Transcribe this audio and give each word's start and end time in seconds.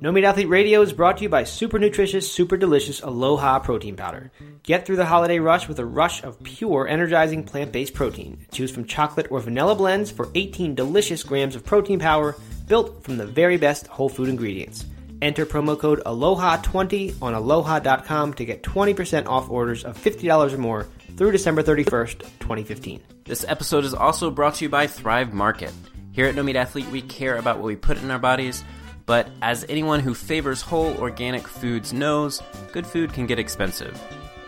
No 0.00 0.10
Meat 0.10 0.24
Athlete 0.24 0.48
Radio 0.48 0.82
is 0.82 0.92
brought 0.92 1.18
to 1.18 1.22
you 1.22 1.28
by 1.28 1.44
super 1.44 1.78
nutritious, 1.78 2.30
super 2.30 2.56
delicious 2.56 3.00
Aloha 3.02 3.60
protein 3.60 3.94
powder. 3.94 4.32
Get 4.64 4.84
through 4.84 4.96
the 4.96 5.06
holiday 5.06 5.38
rush 5.38 5.68
with 5.68 5.78
a 5.78 5.84
rush 5.86 6.24
of 6.24 6.42
pure, 6.42 6.88
energizing 6.88 7.44
plant 7.44 7.70
based 7.70 7.94
protein. 7.94 8.46
Choose 8.50 8.72
from 8.72 8.84
chocolate 8.84 9.30
or 9.30 9.38
vanilla 9.40 9.76
blends 9.76 10.10
for 10.10 10.28
18 10.34 10.74
delicious 10.74 11.22
grams 11.22 11.54
of 11.54 11.64
protein 11.64 12.00
power 12.00 12.34
built 12.66 13.04
from 13.04 13.16
the 13.16 13.26
very 13.26 13.56
best 13.56 13.86
whole 13.86 14.08
food 14.08 14.28
ingredients. 14.28 14.84
Enter 15.22 15.46
promo 15.46 15.78
code 15.78 16.02
ALOHA20 16.04 17.22
on 17.22 17.34
aloha.com 17.34 18.34
to 18.34 18.44
get 18.44 18.62
20% 18.62 19.26
off 19.26 19.48
orders 19.48 19.84
of 19.84 19.96
$50 19.96 20.52
or 20.52 20.58
more 20.58 20.88
through 21.16 21.30
December 21.30 21.62
31st, 21.62 22.18
2015. 22.40 23.00
This 23.24 23.44
episode 23.46 23.84
is 23.84 23.94
also 23.94 24.30
brought 24.30 24.56
to 24.56 24.64
you 24.64 24.68
by 24.68 24.88
Thrive 24.88 25.32
Market. 25.32 25.72
Here 26.10 26.26
at 26.26 26.34
No 26.34 26.42
Meat 26.42 26.56
Athlete, 26.56 26.88
we 26.88 27.02
care 27.02 27.36
about 27.36 27.58
what 27.58 27.66
we 27.66 27.76
put 27.76 28.02
in 28.02 28.10
our 28.10 28.18
bodies, 28.18 28.64
but 29.06 29.28
as 29.42 29.64
anyone 29.68 30.00
who 30.00 30.14
favors 30.14 30.62
whole 30.62 30.96
organic 30.96 31.46
foods 31.46 31.92
knows, 31.92 32.42
good 32.72 32.86
food 32.86 33.12
can 33.12 33.26
get 33.26 33.38
expensive. 33.38 34.00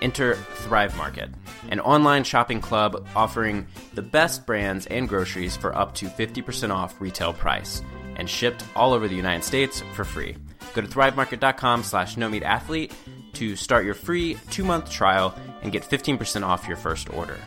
Enter 0.03 0.35
Thrive 0.35 0.97
Market, 0.97 1.31
an 1.69 1.81
online 1.81 2.25
shopping 2.25 2.61
club 2.61 3.07
offering 3.15 3.67
the 3.95 4.03
best 4.03 4.47
brands 4.47 4.87
and 4.87 5.09
groceries 5.09 5.57
for 5.57 5.75
up 5.75 5.95
to 5.97 6.07
50% 6.07 6.75
off 6.75 7.01
retail 7.01 7.33
price 7.33 7.83
and 8.17 8.29
shipped 8.29 8.65
all 8.75 8.93
over 8.93 9.09
the 9.09 9.15
United 9.15 9.45
States 9.45 9.83
for 9.95 10.05
free. 10.05 10.37
Go 10.75 10.83
to 10.83 10.89
thrivemarket.com 10.89 11.83
slash 11.83 12.17
no 12.17 12.29
meat 12.29 12.43
athlete 12.43 12.93
to 13.35 13.57
start 13.57 13.85
your 13.85 13.95
free 13.95 14.37
two 14.51 14.65
month 14.65 14.91
trial 14.91 15.35
and 15.63 15.73
get 15.73 15.83
15% 15.83 16.43
off 16.43 16.69
your 16.69 16.77
first 16.77 17.13
order. 17.13 17.39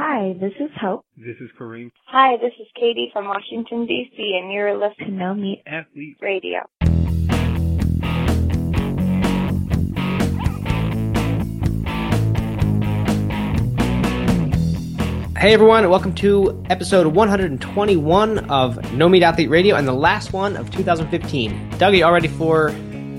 Hi, 0.00 0.36
this 0.40 0.52
is 0.60 0.70
Hope. 0.80 1.04
This 1.16 1.34
is 1.40 1.50
Kareem. 1.58 1.90
Hi, 2.06 2.36
this 2.36 2.52
is 2.60 2.68
Katie 2.76 3.10
from 3.12 3.26
Washington, 3.26 3.84
D.C., 3.84 4.38
and 4.40 4.52
you're 4.52 4.78
listening 4.78 5.08
to 5.08 5.16
No 5.16 5.34
Meat 5.34 5.60
Athlete 5.66 6.16
Radio. 6.20 6.60
Hey 15.36 15.52
everyone, 15.52 15.90
welcome 15.90 16.14
to 16.14 16.64
episode 16.70 17.08
121 17.08 18.38
of 18.50 18.92
No 18.92 19.08
Meat 19.08 19.24
Athlete 19.24 19.50
Radio 19.50 19.74
and 19.74 19.88
the 19.88 19.92
last 19.92 20.32
one 20.32 20.56
of 20.56 20.70
2015. 20.70 21.70
Doug, 21.70 21.82
are 21.82 21.96
you 21.96 22.04
all 22.04 22.12
ready 22.12 22.28
for 22.28 22.72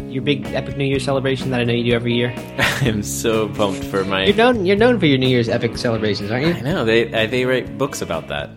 your 0.10 0.24
big 0.24 0.46
epic 0.48 0.78
New 0.78 0.86
Year 0.86 1.00
celebration 1.00 1.52
that 1.52 1.60
I 1.60 1.64
know 1.64 1.74
you 1.74 1.92
do 1.92 1.96
every 1.96 2.14
year? 2.14 2.34
I 2.58 2.88
am 2.88 3.04
so 3.04 3.48
pumped 3.50 3.84
for 3.84 4.04
my. 4.04 4.26
You're 4.26 4.36
known. 4.36 4.66
You're 4.66 4.78
known 4.78 5.00
for 5.00 5.06
your 5.06 5.18
New 5.18 5.28
Year's 5.28 5.50
epic 5.50 5.78
celebrations, 5.78 6.32
aren't 6.32 6.48
you? 6.48 6.54
I 6.54 6.62
know 6.62 6.86
they 6.86 7.12
uh, 7.14 7.28
they 7.28 7.46
write 7.46 7.78
books 7.78 8.02
about 8.02 8.28
that, 8.30 8.50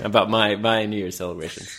about 0.04 0.30
my 0.30 0.56
my 0.56 0.86
New 0.86 0.96
Year's 0.96 1.16
celebrations. 1.16 1.76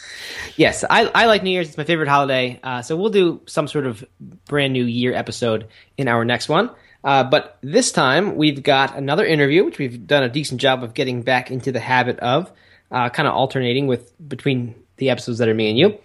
Yes, 0.55 0.83
I, 0.89 1.05
I 1.13 1.25
like 1.27 1.43
New 1.43 1.51
Year's. 1.51 1.69
It's 1.69 1.77
my 1.77 1.83
favorite 1.83 2.07
holiday. 2.07 2.59
Uh, 2.63 2.81
so 2.81 2.95
we'll 2.95 3.11
do 3.11 3.41
some 3.45 3.67
sort 3.67 3.85
of 3.85 4.03
brand 4.45 4.73
new 4.73 4.85
year 4.85 5.13
episode 5.13 5.67
in 5.97 6.07
our 6.07 6.25
next 6.25 6.49
one. 6.49 6.71
Uh, 7.03 7.23
but 7.23 7.57
this 7.61 7.91
time 7.91 8.35
we've 8.35 8.63
got 8.63 8.97
another 8.97 9.25
interview, 9.25 9.63
which 9.63 9.77
we've 9.77 10.07
done 10.07 10.23
a 10.23 10.29
decent 10.29 10.59
job 10.59 10.83
of 10.83 10.95
getting 10.95 11.21
back 11.21 11.51
into 11.51 11.71
the 11.71 11.79
habit 11.79 12.19
of, 12.19 12.51
uh, 12.91 13.09
kind 13.09 13.27
of 13.27 13.35
alternating 13.35 13.85
with 13.85 14.11
between 14.27 14.73
the 14.97 15.11
episodes 15.11 15.37
that 15.37 15.47
are 15.47 15.53
me 15.53 15.69
and 15.69 15.77
you. 15.77 15.99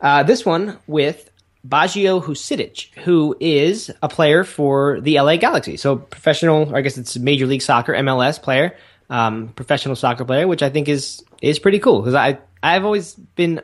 Uh, 0.00 0.22
this 0.22 0.46
one 0.46 0.78
with 0.86 1.30
Baggio 1.68 2.22
Husidic, 2.22 2.94
who 2.98 3.36
is 3.40 3.90
a 4.02 4.08
player 4.08 4.44
for 4.44 5.00
the 5.00 5.20
LA 5.20 5.36
Galaxy. 5.36 5.76
So 5.76 5.96
professional, 5.96 6.74
I 6.74 6.80
guess 6.80 6.98
it's 6.98 7.16
Major 7.16 7.46
League 7.46 7.62
Soccer 7.62 7.92
MLS 7.94 8.40
player, 8.40 8.76
um, 9.10 9.48
professional 9.48 9.96
soccer 9.96 10.24
player, 10.24 10.46
which 10.46 10.62
I 10.62 10.70
think 10.70 10.88
is 10.88 11.22
is 11.42 11.58
pretty 11.58 11.78
cool 11.78 12.00
because 12.00 12.14
I 12.14 12.38
I've 12.62 12.84
always 12.84 13.14
been. 13.14 13.60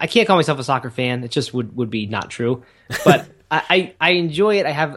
I 0.00 0.06
can't 0.06 0.26
call 0.26 0.36
myself 0.36 0.58
a 0.58 0.64
soccer 0.64 0.90
fan. 0.90 1.22
It 1.24 1.32
just 1.32 1.52
would, 1.52 1.76
would 1.76 1.90
be 1.90 2.06
not 2.06 2.30
true, 2.30 2.62
but 3.04 3.28
I, 3.50 3.94
I 4.00 4.12
enjoy 4.12 4.58
it. 4.58 4.64
I 4.64 4.70
have 4.70 4.96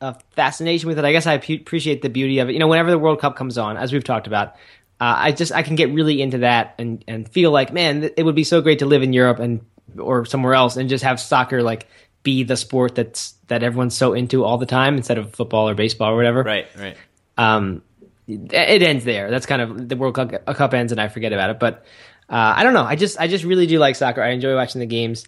a 0.00 0.18
fascination 0.30 0.88
with 0.88 0.98
it. 0.98 1.04
I 1.04 1.12
guess 1.12 1.26
I 1.26 1.34
appreciate 1.34 2.02
the 2.02 2.08
beauty 2.08 2.38
of 2.38 2.48
it. 2.48 2.52
You 2.52 2.58
know, 2.58 2.68
whenever 2.68 2.90
the 2.90 2.98
World 2.98 3.20
Cup 3.20 3.36
comes 3.36 3.58
on, 3.58 3.76
as 3.76 3.92
we've 3.92 4.04
talked 4.04 4.26
about, 4.26 4.54
uh, 5.00 5.14
I 5.18 5.32
just 5.32 5.52
I 5.52 5.62
can 5.62 5.76
get 5.76 5.92
really 5.92 6.22
into 6.22 6.38
that 6.38 6.74
and 6.78 7.04
and 7.06 7.28
feel 7.28 7.50
like 7.50 7.72
man, 7.72 8.10
it 8.16 8.22
would 8.22 8.34
be 8.34 8.44
so 8.44 8.60
great 8.60 8.80
to 8.80 8.86
live 8.86 9.02
in 9.02 9.12
Europe 9.12 9.38
and 9.38 9.64
or 9.98 10.24
somewhere 10.24 10.54
else 10.54 10.76
and 10.76 10.88
just 10.88 11.04
have 11.04 11.20
soccer 11.20 11.62
like 11.62 11.86
be 12.22 12.42
the 12.44 12.56
sport 12.56 12.94
that's 12.94 13.32
that 13.48 13.62
everyone's 13.62 13.96
so 13.96 14.12
into 14.12 14.44
all 14.44 14.58
the 14.58 14.66
time 14.66 14.96
instead 14.96 15.18
of 15.18 15.34
football 15.34 15.68
or 15.68 15.74
baseball 15.74 16.12
or 16.12 16.16
whatever. 16.16 16.42
Right, 16.42 16.66
right. 16.78 16.96
Um, 17.38 17.82
it 18.28 18.82
ends 18.82 19.04
there. 19.04 19.30
That's 19.30 19.46
kind 19.46 19.62
of 19.62 19.88
the 19.88 19.96
World 19.96 20.14
Cup, 20.14 20.44
Cup 20.46 20.74
ends 20.74 20.92
and 20.92 21.00
I 21.00 21.08
forget 21.08 21.32
about 21.32 21.50
it. 21.50 21.58
But 21.58 21.84
uh, 22.28 22.54
I 22.56 22.62
don't 22.62 22.74
know. 22.74 22.84
I 22.84 22.96
just 22.96 23.18
I 23.18 23.26
just 23.26 23.44
really 23.44 23.66
do 23.66 23.78
like 23.78 23.96
soccer. 23.96 24.22
I 24.22 24.30
enjoy 24.30 24.54
watching 24.54 24.80
the 24.80 24.86
games, 24.86 25.26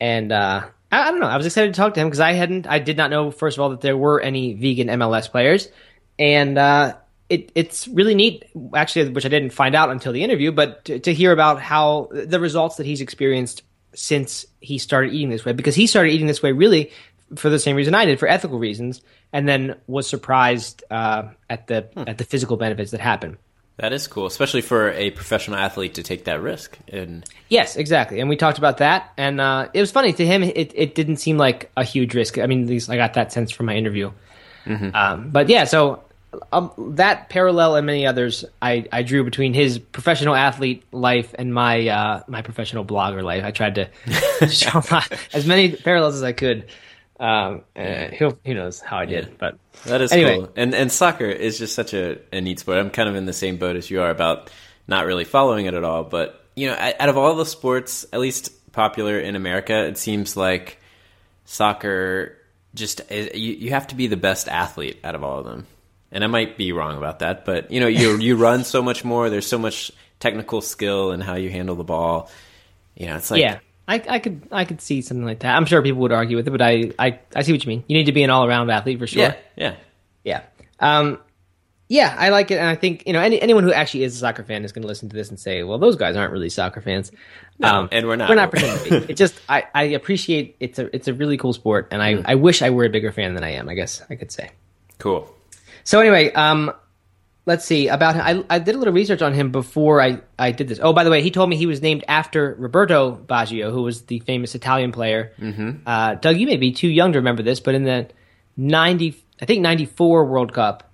and 0.00 0.32
uh, 0.32 0.62
I, 0.90 1.08
I 1.08 1.10
don't 1.10 1.20
know. 1.20 1.26
I 1.26 1.36
was 1.36 1.44
excited 1.44 1.74
to 1.74 1.76
talk 1.76 1.94
to 1.94 2.00
him 2.00 2.08
because 2.08 2.20
I 2.20 2.32
hadn't, 2.32 2.66
I 2.66 2.78
did 2.78 2.96
not 2.96 3.10
know 3.10 3.30
first 3.30 3.58
of 3.58 3.62
all 3.62 3.70
that 3.70 3.82
there 3.82 3.96
were 3.96 4.20
any 4.20 4.54
vegan 4.54 4.88
MLS 4.88 5.30
players, 5.30 5.68
and 6.18 6.56
uh, 6.56 6.96
it, 7.28 7.52
it's 7.54 7.86
really 7.88 8.14
neat, 8.14 8.44
actually, 8.74 9.10
which 9.10 9.26
I 9.26 9.28
didn't 9.28 9.50
find 9.50 9.74
out 9.74 9.90
until 9.90 10.12
the 10.12 10.24
interview, 10.24 10.52
but 10.52 10.86
to, 10.86 10.98
to 11.00 11.12
hear 11.12 11.32
about 11.32 11.60
how 11.60 12.08
the 12.10 12.40
results 12.40 12.76
that 12.76 12.86
he's 12.86 13.02
experienced 13.02 13.62
since 13.94 14.46
he 14.60 14.78
started 14.78 15.12
eating 15.12 15.30
this 15.30 15.44
way, 15.44 15.52
because 15.52 15.74
he 15.74 15.86
started 15.86 16.10
eating 16.10 16.26
this 16.26 16.42
way 16.42 16.52
really 16.52 16.90
for 17.36 17.50
the 17.50 17.58
same 17.58 17.76
reason 17.76 17.94
I 17.94 18.04
did, 18.04 18.18
for 18.18 18.28
ethical 18.28 18.58
reasons, 18.58 19.02
and 19.32 19.48
then 19.48 19.76
was 19.86 20.08
surprised 20.08 20.82
uh, 20.90 21.24
at 21.50 21.66
the 21.66 21.88
hmm. 21.94 22.04
at 22.06 22.18
the 22.18 22.24
physical 22.24 22.56
benefits 22.56 22.90
that 22.92 23.00
happen. 23.00 23.38
That 23.76 23.92
is 23.92 24.08
cool, 24.08 24.26
especially 24.26 24.62
for 24.62 24.90
a 24.90 25.12
professional 25.12 25.56
athlete 25.56 25.94
to 25.94 26.02
take 26.02 26.24
that 26.24 26.42
risk. 26.42 26.76
And 26.88 27.24
yes, 27.48 27.76
exactly. 27.76 28.18
And 28.18 28.28
we 28.28 28.36
talked 28.36 28.58
about 28.58 28.78
that, 28.78 29.12
and 29.16 29.40
uh, 29.40 29.68
it 29.72 29.80
was 29.80 29.92
funny 29.92 30.12
to 30.14 30.26
him. 30.26 30.42
It, 30.42 30.72
it 30.74 30.96
didn't 30.96 31.18
seem 31.18 31.38
like 31.38 31.70
a 31.76 31.84
huge 31.84 32.12
risk. 32.14 32.38
I 32.38 32.46
mean, 32.46 32.62
at 32.62 32.68
least 32.68 32.90
I 32.90 32.96
got 32.96 33.14
that 33.14 33.32
sense 33.32 33.52
from 33.52 33.66
my 33.66 33.76
interview. 33.76 34.10
Mm-hmm. 34.64 34.96
Um, 34.96 35.30
but 35.30 35.48
yeah, 35.48 35.62
so 35.62 36.02
um, 36.52 36.72
that 36.96 37.28
parallel 37.28 37.76
and 37.76 37.86
many 37.86 38.06
others 38.06 38.44
I, 38.60 38.86
I 38.92 39.02
drew 39.02 39.24
between 39.24 39.54
his 39.54 39.78
professional 39.78 40.34
athlete 40.34 40.84
life 40.92 41.34
and 41.38 41.54
my 41.54 41.88
uh, 41.88 42.22
my 42.28 42.42
professional 42.42 42.84
blogger 42.84 43.22
life. 43.22 43.44
I 43.44 43.50
tried 43.50 43.76
to 43.76 43.88
show 44.48 44.82
as 45.32 45.46
many 45.46 45.72
parallels 45.72 46.16
as 46.16 46.22
I 46.22 46.32
could. 46.32 46.66
Um, 47.20 47.62
uh, 47.74 48.06
who 48.16 48.38
who 48.44 48.54
knows 48.54 48.78
how 48.78 48.98
I 48.98 49.04
did, 49.04 49.26
yeah. 49.26 49.34
but 49.38 49.58
that 49.86 50.00
is 50.00 50.12
anyway. 50.12 50.36
cool. 50.36 50.52
And 50.54 50.72
and 50.72 50.92
soccer 50.92 51.24
is 51.24 51.58
just 51.58 51.74
such 51.74 51.92
a, 51.92 52.18
a 52.32 52.40
neat 52.40 52.60
sport. 52.60 52.78
I'm 52.78 52.90
kind 52.90 53.08
of 53.08 53.16
in 53.16 53.26
the 53.26 53.32
same 53.32 53.56
boat 53.56 53.74
as 53.74 53.90
you 53.90 54.02
are 54.02 54.10
about 54.10 54.50
not 54.86 55.04
really 55.04 55.24
following 55.24 55.66
it 55.66 55.74
at 55.74 55.82
all. 55.82 56.04
But 56.04 56.44
you 56.54 56.68
know, 56.68 56.76
out 56.78 57.08
of 57.08 57.16
all 57.16 57.34
the 57.34 57.44
sports, 57.44 58.06
at 58.12 58.20
least 58.20 58.52
popular 58.70 59.18
in 59.18 59.34
America, 59.34 59.86
it 59.86 59.98
seems 59.98 60.36
like 60.36 60.78
soccer 61.44 62.36
just 62.74 63.00
you 63.10 63.54
you 63.54 63.70
have 63.70 63.88
to 63.88 63.96
be 63.96 64.06
the 64.06 64.16
best 64.16 64.46
athlete 64.46 65.00
out 65.02 65.16
of 65.16 65.24
all 65.24 65.40
of 65.40 65.44
them. 65.44 65.66
And 66.10 66.24
I 66.24 66.26
might 66.26 66.56
be 66.56 66.72
wrong 66.72 66.96
about 66.96 67.18
that, 67.18 67.44
but 67.44 67.70
you 67.70 67.80
know, 67.80 67.86
you 67.86 68.16
you 68.18 68.36
run 68.36 68.64
so 68.64 68.80
much 68.80 69.04
more. 69.04 69.28
There's 69.28 69.46
so 69.46 69.58
much 69.58 69.92
technical 70.20 70.60
skill 70.60 71.10
and 71.10 71.22
how 71.22 71.34
you 71.34 71.50
handle 71.50 71.76
the 71.76 71.84
ball. 71.84 72.30
You 72.96 73.06
know, 73.06 73.16
it's 73.16 73.30
like 73.30 73.40
yeah. 73.40 73.58
I, 73.86 74.02
I 74.08 74.18
could 74.18 74.42
I 74.50 74.64
could 74.64 74.80
see 74.80 75.00
something 75.02 75.24
like 75.24 75.40
that. 75.40 75.56
I'm 75.56 75.66
sure 75.66 75.82
people 75.82 76.02
would 76.02 76.12
argue 76.12 76.36
with 76.36 76.46
it, 76.46 76.50
but 76.50 76.62
I, 76.62 76.92
I, 76.98 77.20
I 77.34 77.42
see 77.42 77.52
what 77.52 77.64
you 77.64 77.68
mean. 77.68 77.84
You 77.88 77.96
need 77.96 78.04
to 78.04 78.12
be 78.12 78.22
an 78.22 78.30
all 78.30 78.46
around 78.46 78.70
athlete 78.70 78.98
for 78.98 79.06
sure. 79.06 79.22
Yeah, 79.22 79.36
yeah, 79.56 79.74
yeah. 80.24 80.42
Um, 80.80 81.18
yeah, 81.88 82.14
I 82.18 82.28
like 82.28 82.50
it, 82.50 82.56
and 82.56 82.66
I 82.66 82.74
think 82.74 83.04
you 83.06 83.14
know 83.14 83.20
any, 83.20 83.40
anyone 83.40 83.64
who 83.64 83.72
actually 83.72 84.04
is 84.04 84.14
a 84.14 84.18
soccer 84.18 84.44
fan 84.44 84.62
is 84.62 84.72
going 84.72 84.82
to 84.82 84.88
listen 84.88 85.08
to 85.08 85.16
this 85.16 85.30
and 85.30 85.40
say, 85.40 85.62
"Well, 85.62 85.78
those 85.78 85.96
guys 85.96 86.16
aren't 86.16 86.32
really 86.32 86.50
soccer 86.50 86.82
fans." 86.82 87.10
No, 87.58 87.68
um, 87.68 87.88
and 87.90 88.06
we're 88.06 88.16
not. 88.16 88.28
We're 88.28 88.34
not 88.34 88.50
pretending. 88.50 89.08
it 89.08 89.16
just 89.16 89.34
I, 89.48 89.64
I 89.74 89.84
appreciate 89.84 90.56
it's 90.60 90.78
a 90.78 90.94
it's 90.94 91.08
a 91.08 91.14
really 91.14 91.38
cool 91.38 91.54
sport, 91.54 91.88
and 91.90 92.02
I, 92.02 92.14
mm. 92.14 92.24
I 92.26 92.34
wish 92.34 92.60
I 92.60 92.68
were 92.68 92.84
a 92.84 92.90
bigger 92.90 93.10
fan 93.10 93.34
than 93.34 93.42
I 93.42 93.52
am. 93.52 93.70
I 93.70 93.74
guess 93.74 94.02
I 94.10 94.16
could 94.16 94.30
say. 94.30 94.50
Cool. 94.98 95.34
So 95.88 96.00
anyway, 96.00 96.30
um, 96.34 96.70
let's 97.46 97.64
see 97.64 97.88
about 97.88 98.14
him. 98.14 98.44
I, 98.50 98.56
I 98.56 98.58
did 98.58 98.74
a 98.74 98.78
little 98.78 98.92
research 98.92 99.22
on 99.22 99.32
him 99.32 99.50
before 99.50 100.02
I, 100.02 100.20
I 100.38 100.52
did 100.52 100.68
this. 100.68 100.78
Oh, 100.82 100.92
by 100.92 101.02
the 101.02 101.08
way, 101.08 101.22
he 101.22 101.30
told 101.30 101.48
me 101.48 101.56
he 101.56 101.64
was 101.64 101.80
named 101.80 102.04
after 102.06 102.54
Roberto 102.58 103.16
Baggio, 103.16 103.72
who 103.72 103.80
was 103.80 104.02
the 104.02 104.18
famous 104.18 104.54
Italian 104.54 104.92
player. 104.92 105.32
Mm-hmm. 105.40 105.78
Uh, 105.86 106.16
Doug, 106.16 106.36
you 106.36 106.46
may 106.46 106.58
be 106.58 106.72
too 106.72 106.88
young 106.88 107.14
to 107.14 107.20
remember 107.20 107.42
this, 107.42 107.58
but 107.60 107.74
in 107.74 107.84
the 107.84 108.06
ninety, 108.54 109.16
I 109.40 109.46
think 109.46 109.62
ninety 109.62 109.86
four 109.86 110.26
World 110.26 110.52
Cup, 110.52 110.90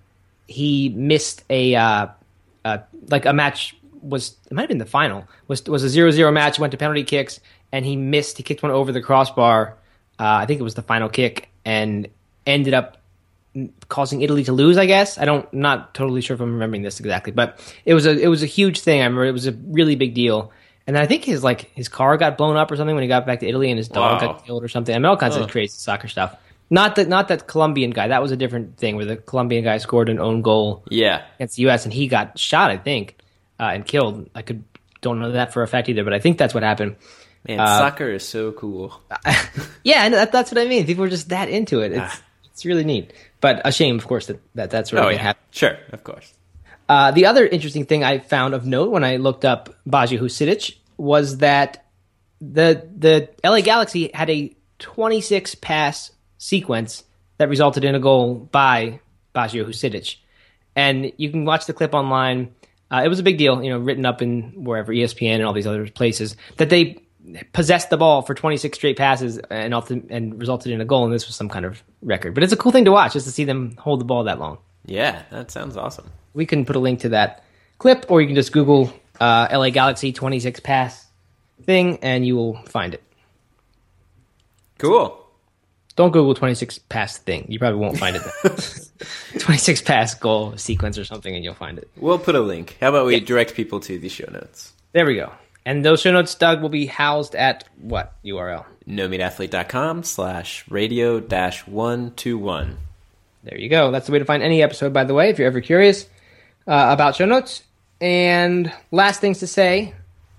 he 0.46 0.90
missed 0.90 1.42
a 1.50 1.74
uh, 1.74 2.06
uh, 2.64 2.78
like 3.10 3.26
a 3.26 3.32
match 3.32 3.76
was 4.00 4.36
it 4.48 4.54
might 4.54 4.62
have 4.62 4.69
been 4.69 4.78
the 4.78 4.86
final 4.86 5.26
was 5.48 5.64
was 5.64 5.82
a 5.82 5.88
0-0 5.88 6.32
match. 6.32 6.60
Went 6.60 6.70
to 6.70 6.76
penalty 6.76 7.02
kicks, 7.02 7.40
and 7.72 7.84
he 7.84 7.96
missed. 7.96 8.36
He 8.36 8.44
kicked 8.44 8.62
one 8.62 8.70
over 8.70 8.92
the 8.92 9.02
crossbar. 9.02 9.76
Uh, 10.20 10.22
I 10.22 10.46
think 10.46 10.60
it 10.60 10.62
was 10.62 10.74
the 10.74 10.82
final 10.82 11.08
kick, 11.08 11.48
and 11.64 12.06
ended 12.46 12.74
up 12.74 12.98
causing 13.88 14.22
Italy 14.22 14.44
to 14.44 14.52
lose. 14.52 14.76
I 14.78 14.86
guess 14.86 15.18
I 15.18 15.24
don't 15.24 15.52
not 15.52 15.94
totally 15.94 16.20
sure 16.20 16.34
if 16.34 16.40
I'm 16.40 16.52
remembering 16.52 16.82
this 16.82 17.00
exactly, 17.00 17.32
but 17.32 17.60
it 17.84 17.94
was 17.94 18.06
a 18.06 18.18
it 18.18 18.28
was 18.28 18.42
a 18.42 18.46
huge 18.46 18.80
thing. 18.80 19.00
I 19.00 19.04
remember 19.04 19.24
it 19.24 19.32
was 19.32 19.46
a 19.46 19.52
really 19.52 19.96
big 19.96 20.14
deal. 20.14 20.52
And 20.86 20.98
I 20.98 21.06
think 21.06 21.24
his 21.24 21.42
like 21.42 21.70
his 21.74 21.88
car 21.88 22.16
got 22.16 22.36
blown 22.36 22.56
up 22.56 22.70
or 22.70 22.76
something 22.76 22.94
when 22.94 23.02
he 23.02 23.08
got 23.08 23.26
back 23.26 23.40
to 23.40 23.48
Italy, 23.48 23.70
and 23.70 23.78
his 23.78 23.88
dog 23.88 24.20
wow. 24.20 24.32
got 24.32 24.44
killed 24.44 24.62
or 24.62 24.68
something. 24.68 24.94
I 24.94 24.98
mean, 24.98 25.06
all 25.06 25.16
kinds 25.16 25.36
of 25.36 25.50
crazy 25.50 25.78
soccer 25.78 26.08
stuff. 26.08 26.36
Not 26.68 26.96
that 26.96 27.08
not 27.08 27.28
that 27.28 27.46
Colombian 27.46 27.90
guy. 27.90 28.08
That 28.08 28.20
was 28.20 28.32
a 28.32 28.36
different 28.36 28.76
thing 28.76 28.96
where 28.96 29.04
the 29.06 29.16
Colombian 29.16 29.64
guy 29.64 29.78
scored 29.78 30.08
an 30.08 30.18
own 30.18 30.42
goal. 30.42 30.84
Yeah, 30.90 31.24
against 31.36 31.56
the 31.56 31.62
U.S. 31.62 31.84
and 31.84 31.92
he 31.94 32.06
got 32.06 32.38
shot. 32.38 32.70
I 32.70 32.76
think 32.76 33.16
uh, 33.58 33.70
and 33.72 33.86
killed. 33.86 34.28
I 34.34 34.42
could 34.42 34.64
don't 35.00 35.20
know 35.20 35.32
that 35.32 35.52
for 35.52 35.62
a 35.62 35.68
fact 35.68 35.88
either, 35.88 36.04
but 36.04 36.12
I 36.12 36.18
think 36.18 36.38
that's 36.38 36.54
what 36.54 36.62
happened. 36.62 36.96
Man, 37.46 37.58
soccer 37.58 38.10
is 38.10 38.26
so 38.26 38.52
cool. 38.52 39.00
Yeah, 39.84 40.06
and 40.06 40.14
that, 40.14 40.32
that's 40.32 40.50
what 40.50 40.58
I 40.58 40.66
mean. 40.66 40.86
People 40.86 41.04
are 41.04 41.10
just 41.10 41.28
that 41.28 41.50
into 41.50 41.80
it. 41.80 41.92
It's 41.92 42.00
Ah. 42.02 42.22
it's 42.46 42.64
really 42.64 42.84
neat, 42.84 43.12
but 43.44 43.61
a 43.64 43.70
shame, 43.70 43.96
of 43.99 44.06
course, 44.06 44.26
that, 44.29 44.41
that 44.55 44.70
that's 44.70 44.91
of 44.93 44.99
Oh 45.00 45.05
what 45.05 45.14
yeah, 45.14 45.20
happened. 45.29 45.44
sure, 45.50 45.76
of 45.93 46.02
course. 46.02 46.32
Uh, 46.88 47.11
the 47.11 47.26
other 47.26 47.44
interesting 47.46 47.85
thing 47.85 48.02
I 48.02 48.19
found 48.19 48.55
of 48.55 48.64
note 48.64 48.91
when 48.91 49.05
I 49.05 49.17
looked 49.17 49.44
up 49.44 49.69
Baggio 49.87 50.19
Husidic 50.19 50.76
was 50.96 51.38
that 51.38 51.85
the 52.41 52.88
the 52.96 53.29
LA 53.44 53.61
Galaxy 53.61 54.11
had 54.14 54.31
a 54.31 54.56
26 54.79 55.56
pass 55.56 56.11
sequence 56.38 57.05
that 57.38 57.49
resulted 57.50 57.85
in 57.85 57.94
a 57.94 58.00
goal 58.00 58.35
by 58.35 59.00
Baggio 59.35 59.64
Husidic, 59.67 60.17
and 60.75 61.12
you 61.19 61.31
can 61.31 61.44
watch 61.44 61.67
the 61.67 61.75
clip 61.75 61.93
online. 61.94 62.55
Uh, 62.91 63.02
it 63.05 63.08
was 63.08 63.19
a 63.19 63.23
big 63.23 63.37
deal, 63.38 63.62
you 63.62 63.70
know, 63.70 63.79
written 63.79 64.06
up 64.06 64.23
in 64.23 64.64
wherever 64.64 64.93
ESPN 64.93 65.37
and 65.37 65.44
all 65.44 65.52
these 65.52 65.67
other 65.67 65.87
places 65.91 66.37
that 66.56 66.70
they 66.70 66.96
possessed 67.52 67.90
the 67.90 67.96
ball 67.96 68.22
for 68.22 68.34
26 68.34 68.76
straight 68.76 68.96
passes 68.96 69.38
and 69.50 69.72
ulti- 69.72 70.06
and 70.10 70.38
resulted 70.38 70.72
in 70.72 70.80
a 70.80 70.84
goal, 70.84 71.04
and 71.04 71.12
this 71.12 71.26
was 71.26 71.36
some 71.36 71.48
kind 71.48 71.64
of 71.64 71.82
record. 72.02 72.34
But 72.34 72.42
it's 72.42 72.52
a 72.52 72.56
cool 72.56 72.72
thing 72.72 72.84
to 72.84 72.92
watch 72.92 73.12
just 73.14 73.26
to 73.26 73.32
see 73.32 73.44
them 73.44 73.76
hold 73.78 74.00
the 74.00 74.04
ball 74.04 74.24
that 74.24 74.38
long 74.38 74.58
Yeah, 74.84 75.22
that 75.30 75.50
sounds 75.50 75.76
awesome. 75.76 76.10
we 76.34 76.46
can 76.46 76.64
put 76.64 76.76
a 76.76 76.78
link 76.80 77.00
to 77.00 77.08
that 77.10 77.44
clip, 77.78 78.06
or 78.08 78.20
you 78.20 78.26
can 78.26 78.36
just 78.36 78.52
Google 78.52 78.92
uh, 79.20 79.48
LA 79.50 79.70
Galaxy 79.70 80.12
26 80.12 80.60
pass 80.60 81.06
thing, 81.64 81.98
and 82.02 82.26
you 82.26 82.36
will 82.36 82.54
find 82.66 82.94
it. 82.94 83.02
Cool. 84.78 85.20
Don't 85.96 86.10
Google 86.10 86.34
26 86.34 86.78
pass 86.88 87.18
thing; 87.18 87.46
you 87.48 87.58
probably 87.60 87.78
won't 87.78 87.98
find 87.98 88.16
it. 88.16 88.22
26 89.38 89.82
pass 89.82 90.14
goal 90.14 90.56
sequence 90.56 90.98
or 90.98 91.04
something, 91.04 91.34
and 91.34 91.44
you'll 91.44 91.54
find 91.54 91.78
it. 91.78 91.88
We'll 91.96 92.18
put 92.18 92.34
a 92.34 92.40
link. 92.40 92.76
How 92.80 92.88
about 92.88 93.06
we 93.06 93.20
direct 93.20 93.54
people 93.54 93.78
to 93.80 93.98
the 93.98 94.08
show 94.08 94.28
notes? 94.30 94.72
There 94.92 95.06
we 95.06 95.14
go. 95.14 95.32
And 95.66 95.84
those 95.84 96.00
show 96.02 96.12
notes, 96.12 96.34
Doug, 96.34 96.61
will 96.61 96.69
be 96.69 96.87
housed 96.87 97.34
at 97.34 97.64
what 97.81 98.14
URL? 98.25 98.66
NoMeatAthlete.com 98.87 100.02
slash 100.02 100.64
radio 100.69 101.20
dash 101.20 101.66
one 101.66 102.12
two 102.14 102.37
one. 102.37 102.76
There 103.44 103.58
you 103.58 103.69
go. 103.69 103.90
That's 103.90 104.06
the 104.06 104.12
way 104.12 104.19
to 104.19 104.25
find 104.25 104.43
any 104.43 104.62
episode, 104.62 104.93
by 104.93 105.05
the 105.05 105.14
way, 105.14 105.31
if 105.31 105.38
you're 105.38 105.46
ever 105.46 105.61
curious 105.61 106.05
uh, 106.66 106.88
about 106.90 107.16
show 107.16 107.26
notes. 107.26 107.62
And 108.00 108.72
last 108.90 109.20
things 109.20 109.38
to 109.38 109.46
say, 109.46 109.94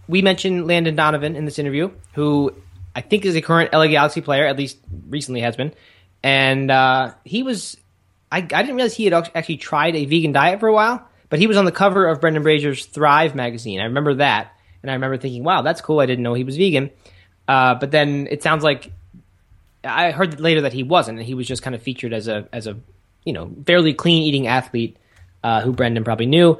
we 0.07 0.21
mentioned 0.21 0.67
Landon 0.67 0.95
Donovan 0.95 1.35
in 1.35 1.45
this 1.45 1.57
interview, 1.57 1.91
who 2.13 2.53
I 2.95 3.01
think 3.01 3.25
is 3.25 3.35
a 3.35 3.41
current 3.41 3.73
LA 3.73 3.87
Galaxy 3.87 4.21
player, 4.21 4.45
at 4.45 4.57
least 4.57 4.77
recently 5.09 5.41
has 5.41 5.55
been. 5.55 5.73
And 6.23 6.69
uh, 6.71 7.13
he 7.23 7.43
was, 7.43 7.77
I, 8.31 8.37
I 8.37 8.41
didn't 8.41 8.75
realize 8.75 8.95
he 8.95 9.05
had 9.05 9.13
actually 9.13 9.57
tried 9.57 9.95
a 9.95 10.05
vegan 10.05 10.31
diet 10.31 10.59
for 10.59 10.67
a 10.67 10.73
while, 10.73 11.07
but 11.29 11.39
he 11.39 11.47
was 11.47 11.57
on 11.57 11.65
the 11.65 11.71
cover 11.71 12.07
of 12.07 12.21
Brendan 12.21 12.43
Brazier's 12.43 12.85
Thrive 12.85 13.35
magazine. 13.35 13.79
I 13.79 13.85
remember 13.85 14.15
that. 14.15 14.54
And 14.85 14.91
I 14.91 14.93
remember 14.93 15.17
thinking, 15.17 15.43
wow, 15.43 15.63
that's 15.63 15.81
cool. 15.81 15.99
I 15.99 16.05
didn't 16.05 16.21
know 16.21 16.35
he 16.35 16.43
was 16.43 16.57
vegan. 16.57 16.91
Uh, 17.47 17.73
but 17.73 17.89
then 17.89 18.27
it 18.29 18.43
sounds 18.43 18.63
like 18.63 18.91
I 19.83 20.11
heard 20.11 20.39
later 20.39 20.61
that 20.61 20.73
he 20.73 20.83
wasn't, 20.83 21.17
and 21.17 21.25
he 21.25 21.33
was 21.33 21.47
just 21.47 21.63
kind 21.63 21.75
of 21.75 21.81
featured 21.81 22.13
as 22.13 22.27
a 22.27 22.47
as 22.53 22.67
a 22.67 22.77
you 23.23 23.33
know 23.33 23.51
fairly 23.65 23.95
clean 23.95 24.21
eating 24.21 24.45
athlete 24.45 24.97
uh, 25.43 25.61
who 25.61 25.73
Brendan 25.73 26.03
probably 26.03 26.27
knew. 26.27 26.59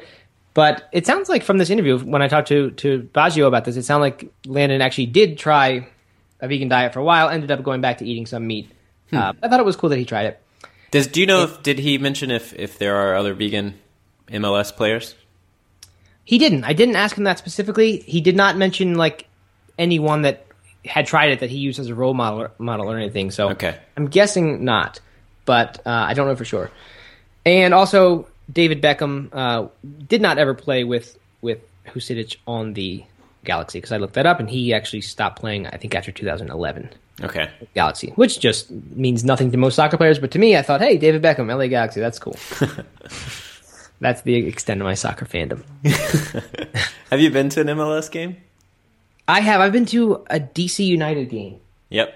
But 0.56 0.90
it 0.92 1.06
sounds 1.06 1.30
like 1.30 1.44
from 1.44 1.60
this 1.60 1.70
interview, 1.70 2.00
when 2.00 2.24
I 2.24 2.28
talked 2.28 2.48
to 2.48 2.72
to 2.72 3.08
Baggio 3.14 3.46
about 3.46 3.66
this, 3.66 3.78
it 3.78 3.84
sounded 3.84 4.06
like 4.06 4.32
Landon 4.48 4.82
actually 4.82 5.08
did 5.08 5.38
try 5.38 5.88
a 6.40 6.48
vegan 6.48 6.68
diet 6.68 6.94
for 6.94 7.00
a 7.00 7.04
while, 7.04 7.30
ended 7.30 7.52
up 7.52 7.62
going 7.62 7.82
back 7.82 8.00
to 8.00 8.06
eating 8.06 8.26
some 8.26 8.48
meat. 8.48 8.72
Uh, 9.14 9.34
I 9.44 9.48
thought 9.48 9.60
it 9.60 9.66
was 9.66 9.76
cool 9.76 9.90
that 9.90 10.00
he 10.00 10.06
tried 10.06 10.26
it. 10.26 10.42
Does 10.90 11.08
do 11.08 11.22
you 11.22 11.28
know 11.28 11.44
if 11.44 11.62
did 11.62 11.78
he 11.78 11.98
mention 12.00 12.32
if 12.32 12.54
if 12.54 12.80
there 12.80 12.96
are 12.96 13.16
other 13.16 13.34
vegan 13.36 13.76
MLS 14.30 14.76
players? 14.76 15.14
He 16.26 16.38
didn't. 16.38 16.64
I 16.64 16.74
didn't 16.74 16.96
ask 16.98 17.18
him 17.18 17.24
that 17.26 17.38
specifically. 17.38 17.98
He 18.00 18.20
did 18.20 18.36
not 18.36 18.58
mention 18.58 18.96
like 18.96 19.28
anyone 19.78 20.24
that 20.24 20.46
had 20.84 21.06
tried 21.08 21.32
it 21.32 21.40
that 21.40 21.50
he 21.50 21.58
used 21.58 21.80
as 21.80 21.88
a 21.90 21.96
role 21.96 22.14
model 22.14 22.50
model 22.58 22.92
or 22.92 22.98
anything. 22.98 23.32
So 23.32 23.50
Okay. 23.52 23.78
I'm 23.96 24.08
guessing 24.08 24.66
not, 24.66 25.00
but 25.46 25.80
uh, 25.86 25.90
I 25.90 26.14
don't 26.14 26.28
know 26.28 26.36
for 26.36 26.46
sure. 26.46 26.72
And 27.46 27.74
also, 27.74 28.28
David 28.52 28.82
Beckham 28.82 29.30
uh, 29.34 29.68
did 30.08 30.22
not 30.22 30.38
ever 30.38 30.54
play 30.54 30.84
with 30.84 31.18
with 31.42 31.60
Husidic 31.88 32.38
on 32.48 32.74
the 32.74 33.04
Galaxy 33.44 33.78
because 33.78 33.92
I 33.92 33.98
looked 33.98 34.16
that 34.16 34.26
up, 34.26 34.40
and 34.40 34.50
he 34.50 34.74
actually 34.74 35.02
stopped 35.02 35.40
playing. 35.40 35.68
I 35.68 35.78
think 35.78 35.94
after 35.94 36.12
2011 36.12 36.90
Okay. 37.24 37.50
Galaxy, 37.76 38.12
which 38.16 38.40
just 38.40 38.70
means 38.72 39.24
nothing 39.24 39.52
to 39.52 39.58
most 39.58 39.76
soccer 39.76 39.96
players, 39.98 40.20
but 40.20 40.32
to 40.32 40.40
me, 40.40 40.58
I 40.58 40.62
thought, 40.64 40.82
hey, 40.82 40.98
David 40.98 41.22
Beckham, 41.22 41.48
LA 41.56 41.68
Galaxy, 41.68 42.02
that's 42.02 42.20
cool. 42.20 42.36
that's 44.00 44.22
the 44.22 44.36
extent 44.36 44.82
of 44.82 44.86
my 44.86 44.94
soccer 44.94 45.26
fandom. 45.26 45.64
Have 47.12 47.20
you 47.22 47.30
been 47.30 47.50
to 47.50 47.62
an 47.62 47.68
MLS 47.68 48.10
game? 48.12 48.38
I 49.28 49.40
have. 49.40 49.62
I've 49.62 49.72
been 49.72 49.86
to 49.88 50.24
a 50.30 50.40
DC 50.40 50.86
United 50.86 51.30
game. 51.30 51.60
Yep. 51.90 52.14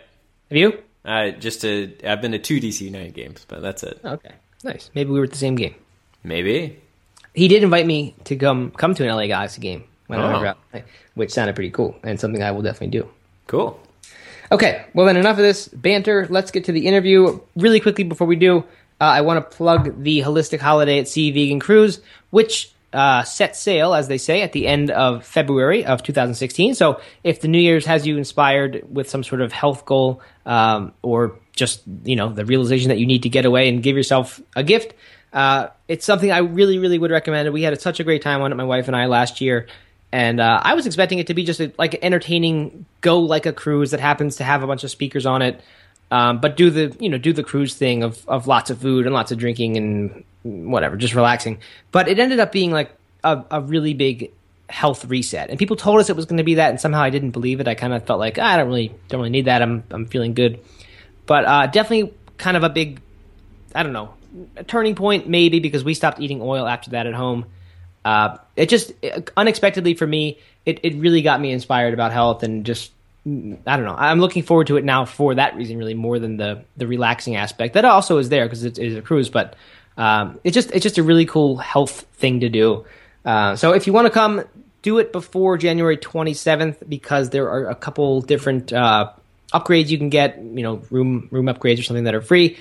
Have 0.49 0.57
you? 0.57 0.83
Uh, 1.05 1.31
just 1.31 1.63
I've 1.65 2.21
been 2.21 2.31
to 2.33 2.39
two 2.39 2.59
DC 2.59 2.81
United 2.81 3.13
games, 3.13 3.45
but 3.47 3.61
that's 3.61 3.81
it. 3.83 3.99
Okay, 4.03 4.33
nice. 4.63 4.91
Maybe 4.93 5.09
we 5.09 5.17
were 5.19 5.25
at 5.25 5.31
the 5.31 5.37
same 5.37 5.55
game. 5.55 5.73
Maybe. 6.23 6.79
He 7.33 7.47
did 7.47 7.63
invite 7.63 7.85
me 7.87 8.15
to 8.25 8.35
come 8.35 8.71
come 8.71 8.93
to 8.95 9.03
an 9.07 9.09
LA 9.15 9.27
Galaxy 9.27 9.61
game 9.61 9.85
when 10.07 10.19
Oh. 10.19 10.31
was 10.33 10.43
out, 10.43 10.57
which 11.15 11.31
sounded 11.31 11.55
pretty 11.55 11.71
cool 11.71 11.95
and 12.03 12.19
something 12.19 12.43
I 12.43 12.51
will 12.51 12.61
definitely 12.61 12.99
do. 12.99 13.09
Cool. 13.47 13.79
Okay, 14.51 14.85
well 14.93 15.05
then 15.05 15.15
enough 15.17 15.37
of 15.37 15.43
this 15.43 15.67
banter. 15.67 16.27
Let's 16.29 16.51
get 16.51 16.65
to 16.65 16.71
the 16.71 16.85
interview 16.87 17.39
really 17.55 17.79
quickly. 17.79 18.03
Before 18.03 18.27
we 18.27 18.35
do, 18.35 18.63
uh, 19.01 19.03
I 19.03 19.21
want 19.21 19.49
to 19.49 19.55
plug 19.57 20.03
the 20.03 20.19
Holistic 20.21 20.59
Holiday 20.59 20.99
at 20.99 21.07
Sea 21.07 21.31
Vegan 21.31 21.59
Cruise, 21.59 22.01
which 22.29 22.73
uh, 22.91 23.23
set 23.23 23.55
sail, 23.55 23.93
as 23.93 24.07
they 24.07 24.17
say, 24.17 24.41
at 24.41 24.51
the 24.51 24.67
end 24.67 24.91
of 24.91 25.25
February 25.25 25.85
of 25.85 26.03
2016. 26.03 26.75
So 26.75 26.99
if 27.23 27.41
the 27.41 27.47
New 27.47 27.59
Year's 27.59 27.85
has 27.85 28.07
you 28.07 28.17
inspired 28.17 28.83
with 28.89 29.09
some 29.09 29.23
sort 29.23 29.41
of 29.41 29.51
health 29.51 29.85
goal 29.85 30.21
um, 30.45 30.93
or 31.01 31.39
just 31.55 31.81
you 32.03 32.15
know 32.15 32.29
the 32.29 32.45
realization 32.45 32.89
that 32.89 32.97
you 32.97 33.05
need 33.05 33.23
to 33.23 33.29
get 33.29 33.45
away 33.45 33.69
and 33.69 33.83
give 33.83 33.95
yourself 33.95 34.41
a 34.55 34.63
gift, 34.63 34.93
uh, 35.33 35.67
it's 35.87 36.05
something 36.05 36.31
I 36.31 36.39
really, 36.39 36.79
really 36.79 36.97
would 36.97 37.11
recommend. 37.11 37.51
We 37.53 37.61
had 37.63 37.79
such 37.79 37.99
a 37.99 38.03
great 38.03 38.21
time 38.21 38.41
on 38.41 38.51
it, 38.51 38.55
my 38.55 38.63
wife 38.63 38.87
and 38.87 38.95
I, 38.95 39.05
last 39.05 39.41
year. 39.41 39.67
And 40.11 40.39
uh, 40.39 40.59
I 40.63 40.73
was 40.73 40.87
expecting 40.87 41.19
it 41.19 41.27
to 41.27 41.35
be 41.35 41.43
just 41.43 41.59
a, 41.59 41.71
like 41.77 41.93
an 41.93 41.99
entertaining 42.01 42.85
go 43.01 43.19
like 43.19 43.45
a 43.45 43.53
cruise 43.53 43.91
that 43.91 43.99
happens 43.99 44.37
to 44.37 44.43
have 44.43 44.63
a 44.63 44.67
bunch 44.67 44.83
of 44.83 44.89
speakers 44.89 45.27
on 45.27 45.43
it, 45.43 45.61
um, 46.11 46.39
but 46.39 46.57
do 46.57 46.69
the 46.69 46.95
you 46.99 47.09
know 47.09 47.17
do 47.17 47.33
the 47.33 47.43
cruise 47.43 47.75
thing 47.75 48.03
of 48.03 48.27
of 48.27 48.47
lots 48.47 48.69
of 48.69 48.79
food 48.79 49.05
and 49.05 49.13
lots 49.13 49.31
of 49.31 49.37
drinking 49.37 49.77
and 49.77 50.23
whatever, 50.43 50.97
just 50.97 51.13
relaxing. 51.15 51.59
But 51.91 52.07
it 52.07 52.19
ended 52.19 52.39
up 52.39 52.51
being 52.51 52.71
like 52.71 52.91
a, 53.23 53.43
a 53.51 53.61
really 53.61 53.93
big 53.93 54.31
health 54.69 55.05
reset, 55.05 55.49
and 55.49 55.57
people 55.59 55.75
told 55.75 55.99
us 55.99 56.09
it 56.09 56.15
was 56.15 56.25
going 56.25 56.37
to 56.37 56.43
be 56.43 56.55
that, 56.55 56.69
and 56.69 56.79
somehow 56.79 57.01
I 57.01 57.09
didn't 57.09 57.31
believe 57.31 57.59
it. 57.59 57.67
I 57.67 57.75
kind 57.75 57.93
of 57.93 58.05
felt 58.05 58.19
like 58.19 58.37
"Ah, 58.39 58.53
I 58.53 58.57
don't 58.57 58.67
really 58.67 58.93
don't 59.07 59.19
really 59.19 59.31
need 59.31 59.45
that. 59.45 59.61
I'm 59.61 59.83
I'm 59.91 60.05
feeling 60.05 60.33
good, 60.33 60.59
but 61.25 61.45
uh, 61.45 61.67
definitely 61.67 62.13
kind 62.37 62.55
of 62.57 62.63
a 62.63 62.69
big 62.69 63.01
I 63.75 63.83
don't 63.83 63.93
know, 63.93 64.13
turning 64.67 64.95
point 64.95 65.27
maybe 65.27 65.59
because 65.59 65.83
we 65.83 65.93
stopped 65.93 66.19
eating 66.19 66.41
oil 66.41 66.67
after 66.67 66.91
that 66.91 67.05
at 67.05 67.13
home. 67.13 67.45
Uh, 68.05 68.37
it 68.55 68.69
just 68.69 68.93
it- 69.01 69.29
unexpectedly 69.35 69.93
for 69.93 70.07
me, 70.07 70.39
it, 70.65 70.79
it 70.83 70.95
really 70.95 71.21
got 71.21 71.39
me 71.41 71.51
inspired 71.51 71.93
about 71.93 72.11
health 72.11 72.43
and 72.43 72.65
just 72.65 72.91
I 73.25 73.75
don't 73.75 73.85
know. 73.85 73.95
I'm 73.97 74.19
looking 74.19 74.43
forward 74.43 74.67
to 74.67 74.77
it 74.77 74.85
now 74.85 75.05
for 75.05 75.35
that 75.35 75.55
reason, 75.55 75.77
really 75.77 75.93
more 75.93 76.19
than 76.19 76.37
the 76.37 76.63
the 76.77 76.87
relaxing 76.87 77.35
aspect 77.35 77.73
that 77.73 77.85
also 77.85 78.17
is 78.17 78.29
there 78.29 78.45
because 78.45 78.63
it 78.63 78.79
is 78.79 78.95
a 78.95 79.01
cruise. 79.01 79.29
But 79.29 79.55
um, 79.97 80.39
it's 80.43 80.53
just 80.53 80.71
it's 80.71 80.83
just 80.83 80.97
a 80.97 81.03
really 81.03 81.25
cool 81.25 81.57
health 81.57 82.05
thing 82.13 82.39
to 82.39 82.49
do. 82.49 82.85
Uh, 83.25 83.55
so 83.55 83.73
if 83.73 83.87
you 83.87 83.93
want 83.93 84.05
to 84.05 84.11
come, 84.11 84.43
do 84.81 84.97
it 84.99 85.11
before 85.11 85.57
January 85.57 85.97
27th 85.97 86.87
because 86.87 87.29
there 87.31 87.49
are 87.49 87.69
a 87.69 87.75
couple 87.75 88.21
different 88.21 88.71
uh, 88.71 89.11
upgrades 89.53 89.89
you 89.89 89.97
can 89.97 90.09
get. 90.09 90.37
You 90.37 90.63
know, 90.63 90.81
room 90.89 91.27
room 91.29 91.47
upgrades 91.47 91.79
or 91.79 91.83
something 91.83 92.05
that 92.05 92.15
are 92.15 92.21
free. 92.21 92.57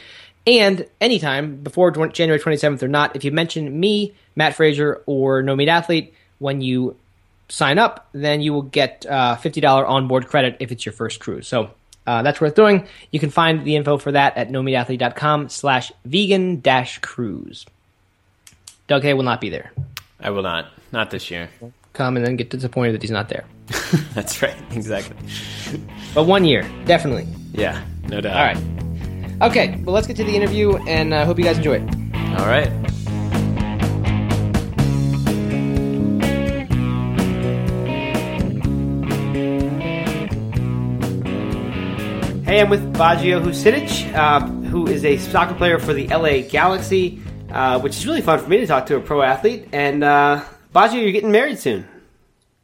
And 0.47 0.87
anytime 1.01 1.57
before 1.57 1.91
January 1.91 2.41
27th 2.41 2.83
or 2.83 2.89
not, 2.89 3.15
if 3.15 3.23
you 3.23 3.31
mention 3.31 3.79
me, 3.79 4.15
Matt 4.35 4.57
Frazier, 4.57 5.03
or 5.05 5.43
No 5.43 5.55
Meat 5.55 5.69
Athlete 5.69 6.15
when 6.39 6.63
you 6.63 6.97
sign 7.49 7.79
up, 7.79 8.09
then 8.13 8.41
you 8.41 8.53
will 8.53 8.63
get 8.63 9.07
uh, 9.09 9.37
$50 9.37 9.89
onboard 9.89 10.29
credit 10.29 10.57
if 10.61 10.71
it's 10.73 10.85
your 10.85 10.93
first 10.93 11.21
cruise. 11.21 11.49
So 11.49 11.71
uh, 12.07 12.23
that's 12.23 12.41
worth 12.41 12.55
doing. 12.55 12.87
You 13.11 13.21
can 13.21 13.31
find 13.31 13.65
the 13.65 13.77
info 13.77 13.99
for 13.99 14.13
that 14.13 14.37
at 14.37 14.51
nomeatathlete.com 14.51 15.49
slash 15.49 15.93
vegan 16.05 16.61
dash 16.61 16.99
cruise. 16.99 17.67
Doug 18.87 19.03
Hay 19.03 19.15
will 19.15 19.25
not 19.25 19.41
be 19.41 19.51
there. 19.51 19.73
I 20.21 20.31
will 20.31 20.43
not. 20.43 20.67
Not 20.93 21.11
this 21.11 21.31
year. 21.31 21.51
Come 21.93 22.17
and 22.17 22.25
then 22.25 22.37
get 22.37 22.51
disappointed 22.51 22.93
that 22.93 23.03
he's 23.03 23.11
not 23.11 23.29
there. 23.29 23.45
That's 24.15 24.41
right. 24.41 24.57
Exactly. 24.73 25.17
But 26.15 26.25
one 26.25 26.45
year, 26.45 26.69
definitely. 26.87 27.27
Yeah. 27.53 27.85
No 28.09 28.21
doubt. 28.21 28.37
All 28.37 28.45
right. 28.45 28.79
Okay, 29.41 29.81
well, 29.85 29.95
let's 29.95 30.07
get 30.07 30.17
to 30.17 30.25
the 30.25 30.35
interview 30.35 30.77
and 30.89 31.15
uh, 31.15 31.25
hope 31.25 31.39
you 31.39 31.45
guys 31.45 31.59
enjoy 31.59 31.77
it. 31.77 31.83
All 32.39 32.47
right. 32.47 32.73
Hey, 42.49 42.63
I'm 42.63 42.71
with 42.71 42.95
Baggio 42.95 43.43
Husidic, 43.43 44.15
uh, 44.15 44.41
who 44.41 44.87
is 44.87 45.05
a 45.05 45.19
soccer 45.19 45.53
player 45.53 45.79
for 45.79 45.93
the 45.93 46.09
LA 46.09 46.49
Galaxy, 46.49 47.21
uh, 47.51 47.79
which 47.79 47.95
is 47.95 48.07
really 48.07 48.23
fun 48.23 48.39
for 48.39 48.49
me 48.49 48.57
to 48.57 48.67
talk 48.67 48.87
to 48.87 48.97
a 48.97 49.01
pro 49.01 49.21
athlete. 49.21 49.69
And 49.71 50.03
uh, 50.03 50.43
Baggio, 50.75 51.03
you're 51.03 51.13
getting 51.13 51.31
married 51.31 51.59
soon. 51.59 51.87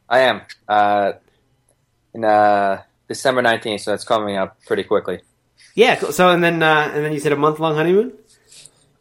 I 0.09 0.21
am. 0.21 0.41
Uh, 0.67 1.11
in 2.15 2.25
uh, 2.25 2.81
December 3.07 3.43
nineteenth, 3.43 3.81
so 3.81 3.93
it's 3.93 4.03
coming 4.03 4.37
up 4.37 4.57
pretty 4.65 4.81
quickly. 4.81 5.19
Yeah. 5.75 5.97
cool. 5.97 6.11
So 6.11 6.31
and 6.31 6.43
then 6.43 6.63
uh, 6.63 6.89
and 6.91 7.05
then 7.05 7.13
you 7.13 7.19
said 7.19 7.33
a 7.33 7.35
month 7.35 7.59
long 7.59 7.75
honeymoon. 7.75 8.11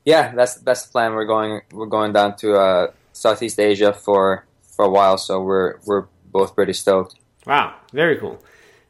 Yeah, 0.05 0.35
that's 0.35 0.57
that's 0.57 0.85
the 0.85 0.93
plan. 0.93 1.15
We're 1.15 1.25
going 1.25 1.63
we're 1.73 1.87
going 1.87 2.13
down 2.13 2.37
to 2.37 2.57
uh, 2.57 2.93
Southeast 3.15 3.59
Asia 3.59 3.95
for 3.95 4.45
for 4.77 4.85
a 4.85 4.91
while, 4.91 5.17
so 5.17 5.41
we're 5.41 5.79
we're 5.87 6.09
both 6.27 6.55
pretty 6.55 6.75
stoked. 6.75 7.15
Wow, 7.47 7.75
very 7.91 8.19
cool. 8.19 8.39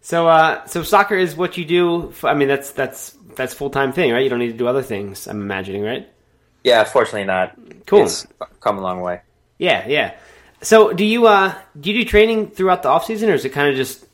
So, 0.05 0.29
uh, 0.29 0.67
so 0.67 0.83
soccer 0.83 1.15
is 1.15 1.35
what 1.35 1.57
you 1.57 1.65
do. 1.65 2.13
I 2.25 2.35
mean, 2.35 2.47
that's 2.47 2.73
that's 2.73 3.17
that's 3.37 3.55
full 3.55 3.71
time 3.71 3.91
thing, 3.95 4.13
right? 4.13 4.23
You 4.23 4.29
don't 4.29 4.39
need 4.39 4.53
to 4.53 4.59
do 4.59 4.67
other 4.69 4.83
things. 4.83 5.27
I'm 5.27 5.41
imagining, 5.41 5.83
right? 5.83 6.07
Yeah, 6.63 6.85
fortunately 6.85 7.25
not. 7.25 7.57
Cool. 7.87 8.05
It's 8.05 8.27
come 8.61 8.77
a 8.77 8.83
long 8.83 9.01
way. 9.01 9.23
Yeah, 9.57 9.89
yeah. 9.89 10.15
So, 10.61 10.93
do 10.93 11.05
you 11.07 11.27
uh, 11.27 11.55
do 11.81 11.91
you 11.91 12.05
do 12.05 12.09
training 12.09 12.51
throughout 12.51 12.83
the 12.83 12.91
off 12.91 13.07
season, 13.07 13.31
or 13.31 13.33
is 13.35 13.47
it 13.47 13.51
kind 13.55 13.71
of 13.71 13.77
just? 13.77 14.05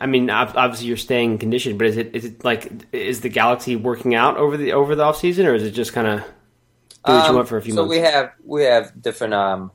I 0.00 0.06
mean, 0.06 0.28
obviously 0.28 0.88
you're 0.88 0.96
staying 0.96 1.38
conditioned, 1.38 1.78
but 1.78 1.86
is 1.86 1.96
it 1.98 2.16
is 2.16 2.24
it 2.24 2.42
like 2.42 2.72
is 2.92 3.20
the 3.20 3.28
Galaxy 3.28 3.76
working 3.76 4.16
out 4.16 4.38
over 4.38 4.56
the 4.56 4.72
over 4.72 4.96
the 4.96 5.04
off 5.04 5.18
season, 5.18 5.46
or 5.46 5.54
is 5.54 5.62
it 5.62 5.70
just 5.70 5.92
kind 5.92 6.08
of 6.08 6.24
do 7.06 7.12
what 7.14 7.28
you 7.28 7.30
Um, 7.30 7.36
want 7.36 7.48
for 7.48 7.58
a 7.58 7.62
few 7.62 7.74
so 7.74 7.82
months? 7.82 7.90
we 7.90 7.98
have 7.98 8.32
we 8.44 8.64
have 8.64 9.00
different 9.00 9.34
um 9.34 9.70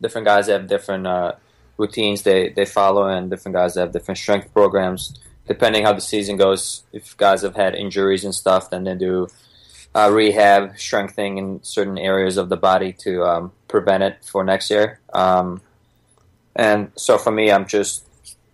different 0.00 0.24
guys 0.26 0.46
that 0.46 0.60
have 0.60 0.68
different 0.68 1.06
uh, 1.06 1.34
routines 1.76 2.22
they 2.22 2.50
they 2.50 2.64
follow, 2.64 3.08
and 3.08 3.30
different 3.30 3.54
guys 3.54 3.74
that 3.74 3.80
have 3.80 3.92
different 3.92 4.18
strength 4.18 4.52
programs. 4.52 5.18
Depending 5.46 5.84
how 5.84 5.92
the 5.92 6.00
season 6.00 6.36
goes, 6.36 6.84
if 6.92 7.16
guys 7.18 7.42
have 7.42 7.54
had 7.54 7.74
injuries 7.74 8.24
and 8.24 8.34
stuff, 8.34 8.70
then 8.70 8.84
they 8.84 8.94
do 8.94 9.28
uh, 9.94 10.10
rehab, 10.10 10.78
strengthening 10.78 11.38
in 11.38 11.62
certain 11.62 11.98
areas 11.98 12.36
of 12.36 12.48
the 12.48 12.56
body 12.56 12.92
to 12.92 13.22
um, 13.24 13.52
prevent 13.68 14.02
it 14.02 14.24
for 14.24 14.42
next 14.42 14.70
year. 14.70 15.00
Um, 15.12 15.60
and 16.56 16.90
so 16.96 17.18
for 17.18 17.30
me, 17.30 17.50
I'm 17.50 17.66
just 17.66 18.04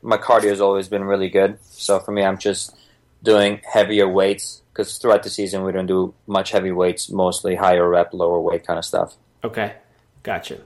my 0.03 0.17
cardio 0.17 0.51
has 0.51 0.61
always 0.61 0.89
been 0.89 1.05
really 1.05 1.29
good. 1.29 1.59
So 1.71 1.99
for 1.99 2.13
me, 2.13 2.23
I'm 2.23 2.39
just 2.39 2.75
doing 3.23 3.61
heavier 3.71 4.09
weights 4.09 4.63
because 4.73 4.99
throughout 4.99 5.23
the 5.23 5.31
season 5.31 5.63
we 5.63 5.73
don't 5.73 5.87
do 5.87 6.15
much 6.27 6.51
heavy 6.53 6.73
weights, 6.73 7.11
mostly 7.11 7.55
higher 7.55 7.89
rep, 7.89 8.13
lower 8.15 8.41
weight 8.41 8.67
kind 8.67 8.79
of 8.79 8.85
stuff. 8.85 9.17
Okay, 9.45 9.75
gotcha. 10.23 10.61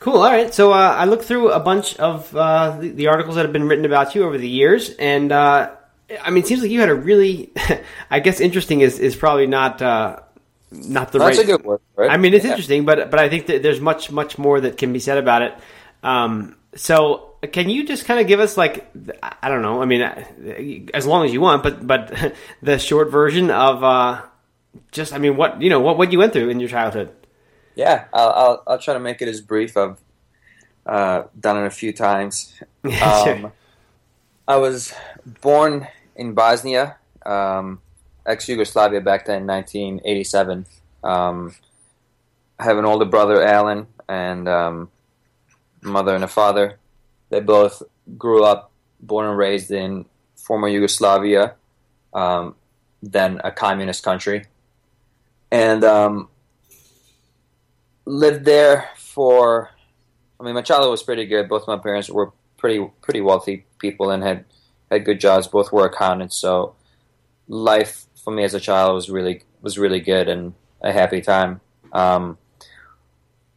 Cool. 0.00 0.16
All 0.16 0.30
right. 0.30 0.52
So 0.52 0.72
uh, 0.72 0.76
I 0.98 1.04
looked 1.04 1.24
through 1.24 1.50
a 1.52 1.60
bunch 1.60 1.96
of 1.96 2.34
uh, 2.34 2.78
the, 2.80 2.88
the 2.88 3.06
articles 3.08 3.36
that 3.36 3.42
have 3.44 3.52
been 3.52 3.68
written 3.68 3.84
about 3.84 4.14
you 4.14 4.24
over 4.24 4.38
the 4.38 4.48
years, 4.48 4.90
and 4.98 5.30
uh, 5.30 5.70
I 6.22 6.30
mean, 6.30 6.42
it 6.42 6.46
seems 6.46 6.62
like 6.62 6.70
you 6.70 6.80
had 6.80 6.88
a 6.88 6.94
really, 6.94 7.52
I 8.10 8.20
guess, 8.20 8.40
interesting 8.40 8.80
is 8.80 8.98
is 8.98 9.14
probably 9.14 9.46
not 9.46 9.82
uh, 9.82 10.20
not 10.72 11.12
the 11.12 11.18
That's 11.18 11.36
right. 11.36 11.44
a 11.44 11.50
good 11.52 11.64
word. 11.64 11.80
it. 11.98 12.08
I 12.10 12.16
mean, 12.16 12.32
it's 12.32 12.44
Yeah. 12.44 12.52
interesting, 12.52 12.84
but 12.86 13.10
but 13.10 13.20
I 13.20 13.28
think 13.28 13.46
that 13.46 13.62
there's 13.62 13.80
much 13.80 14.10
much 14.10 14.38
more 14.38 14.58
that 14.60 14.78
can 14.78 14.92
be 14.92 15.00
said 15.00 15.18
about 15.18 15.42
it. 15.42 15.54
Um, 16.02 16.56
so 16.74 17.34
can 17.52 17.68
you 17.68 17.84
just 17.86 18.06
kind 18.06 18.20
of 18.20 18.26
give 18.26 18.40
us 18.40 18.56
like 18.56 18.90
I 19.42 19.50
don't 19.50 19.60
know. 19.62 19.82
I 19.82 19.84
mean, 19.84 20.00
uh, 20.00 20.24
as 20.94 21.06
long 21.06 21.26
as 21.26 21.32
you 21.32 21.42
want, 21.42 21.62
but 21.62 21.86
but 21.86 22.32
the 22.62 22.78
short 22.78 23.10
version 23.10 23.50
of 23.50 23.84
uh, 23.84 24.22
just 24.92 25.12
I 25.12 25.18
mean, 25.18 25.36
what 25.36 25.60
you 25.60 25.68
know, 25.68 25.80
what 25.80 25.98
what 25.98 26.10
you 26.10 26.18
went 26.18 26.32
through 26.32 26.48
in 26.48 26.58
your 26.58 26.70
childhood. 26.70 27.10
Yeah, 27.74 28.04
I'll, 28.12 28.30
I'll 28.30 28.62
I'll 28.66 28.78
try 28.78 28.94
to 28.94 29.00
make 29.00 29.22
it 29.22 29.28
as 29.28 29.40
brief. 29.40 29.76
I've 29.76 29.98
uh, 30.86 31.24
done 31.38 31.58
it 31.62 31.66
a 31.66 31.70
few 31.70 31.92
times. 31.92 32.54
Yeah, 32.82 33.24
sure. 33.24 33.34
Um, 33.34 33.52
I 34.48 34.56
was 34.56 34.94
born 35.42 35.86
in 36.16 36.32
Bosnia, 36.32 36.96
um, 37.26 37.82
ex 38.24 38.48
Yugoslavia, 38.48 39.02
back 39.02 39.26
then, 39.26 39.42
in 39.42 39.46
1987. 39.46 40.64
Um, 41.04 41.54
I 42.58 42.64
have 42.64 42.78
an 42.78 42.86
older 42.86 43.04
brother, 43.04 43.44
Alan, 43.44 43.86
and 44.08 44.48
um, 44.48 44.88
mother 45.82 46.14
and 46.14 46.24
a 46.24 46.26
father. 46.28 46.78
They 47.28 47.40
both 47.40 47.82
grew 48.16 48.42
up, 48.42 48.72
born 48.98 49.26
and 49.26 49.36
raised 49.36 49.70
in 49.70 50.06
former 50.36 50.68
Yugoslavia, 50.68 51.54
um, 52.14 52.54
then 53.02 53.42
a 53.44 53.52
communist 53.52 54.02
country, 54.02 54.46
and 55.50 55.84
um, 55.84 56.29
lived 58.04 58.44
there 58.44 58.90
for. 58.96 59.70
I 60.38 60.44
mean, 60.44 60.54
my 60.54 60.62
childhood 60.62 60.90
was 60.90 61.02
pretty 61.02 61.26
good. 61.26 61.48
Both 61.48 61.68
my 61.68 61.78
parents 61.78 62.08
were 62.08 62.32
pretty 62.56 62.86
pretty 63.02 63.20
wealthy 63.20 63.66
people 63.78 64.10
and 64.10 64.22
had 64.22 64.44
had 64.90 65.04
good 65.04 65.20
jobs. 65.20 65.46
Both 65.46 65.72
were 65.72 65.86
accountants, 65.86 66.36
so 66.36 66.74
life 67.48 68.06
for 68.22 68.32
me 68.32 68.44
as 68.44 68.54
a 68.54 68.60
child 68.60 68.94
was 68.94 69.10
really 69.10 69.42
was 69.60 69.78
really 69.78 70.00
good 70.00 70.28
and 70.28 70.54
a 70.80 70.92
happy 70.92 71.20
time. 71.20 71.60
Um, 71.92 72.38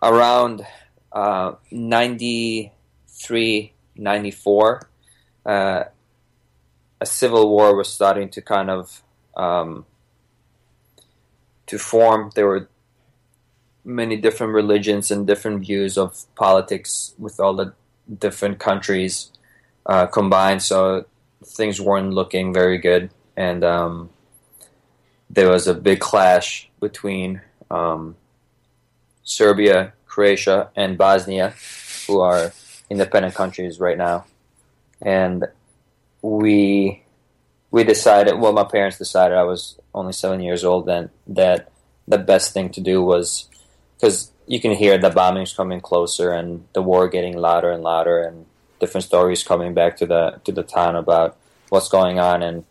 around 0.02 0.66
uh, 1.12 1.54
93, 1.72 3.74
94, 3.96 4.90
uh, 5.46 5.84
a 7.00 7.06
civil 7.06 7.50
war 7.50 7.76
was 7.76 7.90
starting 7.90 8.30
to 8.30 8.42
kind 8.42 8.70
of 8.70 9.04
um, 9.36 9.86
to 11.68 11.78
form. 11.78 12.32
There 12.36 12.48
were 12.48 12.70
many 13.86 14.16
different 14.16 14.54
religions 14.54 15.12
and 15.12 15.28
different 15.28 15.62
views 15.62 15.98
of 15.98 16.24
politics 16.36 17.14
with 17.18 17.40
all 17.40 17.54
the 17.54 17.74
different 18.20 18.60
countries 18.60 19.32
uh, 19.86 20.06
combined. 20.08 20.62
So 20.62 21.06
things 21.46 21.80
weren't 21.80 22.14
looking 22.14 22.54
very 22.54 22.78
good, 22.78 23.10
and 23.36 23.64
um, 23.64 24.10
there 25.30 25.50
was 25.50 25.68
a 25.68 25.74
big 25.74 26.00
clash 26.00 26.70
between 26.80 27.42
um, 27.70 28.16
Serbia, 29.24 29.94
Croatia, 30.06 30.70
and 30.76 30.98
Bosnia, 30.98 31.54
who 32.08 32.20
are 32.20 32.54
independent 32.90 33.36
countries 33.36 33.80
right 33.80 33.98
now, 33.98 34.26
and 35.02 35.46
we 36.22 37.04
we 37.72 37.84
decided. 37.84 38.40
Well, 38.40 38.54
my 38.54 38.64
parents 38.64 38.98
decided. 38.98 39.38
I 39.38 39.44
was 39.44 39.80
only 39.94 40.14
seven 40.14 40.42
years 40.42 40.64
old 40.64 40.86
then. 40.86 41.10
That 41.28 41.72
the 42.08 42.18
best 42.18 42.54
thing 42.54 42.70
to 42.72 42.82
do 42.82 43.02
was 43.02 43.50
because 44.04 44.34
you 44.48 44.60
can 44.60 44.74
hear 44.74 44.98
the 44.98 45.10
bombings 45.10 45.56
coming 45.56 45.80
closer 45.80 46.34
and 46.34 46.68
the 46.74 46.82
war 46.82 47.08
getting 47.08 47.38
louder 47.38 47.72
and 47.72 47.82
louder 47.82 48.22
and 48.22 48.46
different 48.82 49.06
stories 49.06 49.46
coming 49.46 49.74
back 49.74 49.96
to 49.96 50.06
the 50.06 50.42
to 50.44 50.52
the 50.52 50.62
town 50.62 50.98
about 50.98 51.38
what's 51.70 51.88
going 51.88 52.20
on. 52.20 52.44
And 52.44 52.66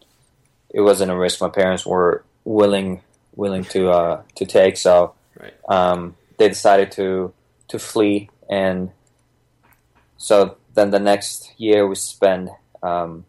it 0.68 0.82
wasn't 0.82 1.10
a 1.10 1.16
risk. 1.16 1.40
My 1.40 1.48
parents 1.48 1.86
were 1.86 2.22
willing 2.44 3.00
willing 3.34 3.64
to 3.72 3.88
uh, 3.88 4.22
to 4.34 4.44
take. 4.44 4.76
So 4.76 5.14
Right. 5.40 5.54
um, 5.70 6.16
they 6.36 6.48
decided 6.50 6.92
to 6.92 7.32
to 7.68 7.78
flee. 7.78 8.28
And 8.50 8.90
so 10.18 10.58
then 10.74 10.90
the 10.90 11.00
next 11.00 11.54
year 11.56 11.88
we 11.88 11.94
spend 11.94 12.50
um, 12.82 13.24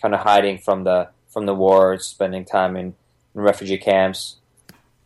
kind 0.00 0.14
of 0.14 0.20
hiding 0.20 0.58
from 0.58 0.84
the 0.84 1.08
from 1.26 1.46
the 1.46 1.54
war 1.54 1.98
spending 1.98 2.44
time 2.44 2.76
in, 2.76 2.94
in 3.34 3.40
refugee 3.40 3.78
camps. 3.78 4.36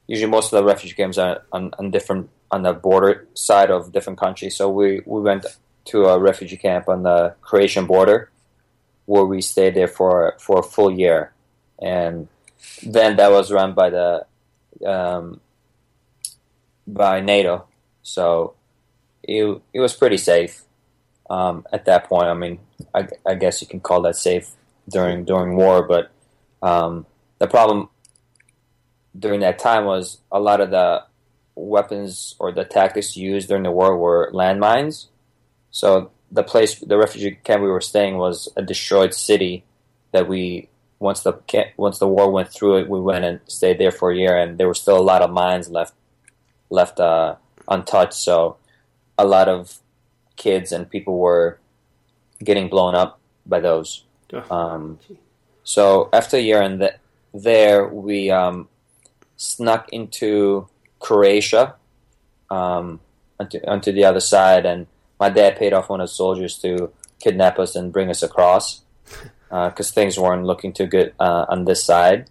Usually 0.07 0.31
most 0.31 0.53
of 0.53 0.59
the 0.59 0.65
refugee 0.65 0.95
camps 0.95 1.17
are 1.17 1.45
on, 1.51 1.73
on 1.79 1.91
different 1.91 2.29
on 2.53 2.63
the 2.63 2.75
border 2.75 3.27
side 3.35 3.71
of 3.71 3.93
different 3.93 4.19
countries. 4.19 4.55
So 4.55 4.69
we, 4.69 5.01
we 5.07 5.23
went 5.23 5.47
to 5.87 6.05
a 6.05 6.19
refugee 6.19 6.59
camp 6.59 6.89
on 6.89 7.03
the 7.03 7.35
Croatian 7.41 7.87
border, 7.87 8.31
where 9.07 9.25
we 9.25 9.41
stayed 9.41 9.75
there 9.75 9.89
for 9.89 10.37
for 10.39 10.61
a 10.61 10.63
full 10.63 10.91
year, 10.91 11.33
and 11.81 12.29
then 12.85 13.17
that 13.17 13.31
was 13.33 13.51
run 13.51 13.73
by 13.75 13.91
the 13.91 14.27
um, 14.87 15.41
by 16.87 17.21
NATO. 17.21 17.67
So 18.03 18.55
it 19.23 19.61
it 19.73 19.81
was 19.81 19.95
pretty 19.95 20.19
safe 20.19 20.63
um, 21.29 21.67
at 21.73 21.85
that 21.87 22.05
point. 22.05 22.29
I 22.29 22.35
mean, 22.35 22.61
I, 22.95 23.09
I 23.27 23.35
guess 23.35 23.61
you 23.61 23.67
can 23.67 23.81
call 23.81 24.03
that 24.03 24.15
safe 24.15 24.51
during 24.89 25.25
during 25.25 25.57
war, 25.57 25.83
but 25.83 26.13
um, 26.63 27.07
the 27.39 27.49
problem 27.49 27.89
during 29.19 29.41
that 29.41 29.59
time 29.59 29.85
was 29.85 30.19
a 30.31 30.39
lot 30.39 30.61
of 30.61 30.71
the 30.71 31.03
weapons 31.55 32.35
or 32.39 32.53
the 32.53 32.65
tactics 32.65 33.17
used 33.17 33.49
during 33.49 33.65
the 33.65 33.71
war 33.71 33.97
were 33.97 34.31
landmines. 34.33 35.07
So 35.71 36.11
the 36.31 36.43
place, 36.43 36.79
the 36.79 36.97
refugee 36.97 37.39
camp 37.45 37.63
we 37.63 37.69
were 37.69 37.81
staying 37.81 38.17
was 38.19 38.49
a 38.57 38.63
destroyed 38.63 39.15
city 39.15 39.65
that 40.13 40.29
we 40.29 40.69
once 40.99 41.23
the 41.23 41.33
camp, 41.33 41.69
once 41.77 41.99
the 41.99 42.07
war 42.07 42.31
went 42.31 42.49
through 42.53 42.77
it, 42.79 42.89
we 42.89 43.01
went 43.01 43.25
and 43.25 43.41
stayed 43.47 43.79
there 43.79 43.91
for 43.91 44.13
a 44.13 44.17
year, 44.17 44.37
and 44.37 44.57
there 44.57 44.69
were 44.69 44.75
still 44.75 44.97
a 44.97 45.03
lot 45.03 45.21
of 45.21 45.31
mines 45.31 45.69
left 45.69 45.95
left 46.71 47.01
uh, 47.01 47.35
untouched. 47.69 48.15
So 48.15 48.57
a 49.19 49.27
lot 49.27 49.49
of 49.49 49.79
kids 50.37 50.73
and 50.73 50.89
people 50.89 51.19
were 51.19 51.59
getting 52.43 52.69
blown 52.69 52.95
up 52.95 53.19
by 53.45 53.61
those. 53.61 54.05
Um, 54.51 54.99
so 55.65 56.09
after 56.13 56.37
a 56.37 56.41
year 56.41 56.63
in 56.63 56.79
the, 56.79 56.95
there, 57.35 57.87
we 57.87 58.31
um, 58.31 58.69
snuck 59.37 59.89
into 59.93 60.69
Croatia 61.03 61.75
um, 62.49 63.01
onto, 63.39 63.59
onto 63.67 63.93
the 63.93 64.05
other 64.05 64.21
side, 64.21 64.65
and 64.65 64.87
my 65.19 65.29
dad 65.29 65.57
paid 65.57 65.73
off 65.73 65.89
one 65.89 66.01
of 66.01 66.09
the 66.09 66.15
soldiers 66.15 66.57
to 66.59 66.91
kidnap 67.21 67.59
us 67.59 67.77
and 67.77 67.93
bring 67.93 68.09
us 68.09 68.23
across 68.23 68.83
because 69.51 69.91
things 69.91 70.19
weren't 70.19 70.47
looking 70.47 70.73
too 70.73 70.87
good 70.87 71.13
uh, 71.21 71.45
on 71.49 71.65
this 71.65 71.85
side. 71.85 72.31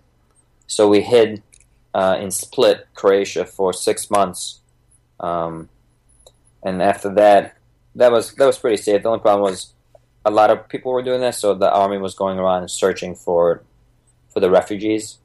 So 0.68 0.88
we 0.88 1.01
hid 1.01 1.44
uh, 1.94 2.18
in 2.20 2.32
Split, 2.32 2.88
Croatia, 2.96 3.46
for 3.46 3.74
six 3.74 4.10
months, 4.10 4.62
um, 5.20 5.70
and 6.63 6.82
after 6.82 7.13
that, 7.16 7.58
that 7.96 8.12
was 8.12 8.34
that 8.36 8.46
was 8.46 8.58
pretty 8.58 8.78
safe. 8.78 9.04
The 9.04 9.10
only 9.10 9.20
problem 9.20 9.51
was 9.51 9.74
a 10.24 10.32
lot 10.32 10.50
of 10.50 10.70
people 10.70 10.94
were 10.94 11.04
doing 11.04 11.20
this, 11.20 11.40
so 11.40 11.54
the 11.54 11.70
army 11.70 11.98
was 11.98 12.13
going 12.13 12.40
around 12.40 12.70
searching 12.72 13.16
for 13.16 13.63
for 14.30 14.40
the 14.40 14.50
refugees. 14.50 15.18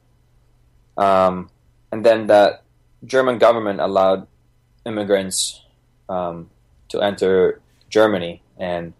Um, 0.97 1.49
and 1.91 2.05
then 2.05 2.27
the 2.27 2.59
German 3.05 3.37
government 3.37 3.79
allowed 3.79 4.27
immigrants 4.85 5.61
um, 6.09 6.49
to 6.89 7.01
enter 7.01 7.61
Germany, 7.89 8.41
and 8.57 8.93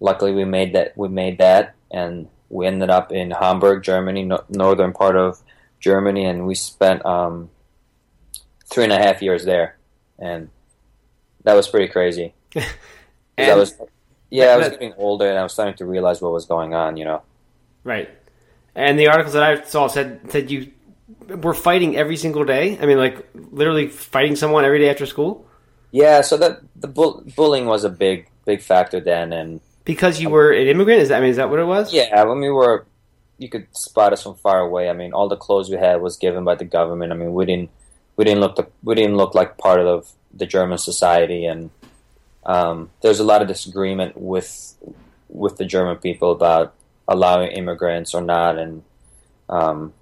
luckily 0.00 0.32
we 0.32 0.44
made 0.44 0.74
that. 0.74 0.96
We 0.96 1.08
made 1.08 1.38
that, 1.38 1.74
and 1.90 2.28
we 2.48 2.66
ended 2.66 2.90
up 2.90 3.12
in 3.12 3.30
Hamburg, 3.30 3.82
Germany, 3.82 4.24
no- 4.24 4.44
northern 4.48 4.92
part 4.92 5.16
of 5.16 5.40
Germany, 5.80 6.24
and 6.26 6.46
we 6.46 6.54
spent 6.54 7.04
um, 7.06 7.50
three 8.66 8.84
and 8.84 8.92
a 8.92 8.98
half 8.98 9.22
years 9.22 9.44
there, 9.44 9.76
and 10.18 10.50
that 11.44 11.54
was 11.54 11.68
pretty 11.68 11.88
crazy. 11.88 12.34
'Cause 12.52 12.64
I 13.38 13.54
was, 13.54 13.74
yeah, 14.30 14.46
I 14.46 14.56
was 14.58 14.68
getting 14.68 14.92
older, 14.98 15.26
and 15.28 15.38
I 15.38 15.42
was 15.42 15.52
starting 15.54 15.74
to 15.76 15.86
realize 15.86 16.20
what 16.20 16.32
was 16.32 16.44
going 16.44 16.74
on. 16.74 16.96
You 16.98 17.04
know, 17.06 17.22
Right. 17.84 18.10
And 18.74 18.98
the 18.98 19.08
articles 19.08 19.32
that 19.32 19.42
I 19.42 19.62
saw 19.64 19.88
said 19.88 20.20
said 20.30 20.50
you 20.50 20.70
were 21.36 21.54
fighting 21.54 21.96
every 21.96 22.16
single 22.16 22.44
day. 22.44 22.78
I 22.80 22.86
mean, 22.86 22.98
like 22.98 23.28
literally 23.34 23.88
fighting 23.88 24.36
someone 24.36 24.64
every 24.64 24.78
day 24.78 24.90
after 24.90 25.06
school 25.06 25.46
yeah. 25.90 26.20
So 26.20 26.36
that 26.36 26.60
the 26.76 26.88
bull- 26.88 27.24
bullying 27.36 27.66
was 27.66 27.84
a 27.84 27.90
big, 27.90 28.28
big 28.44 28.62
factor 28.62 29.00
then, 29.00 29.32
and 29.32 29.60
because 29.84 30.20
you 30.20 30.30
were 30.30 30.52
an 30.52 30.66
immigrant. 30.66 31.02
Is 31.02 31.08
that 31.08 31.18
I 31.18 31.20
mean, 31.20 31.30
is 31.30 31.36
that 31.36 31.50
what 31.50 31.58
it 31.58 31.64
was? 31.64 31.92
yeah, 31.92 32.22
when 32.24 32.40
we 32.40 32.50
were, 32.50 32.86
you 33.38 33.48
could 33.48 33.66
spot 33.76 34.12
us 34.12 34.22
from 34.22 34.34
far 34.36 34.60
away. 34.60 34.88
I 34.88 34.92
mean, 34.92 35.12
all 35.12 35.28
the 35.28 35.36
clothes 35.36 35.70
we 35.70 35.76
had 35.76 36.00
was 36.00 36.16
given 36.16 36.44
by 36.44 36.54
the 36.54 36.64
government. 36.64 37.12
I 37.12 37.16
mean, 37.16 37.32
we 37.32 37.44
didn't, 37.46 37.70
we 38.16 38.24
didn't 38.24 38.40
look 38.40 38.56
the, 38.56 38.68
we 38.82 38.94
didn't 38.94 39.16
look 39.16 39.34
like 39.34 39.58
part 39.58 39.80
of 39.80 40.10
the 40.32 40.46
German 40.46 40.78
society, 40.78 41.44
and 41.46 41.70
um, 42.46 42.90
there's 43.02 43.20
a 43.20 43.24
lot 43.24 43.42
of 43.42 43.48
disagreement 43.48 44.16
with 44.16 44.74
with 45.28 45.56
the 45.56 45.64
German 45.64 45.96
people 45.96 46.32
about 46.32 46.74
allowing 47.08 47.50
immigrants 47.50 48.14
or 48.14 48.20
not, 48.20 48.58
and 48.58 48.82
um, 49.48 49.92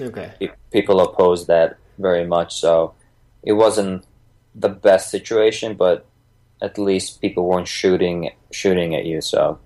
Okay. 0.00 0.32
pe- 0.40 0.50
people 0.72 1.00
opposed 1.00 1.46
that 1.48 1.76
very 1.98 2.26
much. 2.26 2.56
So 2.56 2.94
it 3.42 3.52
wasn't 3.52 4.04
the 4.54 4.68
best 4.68 5.10
situation, 5.10 5.74
but 5.74 6.06
at 6.60 6.78
least 6.78 7.20
people 7.20 7.46
weren't 7.46 7.68
shooting 7.68 8.30
shooting 8.50 8.94
at 8.94 9.04
you. 9.04 9.20
So 9.20 9.58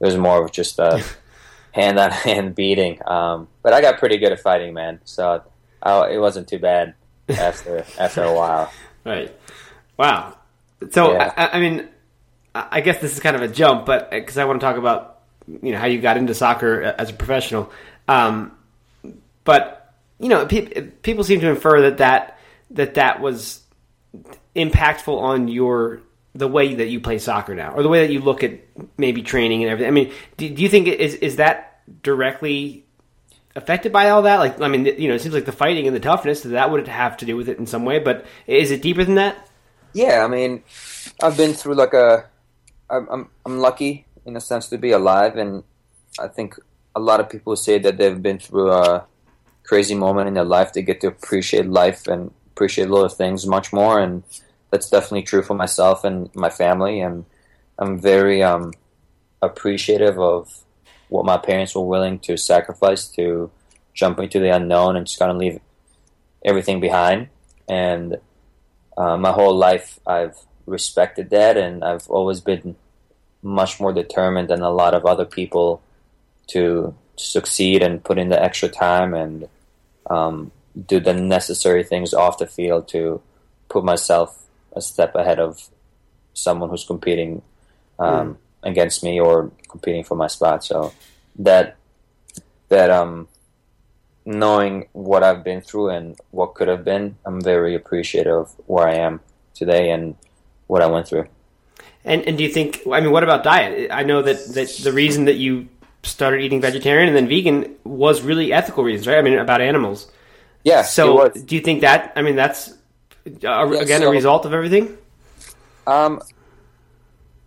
it 0.00 0.06
was 0.06 0.16
more 0.16 0.44
of 0.44 0.52
just 0.52 0.78
a 0.78 1.02
hand 1.72 1.98
on 1.98 2.10
hand 2.10 2.54
beating. 2.54 3.00
Um, 3.06 3.48
but 3.62 3.72
I 3.72 3.80
got 3.80 3.98
pretty 3.98 4.18
good 4.18 4.32
at 4.32 4.40
fighting, 4.40 4.74
man. 4.74 5.00
So 5.04 5.42
I, 5.82 6.08
it 6.10 6.18
wasn't 6.18 6.48
too 6.48 6.58
bad 6.58 6.94
after 7.28 7.84
after 7.98 8.22
a 8.22 8.32
while. 8.34 8.70
Right. 9.04 9.34
Wow. 9.96 10.36
So 10.90 11.12
Yeah. 11.12 11.32
I, 11.36 11.56
I 11.56 11.60
mean, 11.60 11.88
I 12.54 12.68
I 12.72 12.80
guess 12.80 13.00
this 13.00 13.12
is 13.12 13.20
kind 13.20 13.36
of 13.36 13.42
a 13.42 13.48
jump, 13.48 13.86
but 13.86 14.10
because 14.10 14.38
I 14.38 14.44
want 14.44 14.60
to 14.60 14.64
talk 14.66 14.76
about 14.76 15.20
you 15.62 15.72
know 15.72 15.78
how 15.78 15.86
you 15.86 16.00
got 16.00 16.16
into 16.16 16.34
soccer 16.34 16.80
as 16.82 17.10
a 17.10 17.12
professional, 17.12 17.70
um, 18.08 18.52
but 19.44 19.94
you 20.18 20.28
know 20.28 20.46
pe- 20.46 20.90
people 21.02 21.24
seem 21.24 21.40
to 21.40 21.48
infer 21.48 21.82
that 21.82 21.98
that 21.98 22.38
that 22.70 22.94
that 22.94 23.20
was 23.20 23.62
impactful 24.56 25.16
on 25.16 25.48
your 25.48 26.00
the 26.34 26.48
way 26.48 26.74
that 26.74 26.88
you 26.88 27.00
play 27.00 27.18
soccer 27.18 27.54
now, 27.54 27.72
or 27.72 27.82
the 27.82 27.88
way 27.88 28.06
that 28.06 28.12
you 28.12 28.20
look 28.20 28.42
at 28.42 28.60
maybe 28.96 29.22
training 29.22 29.62
and 29.62 29.70
everything. 29.70 29.88
I 29.88 29.92
mean, 29.92 30.12
do, 30.36 30.48
do 30.50 30.62
you 30.62 30.68
think 30.68 30.88
is 30.88 31.14
is 31.16 31.36
that 31.36 31.80
directly 32.02 32.84
affected 33.54 33.92
by 33.92 34.10
all 34.10 34.22
that? 34.22 34.38
Like, 34.40 34.60
I 34.60 34.68
mean, 34.68 34.84
you 34.86 35.08
know, 35.08 35.14
it 35.14 35.20
seems 35.20 35.34
like 35.34 35.44
the 35.44 35.52
fighting 35.52 35.86
and 35.86 35.94
the 35.94 36.00
toughness 36.00 36.42
that 36.42 36.70
would 36.70 36.88
have 36.88 37.16
to 37.18 37.26
do 37.26 37.36
with 37.36 37.48
it 37.48 37.58
in 37.58 37.66
some 37.66 37.84
way, 37.84 38.00
but 38.00 38.26
is 38.46 38.70
it 38.70 38.82
deeper 38.82 39.04
than 39.04 39.14
that? 39.14 39.48
Yeah, 39.92 40.24
I 40.24 40.28
mean, 40.28 40.64
I've 41.22 41.36
been 41.36 41.54
through 41.54 41.74
like 41.74 41.94
a. 41.94 42.26
I'm 42.90 43.08
I'm, 43.08 43.28
I'm 43.46 43.58
lucky 43.58 44.06
in 44.26 44.36
a 44.36 44.40
sense 44.40 44.68
to 44.70 44.78
be 44.78 44.90
alive, 44.90 45.36
and 45.36 45.62
I 46.18 46.28
think 46.28 46.56
a 46.96 47.00
lot 47.00 47.20
of 47.20 47.28
people 47.28 47.54
say 47.54 47.78
that 47.78 47.96
they've 47.96 48.20
been 48.20 48.38
through 48.38 48.72
a 48.72 49.06
crazy 49.64 49.94
moment 49.94 50.28
in 50.28 50.34
their 50.34 50.44
life. 50.44 50.72
They 50.72 50.82
get 50.82 51.00
to 51.00 51.08
appreciate 51.08 51.66
life 51.66 52.06
and 52.06 52.32
appreciate 52.52 52.88
little 52.88 53.08
things 53.08 53.46
much 53.46 53.72
more, 53.72 53.98
and 53.98 54.22
that's 54.70 54.88
definitely 54.90 55.22
true 55.22 55.42
for 55.42 55.54
myself 55.54 56.04
and 56.04 56.34
my 56.34 56.50
family. 56.50 57.00
And 57.00 57.24
I'm 57.78 58.00
very 58.00 58.42
um, 58.42 58.72
appreciative 59.42 60.18
of 60.18 60.64
what 61.08 61.24
my 61.24 61.36
parents 61.36 61.74
were 61.74 61.86
willing 61.86 62.18
to 62.20 62.36
sacrifice 62.36 63.08
to 63.08 63.50
jump 63.92 64.18
into 64.18 64.38
the 64.38 64.54
unknown 64.54 64.96
and 64.96 65.06
just 65.06 65.18
kind 65.18 65.30
of 65.30 65.36
leave 65.36 65.60
everything 66.44 66.80
behind. 66.80 67.28
And 67.68 68.18
uh, 68.96 69.16
my 69.16 69.32
whole 69.32 69.54
life, 69.54 69.98
I've 70.06 70.36
respected 70.66 71.30
that, 71.30 71.56
and 71.56 71.84
I've 71.84 72.08
always 72.08 72.40
been 72.40 72.76
much 73.42 73.78
more 73.78 73.92
determined 73.92 74.48
than 74.48 74.62
a 74.62 74.70
lot 74.70 74.94
of 74.94 75.04
other 75.04 75.24
people 75.24 75.82
to 76.48 76.94
succeed 77.16 77.82
and 77.82 78.02
put 78.02 78.18
in 78.18 78.28
the 78.28 78.42
extra 78.42 78.68
time 78.68 79.14
and 79.14 79.48
um, 80.08 80.50
do 80.86 81.00
the 81.00 81.14
necessary 81.14 81.84
things 81.84 82.12
off 82.14 82.38
the 82.38 82.46
field 82.46 82.88
to 82.88 83.20
put 83.68 83.84
myself 83.84 84.44
a 84.74 84.80
step 84.80 85.14
ahead 85.14 85.38
of 85.38 85.68
someone 86.32 86.68
who's 86.68 86.84
competing 86.84 87.42
um, 87.98 88.38
against 88.62 89.04
me 89.04 89.20
or 89.20 89.50
competing 89.68 90.04
for 90.04 90.16
my 90.16 90.26
spot. 90.26 90.64
So 90.64 90.92
that 91.38 91.76
that 92.68 92.90
um 92.90 93.28
knowing 94.24 94.88
what 94.92 95.22
I've 95.22 95.44
been 95.44 95.60
through 95.60 95.90
and 95.90 96.16
what 96.30 96.54
could 96.54 96.68
have 96.68 96.84
been, 96.84 97.16
I'm 97.24 97.40
very 97.40 97.74
appreciative 97.74 98.32
of 98.32 98.54
where 98.66 98.88
I 98.88 98.94
am 98.94 99.20
today 99.54 99.90
and 99.90 100.16
what 100.66 100.82
I 100.82 100.86
went 100.86 101.06
through. 101.08 101.26
And 102.04 102.22
and 102.22 102.36
do 102.36 102.44
you 102.44 102.50
think? 102.50 102.80
I 102.90 103.00
mean, 103.00 103.12
what 103.12 103.22
about 103.22 103.44
diet? 103.44 103.90
I 103.90 104.02
know 104.02 104.22
that 104.22 104.46
that 104.54 104.68
the 104.82 104.92
reason 104.92 105.24
that 105.26 105.36
you 105.36 105.68
started 106.04 106.40
eating 106.42 106.60
vegetarian 106.60 107.08
and 107.08 107.16
then 107.16 107.28
vegan 107.28 107.74
was 107.84 108.22
really 108.22 108.52
ethical 108.52 108.84
reasons, 108.84 109.06
right? 109.06 109.18
I 109.18 109.22
mean, 109.22 109.38
about 109.38 109.60
animals. 109.60 110.10
Yeah, 110.62 110.82
So, 110.82 111.28
do 111.28 111.54
you 111.54 111.60
think 111.60 111.82
that? 111.82 112.12
I 112.16 112.22
mean, 112.22 112.36
that's 112.36 112.72
uh, 113.44 113.68
again 113.78 114.02
a 114.02 114.08
result 114.08 114.46
of 114.46 114.54
everything. 114.54 114.96
Um, 115.86 116.22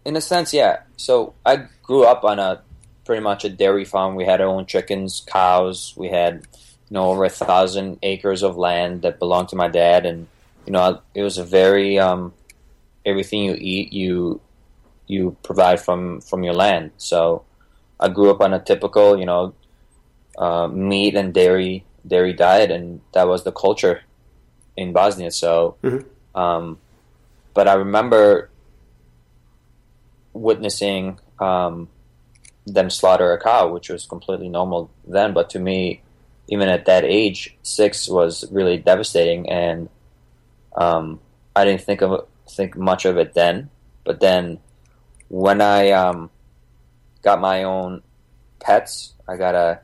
in 0.05 0.15
a 0.15 0.21
sense, 0.21 0.53
yeah. 0.53 0.81
So 0.97 1.33
I 1.45 1.67
grew 1.81 2.03
up 2.03 2.23
on 2.23 2.39
a 2.39 2.61
pretty 3.05 3.21
much 3.21 3.43
a 3.43 3.49
dairy 3.49 3.85
farm. 3.85 4.15
We 4.15 4.25
had 4.25 4.39
our 4.41 4.47
own 4.47 4.65
chickens, 4.65 5.23
cows. 5.25 5.93
We 5.97 6.09
had 6.09 6.45
you 6.89 6.93
know 6.93 7.09
over 7.09 7.25
a 7.25 7.29
thousand 7.29 7.99
acres 8.03 8.43
of 8.43 8.55
land 8.55 9.01
that 9.01 9.17
belonged 9.17 9.49
to 9.49 9.55
my 9.55 9.67
dad, 9.67 10.05
and 10.05 10.27
you 10.65 10.73
know 10.73 11.01
it 11.15 11.23
was 11.23 11.39
a 11.39 11.43
very 11.43 11.97
um, 11.97 12.33
everything 13.05 13.43
you 13.43 13.55
eat 13.59 13.93
you 13.93 14.41
you 15.07 15.35
provide 15.41 15.81
from 15.81 16.21
from 16.21 16.43
your 16.43 16.53
land. 16.53 16.91
So 16.97 17.43
I 17.99 18.09
grew 18.09 18.29
up 18.29 18.41
on 18.41 18.53
a 18.53 18.59
typical 18.59 19.17
you 19.17 19.25
know 19.25 19.53
uh, 20.37 20.67
meat 20.67 21.15
and 21.15 21.33
dairy 21.33 21.85
dairy 22.05 22.33
diet, 22.33 22.71
and 22.71 23.01
that 23.13 23.27
was 23.27 23.43
the 23.43 23.51
culture 23.51 24.01
in 24.75 24.93
Bosnia. 24.93 25.31
So. 25.31 25.75
Mhm. 25.83 26.05
Um, 26.35 26.77
but 27.57 27.67
I 27.67 27.73
remember 27.73 28.51
witnessing 30.31 31.19
um, 31.39 31.89
them 32.67 32.91
slaughter 32.91 33.33
a 33.33 33.39
cow, 33.41 33.67
which 33.73 33.89
was 33.89 34.05
completely 34.05 34.47
normal 34.47 34.91
then. 35.07 35.33
But 35.33 35.49
to 35.51 35.59
me, 35.59 36.03
even 36.47 36.69
at 36.69 36.85
that 36.85 37.03
age, 37.03 37.57
six 37.63 38.07
was 38.07 38.45
really 38.51 38.77
devastating, 38.77 39.49
and 39.49 39.89
um, 40.75 41.19
I 41.55 41.65
didn't 41.65 41.81
think 41.81 42.01
of 42.01 42.27
think 42.47 42.77
much 42.77 43.05
of 43.05 43.17
it 43.17 43.33
then. 43.33 43.71
But 44.03 44.19
then, 44.19 44.59
when 45.29 45.61
I 45.61 45.89
um, 45.91 46.29
got 47.21 47.41
my 47.41 47.63
own 47.63 48.01
pets, 48.59 49.13
I 49.27 49.37
got 49.37 49.55
a 49.55 49.81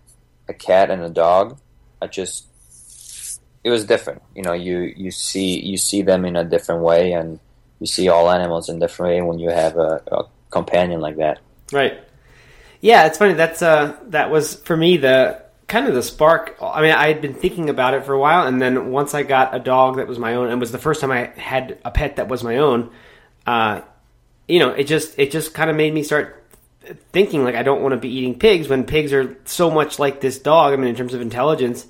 a 0.47 0.53
cat 0.53 0.91
and 0.91 1.01
a 1.01 1.09
dog. 1.09 1.57
I 2.01 2.07
just 2.07 2.47
it 3.63 3.69
was 3.69 3.85
different. 3.85 4.21
You 4.35 4.43
know, 4.43 4.53
you 4.53 4.93
you 4.95 5.11
see 5.11 5.59
you 5.59 5.77
see 5.77 6.01
them 6.01 6.25
in 6.25 6.35
a 6.35 6.43
different 6.43 6.81
way, 6.81 7.13
and 7.13 7.39
you 7.79 7.87
see 7.87 8.09
all 8.09 8.29
animals 8.29 8.69
in 8.69 8.77
a 8.77 8.79
different 8.79 9.13
way 9.13 9.21
when 9.21 9.39
you 9.39 9.49
have 9.49 9.77
a, 9.77 10.01
a 10.11 10.25
companion 10.49 11.01
like 11.01 11.17
that. 11.17 11.39
Right. 11.71 11.99
Yeah, 12.81 13.05
it's 13.05 13.17
funny. 13.17 13.33
That's 13.33 13.61
uh, 13.61 13.97
that 14.07 14.29
was 14.29 14.55
for 14.55 14.75
me 14.75 14.97
the 14.97 15.41
kind 15.67 15.87
of 15.87 15.95
the 15.95 16.03
spark. 16.03 16.57
I 16.61 16.81
mean, 16.81 16.91
I 16.91 17.07
had 17.07 17.21
been 17.21 17.33
thinking 17.33 17.69
about 17.69 17.93
it 17.93 18.03
for 18.05 18.13
a 18.13 18.19
while, 18.19 18.45
and 18.45 18.61
then 18.61 18.91
once 18.91 19.13
I 19.13 19.23
got 19.23 19.55
a 19.55 19.59
dog 19.59 19.95
that 19.95 20.07
was 20.07 20.19
my 20.19 20.35
own, 20.35 20.49
and 20.49 20.59
was 20.59 20.71
the 20.71 20.77
first 20.77 20.99
time 20.99 21.11
I 21.11 21.27
had 21.37 21.79
a 21.85 21.91
pet 21.91 22.17
that 22.17 22.27
was 22.27 22.43
my 22.43 22.57
own. 22.57 22.91
Uh, 23.47 23.81
you 24.47 24.59
know, 24.59 24.71
it 24.71 24.83
just 24.85 25.17
it 25.17 25.31
just 25.31 25.53
kind 25.53 25.69
of 25.69 25.75
made 25.75 25.93
me 25.93 26.03
start 26.03 26.42
thinking 27.11 27.43
like 27.43 27.55
I 27.55 27.63
don't 27.63 27.81
want 27.81 27.93
to 27.93 27.97
be 27.99 28.09
eating 28.09 28.37
pigs 28.37 28.67
when 28.67 28.83
pigs 28.85 29.13
are 29.13 29.37
so 29.45 29.69
much 29.71 29.99
like 29.99 30.21
this 30.21 30.39
dog. 30.39 30.73
I 30.73 30.75
mean, 30.75 30.87
in 30.87 30.95
terms 30.95 31.13
of 31.13 31.21
intelligence, 31.21 31.87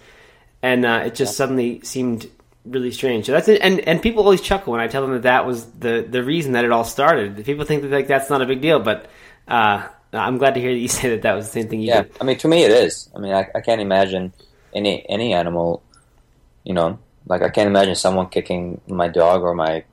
and 0.62 0.86
uh, 0.86 1.04
it 1.06 1.16
just 1.16 1.36
suddenly 1.36 1.82
seemed 1.82 2.30
really 2.66 2.92
strange. 2.92 3.26
So 3.26 3.32
that's 3.32 3.48
it. 3.48 3.62
And 3.62 3.80
and 3.82 4.02
people 4.02 4.24
always 4.24 4.42
chuckle 4.42 4.72
when 4.74 4.82
I 4.82 4.88
tell 4.88 5.02
them 5.02 5.14
that 5.14 5.24
that 5.24 5.46
was 5.46 5.66
the 5.72 6.06
the 6.08 6.24
reason 6.24 6.54
that 6.54 6.66
it 6.66 6.72
all 6.72 6.84
started. 6.86 7.44
People 7.46 7.66
think 7.66 7.82
that 7.84 7.92
like 7.92 8.08
that's 8.08 8.30
not 8.30 8.42
a 8.42 8.46
big 8.46 8.62
deal, 8.62 8.80
but 8.80 9.08
uh, 9.48 9.88
I'm 10.14 10.38
glad 10.38 10.54
to 10.56 10.62
hear 10.62 10.72
that 10.72 10.80
you 10.80 10.88
say 11.00 11.10
that 11.10 11.24
that 11.24 11.34
was 11.34 11.48
the 11.48 11.52
same 11.54 11.68
thing 11.68 11.82
you 11.82 11.88
Yeah, 11.88 12.04
did. 12.04 12.12
I 12.22 12.24
mean, 12.24 12.38
to 12.40 12.48
me, 12.48 12.64
it 12.64 12.72
is. 12.72 13.10
I 13.16 13.20
mean, 13.20 13.34
I, 13.34 13.48
I 13.56 13.62
can't 13.62 13.82
imagine 13.82 14.34
any 14.74 15.08
any 15.10 15.34
animal. 15.34 15.84
You 16.64 16.74
know, 16.74 17.00
like 17.26 17.42
I 17.42 17.50
can't 17.50 17.68
imagine 17.68 17.96
someone 17.96 18.30
kicking 18.30 18.82
my 18.88 19.08
dog 19.08 19.42
or 19.42 19.54
my 19.54 19.84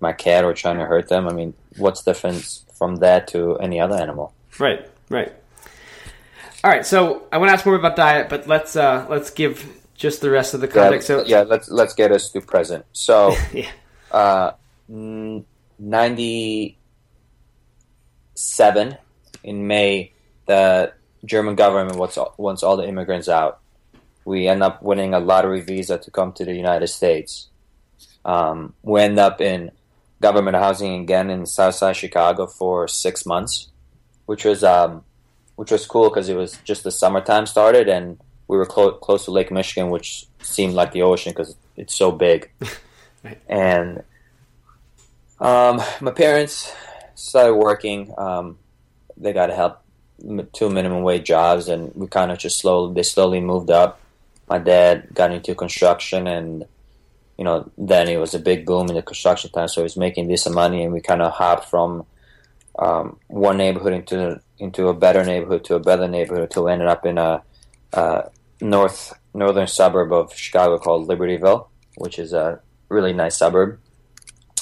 my 0.00 0.12
cat 0.12 0.44
or 0.44 0.54
trying 0.54 0.78
to 0.78 0.84
hurt 0.84 1.08
them. 1.08 1.28
I 1.28 1.32
mean, 1.32 1.54
what's 1.76 2.02
the 2.02 2.12
difference 2.12 2.64
from 2.74 2.96
that 2.96 3.28
to 3.28 3.56
any 3.58 3.80
other 3.80 3.96
animal? 3.96 4.34
Right, 4.58 4.88
right. 5.08 5.32
All 6.64 6.70
right, 6.70 6.86
so 6.86 7.26
I 7.32 7.38
want 7.38 7.48
to 7.48 7.54
ask 7.54 7.66
more 7.66 7.74
about 7.74 7.96
diet, 7.96 8.28
but 8.28 8.46
let's 8.46 8.76
uh, 8.76 9.06
let's 9.10 9.30
give 9.30 9.66
just 9.94 10.20
the 10.20 10.30
rest 10.30 10.54
of 10.54 10.60
the 10.60 10.68
Yeah, 10.68 10.72
context. 10.74 11.06
so 11.08 11.24
yeah, 11.24 11.42
let's 11.42 11.68
let's 11.70 11.94
get 11.94 12.12
us 12.12 12.30
to 12.30 12.40
present. 12.40 12.84
So, 12.92 13.34
yeah. 13.52 13.70
uh, 14.12 14.52
ninety 15.78 16.78
seven 18.34 18.96
in 19.42 19.66
May, 19.66 20.12
the 20.46 20.92
German 21.24 21.54
government 21.56 21.96
wants 21.98 22.18
wants 22.36 22.62
all 22.62 22.76
the 22.76 22.86
immigrants 22.86 23.28
out. 23.28 23.58
We 24.24 24.46
end 24.46 24.62
up 24.62 24.82
winning 24.82 25.14
a 25.14 25.18
lottery 25.18 25.62
visa 25.62 25.98
to 25.98 26.10
come 26.12 26.32
to 26.34 26.44
the 26.44 26.54
United 26.54 26.86
States. 26.88 27.48
Um, 28.24 28.74
we 28.82 29.00
end 29.00 29.18
up 29.18 29.40
in 29.40 29.72
government 30.20 30.56
housing 30.56 31.02
again 31.02 31.28
in 31.28 31.44
Southside 31.44 31.96
Chicago 31.96 32.46
for 32.46 32.86
six 32.86 33.26
months, 33.26 33.66
which 34.32 34.46
was 34.46 34.64
um, 34.64 35.04
which 35.56 35.70
was 35.70 35.84
cool 35.84 36.08
because 36.08 36.30
it 36.30 36.36
was 36.38 36.56
just 36.64 36.84
the 36.84 36.90
summertime 36.90 37.44
started 37.44 37.86
and 37.86 38.18
we 38.48 38.56
were 38.56 38.64
clo- 38.64 38.92
close 38.92 39.26
to 39.26 39.30
Lake 39.30 39.50
Michigan, 39.50 39.90
which 39.90 40.26
seemed 40.40 40.72
like 40.72 40.92
the 40.92 41.02
ocean 41.02 41.32
because 41.32 41.54
it's 41.76 41.94
so 41.94 42.10
big. 42.10 42.50
Right. 43.22 43.38
And 43.48 44.02
um, 45.38 45.80
my 46.00 46.10
parents 46.10 46.72
started 47.14 47.54
working. 47.54 48.12
Um, 48.16 48.58
they 49.18 49.32
got 49.32 49.50
help 49.50 49.82
two 50.54 50.70
minimum 50.70 51.02
wage 51.02 51.26
jobs, 51.26 51.68
and 51.68 51.94
we 51.94 52.06
kind 52.06 52.32
of 52.32 52.38
just 52.38 52.58
slowly 52.58 52.94
they 52.94 53.02
slowly 53.02 53.40
moved 53.40 53.70
up. 53.70 54.00
My 54.48 54.58
dad 54.58 55.08
got 55.14 55.30
into 55.30 55.54
construction, 55.54 56.26
and 56.26 56.64
you 57.38 57.44
know 57.44 57.70
then 57.78 58.08
it 58.08 58.16
was 58.16 58.34
a 58.34 58.40
big 58.40 58.66
boom 58.66 58.88
in 58.88 58.96
the 58.96 59.02
construction 59.02 59.52
time, 59.52 59.68
so 59.68 59.82
he 59.82 59.84
was 59.84 59.96
making 59.96 60.26
decent 60.26 60.54
money, 60.54 60.82
and 60.82 60.92
we 60.92 61.00
kind 61.00 61.22
of 61.22 61.32
hopped 61.32 61.70
from 61.70 62.06
um, 62.78 63.18
one 63.28 63.56
neighborhood 63.56 63.92
into 63.92 64.40
into 64.58 64.88
a 64.88 64.94
better 64.94 65.24
neighborhood 65.24 65.64
to 65.64 65.74
a 65.74 65.80
better 65.80 66.08
neighborhood 66.08 66.44
until 66.44 66.64
we 66.64 66.72
ended 66.72 66.88
up 66.88 67.04
in 67.04 67.18
a, 67.18 67.42
uh 67.92 68.22
north 68.60 69.12
northern 69.34 69.66
suburb 69.66 70.12
of 70.12 70.32
Chicago 70.34 70.78
called 70.78 71.08
Libertyville, 71.08 71.66
which 71.96 72.18
is 72.18 72.32
a 72.32 72.60
really 72.88 73.12
nice 73.12 73.36
suburb. 73.36 73.78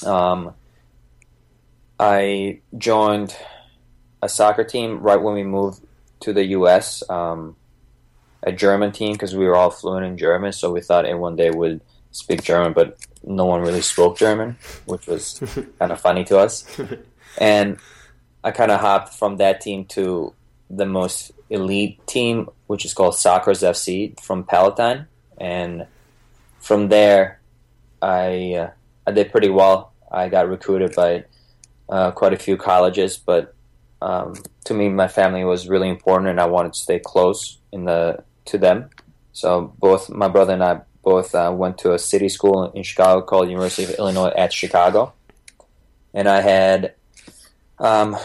Um, 0.05 0.55
I 1.99 2.61
joined 2.79 3.37
a 4.23 4.29
soccer 4.29 4.65
team 4.65 5.01
right 5.01 5.21
when 5.21 5.35
we 5.35 5.43
moved 5.43 5.83
to 6.21 6.33
the 6.33 6.45
U.S. 6.47 7.03
Um, 7.11 7.57
a 8.43 8.53
German 8.53 8.93
team 8.93 9.13
because 9.13 9.35
we 9.35 9.47
were 9.47 9.57
all 9.57 9.71
fluent 9.71 10.07
in 10.07 10.17
German, 10.17 10.53
so 10.53 10.73
we 10.73 10.81
thought 10.81 11.05
everyone 11.05 11.37
day 11.37 11.51
would 11.51 11.81
speak 12.13 12.43
German, 12.43 12.73
but 12.73 12.99
no 13.23 13.45
one 13.45 13.61
really 13.61 13.83
spoke 13.83 14.17
German, 14.17 14.57
which 14.87 15.07
was 15.07 15.41
kind 15.79 15.93
of 15.93 16.01
funny 16.01 16.25
to 16.25 16.39
us. 16.39 16.65
And 17.39 17.79
I 18.43 18.51
kind 18.51 18.71
of 18.71 18.81
hopped 18.81 19.15
from 19.15 19.37
that 19.37 19.61
team 19.61 19.85
to 19.87 20.33
the 20.71 20.87
most 20.87 21.33
elite 21.51 22.05
team, 22.07 22.49
which 22.69 22.85
is 22.85 22.95
called 22.95 23.15
Sockers 23.15 23.63
FC 23.63 24.19
from 24.21 24.45
Palatine, 24.45 25.07
and 25.39 25.87
from 26.61 26.89
there, 26.89 27.41
I 28.01 28.55
uh, 28.55 28.71
I 29.07 29.13
did 29.13 29.33
pretty 29.33 29.51
well. 29.51 29.93
I 30.11 30.29
got 30.29 30.49
recruited 30.49 30.95
by 30.95 31.25
uh, 31.89 32.13
quite 32.13 32.33
a 32.33 32.39
few 32.39 32.57
colleges, 32.57 33.19
but 33.19 33.55
um, 34.01 34.35
to 34.65 34.75
me, 34.75 34.89
my 34.89 35.09
family 35.09 35.45
was 35.45 35.69
really 35.69 35.89
important, 35.89 36.31
and 36.31 36.41
I 36.41 36.47
wanted 36.47 36.73
to 36.75 36.79
stay 36.79 36.99
close 36.99 37.59
in 37.73 37.85
the 37.85 38.23
to 38.47 38.59
them. 38.59 38.91
So 39.33 39.73
both 39.79 40.09
my 40.09 40.29
brother 40.29 40.55
and 40.55 40.63
I 40.63 40.81
both 41.03 41.35
uh, 41.35 41.53
went 41.55 41.79
to 41.79 41.93
a 41.93 41.99
city 41.99 42.29
school 42.29 42.71
in 42.73 42.83
Chicago 42.83 43.23
called 43.23 43.49
University 43.49 43.85
of 43.85 43.99
Illinois 43.99 44.33
at 44.37 44.53
Chicago, 44.53 45.13
and 46.15 46.29
I 46.29 46.41
had 46.41 46.95
um, 47.81 48.17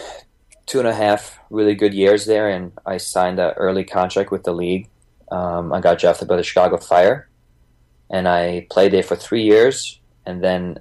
two 0.65 0.79
and 0.79 0.87
a 0.87 0.93
half 0.93 1.39
really 1.49 1.75
good 1.75 1.93
years 1.93 2.25
there, 2.25 2.49
and 2.49 2.71
I 2.85 2.97
signed 2.97 3.39
an 3.39 3.53
early 3.57 3.83
contract 3.83 4.31
with 4.31 4.43
the 4.43 4.53
league. 4.53 4.89
Um, 5.31 5.73
I 5.73 5.79
got 5.79 5.97
drafted 5.97 6.27
by 6.27 6.35
the 6.35 6.43
Chicago 6.43 6.77
Fire, 6.77 7.29
and 8.09 8.27
I 8.27 8.67
played 8.69 8.91
there 8.91 9.03
for 9.03 9.15
three 9.15 9.43
years, 9.43 9.99
and 10.25 10.43
then 10.43 10.79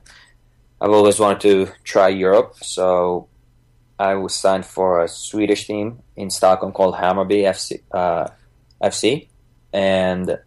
I've 0.80 0.90
always 0.90 1.18
wanted 1.18 1.40
to 1.42 1.72
try 1.84 2.08
Europe, 2.08 2.56
so 2.62 3.28
I 3.98 4.14
was 4.14 4.34
signed 4.34 4.66
for 4.66 5.02
a 5.02 5.08
Swedish 5.08 5.66
team 5.66 6.00
in 6.16 6.28
Stockholm 6.30 6.72
called 6.72 6.96
Hammarby 6.96 7.42
FC, 7.44 7.80
uh, 7.92 8.28
FC, 8.82 9.28
and 9.72 10.38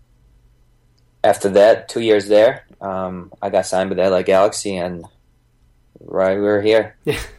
after 1.23 1.49
that, 1.49 1.89
two 1.89 2.01
years 2.01 2.27
there, 2.27 2.65
um, 2.81 3.31
I 3.41 3.49
got 3.49 3.65
signed 3.65 3.89
by 3.89 3.95
the 3.95 4.09
LA 4.09 4.21
Galaxy, 4.21 4.75
and 4.75 5.05
right 5.99 6.37
we're 6.37 6.61
here. 6.61 6.97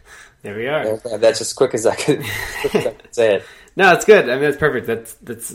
There 0.48 0.56
we 0.56 0.66
are. 0.66 0.96
That's 1.18 1.42
as 1.42 1.52
quick 1.52 1.74
as 1.74 1.84
I 1.84 1.94
could, 1.94 2.24
quick 2.62 2.74
as 2.74 2.86
I 2.86 2.90
could 2.92 3.14
say 3.14 3.34
it. 3.36 3.44
No, 3.76 3.92
it's 3.92 4.04
good. 4.04 4.28
I 4.28 4.32
mean, 4.32 4.40
that's 4.40 4.56
perfect. 4.56 4.88
That's 4.88 5.12
that's 5.22 5.54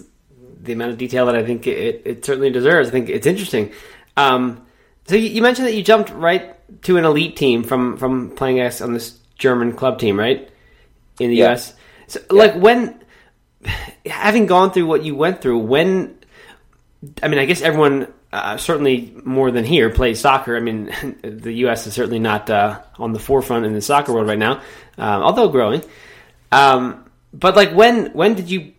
the 0.61 0.71
amount 0.71 0.91
of 0.91 0.97
detail 0.97 1.25
that 1.25 1.35
I 1.35 1.43
think 1.43 1.67
it, 1.67 2.03
it 2.05 2.23
certainly 2.23 2.51
deserves. 2.51 2.87
I 2.87 2.91
think 2.91 3.09
it's 3.09 3.27
interesting. 3.27 3.73
Um, 4.15 4.65
so 5.07 5.15
you, 5.15 5.27
you 5.27 5.41
mentioned 5.41 5.67
that 5.67 5.73
you 5.73 5.83
jumped 5.83 6.09
right 6.11 6.55
to 6.83 6.95
an 6.95 7.03
elite 7.03 7.35
team 7.35 7.63
from 7.63 7.97
from 7.97 8.29
playing 8.37 8.61
us 8.61 8.79
on 8.79 8.93
this 8.93 9.19
German 9.37 9.73
club 9.73 9.99
team, 9.99 10.17
right? 10.17 10.49
In 11.19 11.31
the 11.31 11.35
Yeah. 11.35 11.49
U.S. 11.49 11.73
So, 12.07 12.21
like 12.29 12.55
when 12.55 13.03
having 14.05 14.45
gone 14.45 14.71
through 14.71 14.85
what 14.85 15.03
you 15.03 15.15
went 15.15 15.41
through, 15.41 15.59
when 15.59 16.17
I 17.21 17.27
mean, 17.27 17.39
I 17.39 17.45
guess 17.45 17.61
everyone 17.61 18.07
uh, 18.33 18.57
certainly 18.57 19.13
more 19.23 19.51
than 19.51 19.63
here 19.63 19.91
plays 19.91 20.19
soccer. 20.19 20.57
I 20.57 20.59
mean, 20.59 20.91
the 21.23 21.53
U.S. 21.53 21.85
is 21.87 21.93
certainly 21.93 22.19
not 22.19 22.49
uh, 22.49 22.81
on 22.97 23.13
the 23.13 23.19
forefront 23.19 23.65
in 23.65 23.73
the 23.73 23.81
soccer 23.81 24.11
world 24.11 24.27
right 24.27 24.39
now, 24.39 24.61
um, 24.97 25.23
although 25.23 25.49
growing. 25.49 25.83
Um, 26.51 27.09
but 27.33 27.55
like, 27.55 27.71
when 27.73 28.13
when 28.13 28.35
did 28.35 28.49
you 28.49 28.73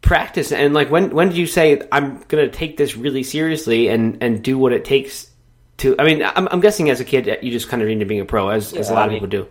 practice, 0.00 0.52
and 0.52 0.72
like 0.74 0.90
when 0.90 1.10
when 1.10 1.28
did 1.28 1.36
you 1.36 1.46
say 1.46 1.80
I'm 1.92 2.18
going 2.28 2.48
to 2.48 2.50
take 2.50 2.76
this 2.76 2.96
really 2.96 3.22
seriously 3.22 3.88
and 3.88 4.22
and 4.22 4.42
do 4.42 4.56
what 4.58 4.72
it 4.72 4.84
takes 4.84 5.30
to? 5.78 5.94
I 5.98 6.04
mean, 6.04 6.22
I'm, 6.22 6.48
I'm 6.50 6.60
guessing 6.60 6.88
as 6.90 7.00
a 7.00 7.04
kid 7.04 7.38
you 7.42 7.50
just 7.50 7.68
kind 7.68 7.82
of 7.82 7.88
into 7.88 8.06
being 8.06 8.20
a 8.20 8.24
pro, 8.24 8.48
as, 8.48 8.72
as 8.72 8.88
a 8.90 8.94
lot 8.94 9.02
I 9.02 9.04
of 9.06 9.10
mean- 9.12 9.20
people 9.20 9.44
do. 9.44 9.48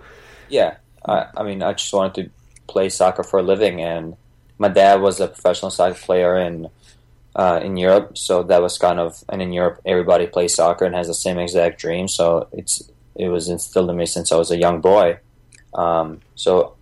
Yeah, 0.49 0.77
I, 1.05 1.27
I 1.35 1.43
mean, 1.43 1.61
I 1.61 1.73
just 1.73 1.93
wanted 1.93 2.23
to 2.23 2.31
play 2.67 2.89
soccer 2.89 3.23
for 3.23 3.39
a 3.39 3.43
living, 3.43 3.81
and 3.81 4.15
my 4.57 4.69
dad 4.69 5.01
was 5.01 5.19
a 5.19 5.27
professional 5.27 5.71
soccer 5.71 5.99
player 5.99 6.37
in 6.37 6.69
uh, 7.35 7.59
in 7.61 7.77
Europe, 7.77 8.17
so 8.17 8.41
that 8.43 8.61
was 8.61 8.77
kind 8.77 8.99
of, 8.99 9.23
and 9.29 9.41
in 9.41 9.53
Europe, 9.53 9.81
everybody 9.85 10.25
plays 10.25 10.55
soccer 10.55 10.85
and 10.85 10.95
has 10.95 11.07
the 11.07 11.13
same 11.13 11.37
exact 11.37 11.79
dream, 11.79 12.07
so 12.07 12.47
it's 12.51 12.81
it 13.13 13.27
was 13.29 13.49
instilled 13.49 13.89
in 13.89 13.97
me 13.97 14.05
since 14.05 14.31
I 14.31 14.37
was 14.37 14.49
a 14.51 14.57
young 14.57 14.81
boy. 14.81 15.19
Um, 15.73 16.21
so 16.35 16.75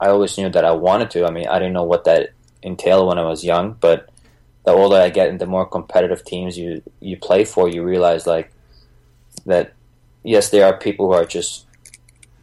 I 0.00 0.08
always 0.08 0.36
knew 0.38 0.48
that 0.48 0.64
I 0.64 0.72
wanted 0.72 1.10
to. 1.12 1.26
I 1.26 1.30
mean, 1.30 1.46
I 1.46 1.58
didn't 1.58 1.74
know 1.74 1.84
what 1.84 2.04
that 2.04 2.30
entailed 2.62 3.08
when 3.08 3.18
I 3.18 3.24
was 3.24 3.44
young, 3.44 3.76
but 3.80 4.08
the 4.64 4.72
older 4.72 4.96
I 4.96 5.10
get 5.10 5.28
and 5.28 5.40
the 5.40 5.46
more 5.46 5.66
competitive 5.66 6.24
teams 6.24 6.58
you 6.58 6.82
you 7.00 7.16
play 7.16 7.44
for, 7.44 7.68
you 7.68 7.82
realize 7.82 8.26
like 8.26 8.52
that. 9.46 9.74
Yes, 10.22 10.50
there 10.50 10.66
are 10.66 10.76
people 10.76 11.06
who 11.06 11.12
are 11.12 11.24
just 11.24 11.66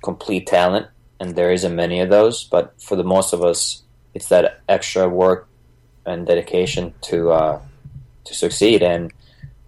complete 0.01 0.47
talent, 0.47 0.87
and 1.19 1.35
there 1.35 1.51
isn't 1.51 1.75
many 1.75 1.99
of 1.99 2.09
those. 2.09 2.43
But 2.43 2.73
for 2.81 2.95
the 2.95 3.03
most 3.03 3.33
of 3.33 3.43
us, 3.43 3.83
it's 4.13 4.29
that 4.29 4.61
extra 4.67 5.07
work 5.07 5.47
and 6.05 6.25
dedication 6.25 6.93
to 7.01 7.31
uh, 7.31 7.61
to 8.25 8.33
succeed. 8.33 8.81
And 8.81 9.13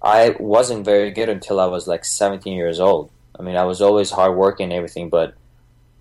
I 0.01 0.35
wasn't 0.39 0.85
very 0.85 1.11
good 1.11 1.29
until 1.29 1.59
I 1.59 1.65
was 1.65 1.87
like 1.87 2.05
17 2.05 2.53
years 2.53 2.79
old. 2.79 3.11
I 3.37 3.43
mean, 3.43 3.55
I 3.55 3.65
was 3.65 3.81
always 3.81 4.11
hardworking 4.11 4.65
and 4.65 4.73
everything, 4.73 5.09
but 5.09 5.35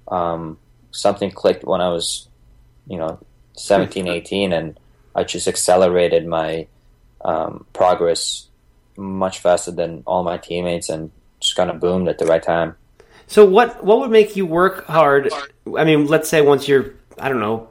um, 0.09 0.59
something 0.91 1.31
clicked 1.31 1.65
when 1.65 1.81
I 1.81 1.89
was, 1.89 2.29
you 2.87 2.99
know, 2.99 3.19
17, 3.55 4.09
18, 4.09 4.53
and 4.53 4.79
I 5.15 5.25
just 5.25 5.49
accelerated 5.49 6.27
my 6.27 6.67
um, 7.25 7.67
progress 7.73 8.47
much 8.97 9.39
faster 9.39 9.71
than 9.71 10.03
all 10.07 10.23
my 10.23 10.39
teammates, 10.39 10.89
and 10.89 11.11
just 11.41 11.57
kind 11.57 11.71
of 11.71 11.81
boomed 11.81 12.09
at 12.09 12.19
the 12.19 12.27
right 12.27 12.43
time. 12.43 12.77
So 13.27 13.45
what 13.45 13.85
what 13.85 14.01
would 14.01 14.11
make 14.11 14.37
you 14.37 14.47
work 14.47 14.87
hard? 14.87 15.31
I 15.77 15.85
mean, 15.85 16.07
let's 16.07 16.29
say 16.29 16.41
once 16.41 16.67
you're 16.67 16.95
I 17.19 17.29
don't 17.29 17.41
know 17.41 17.69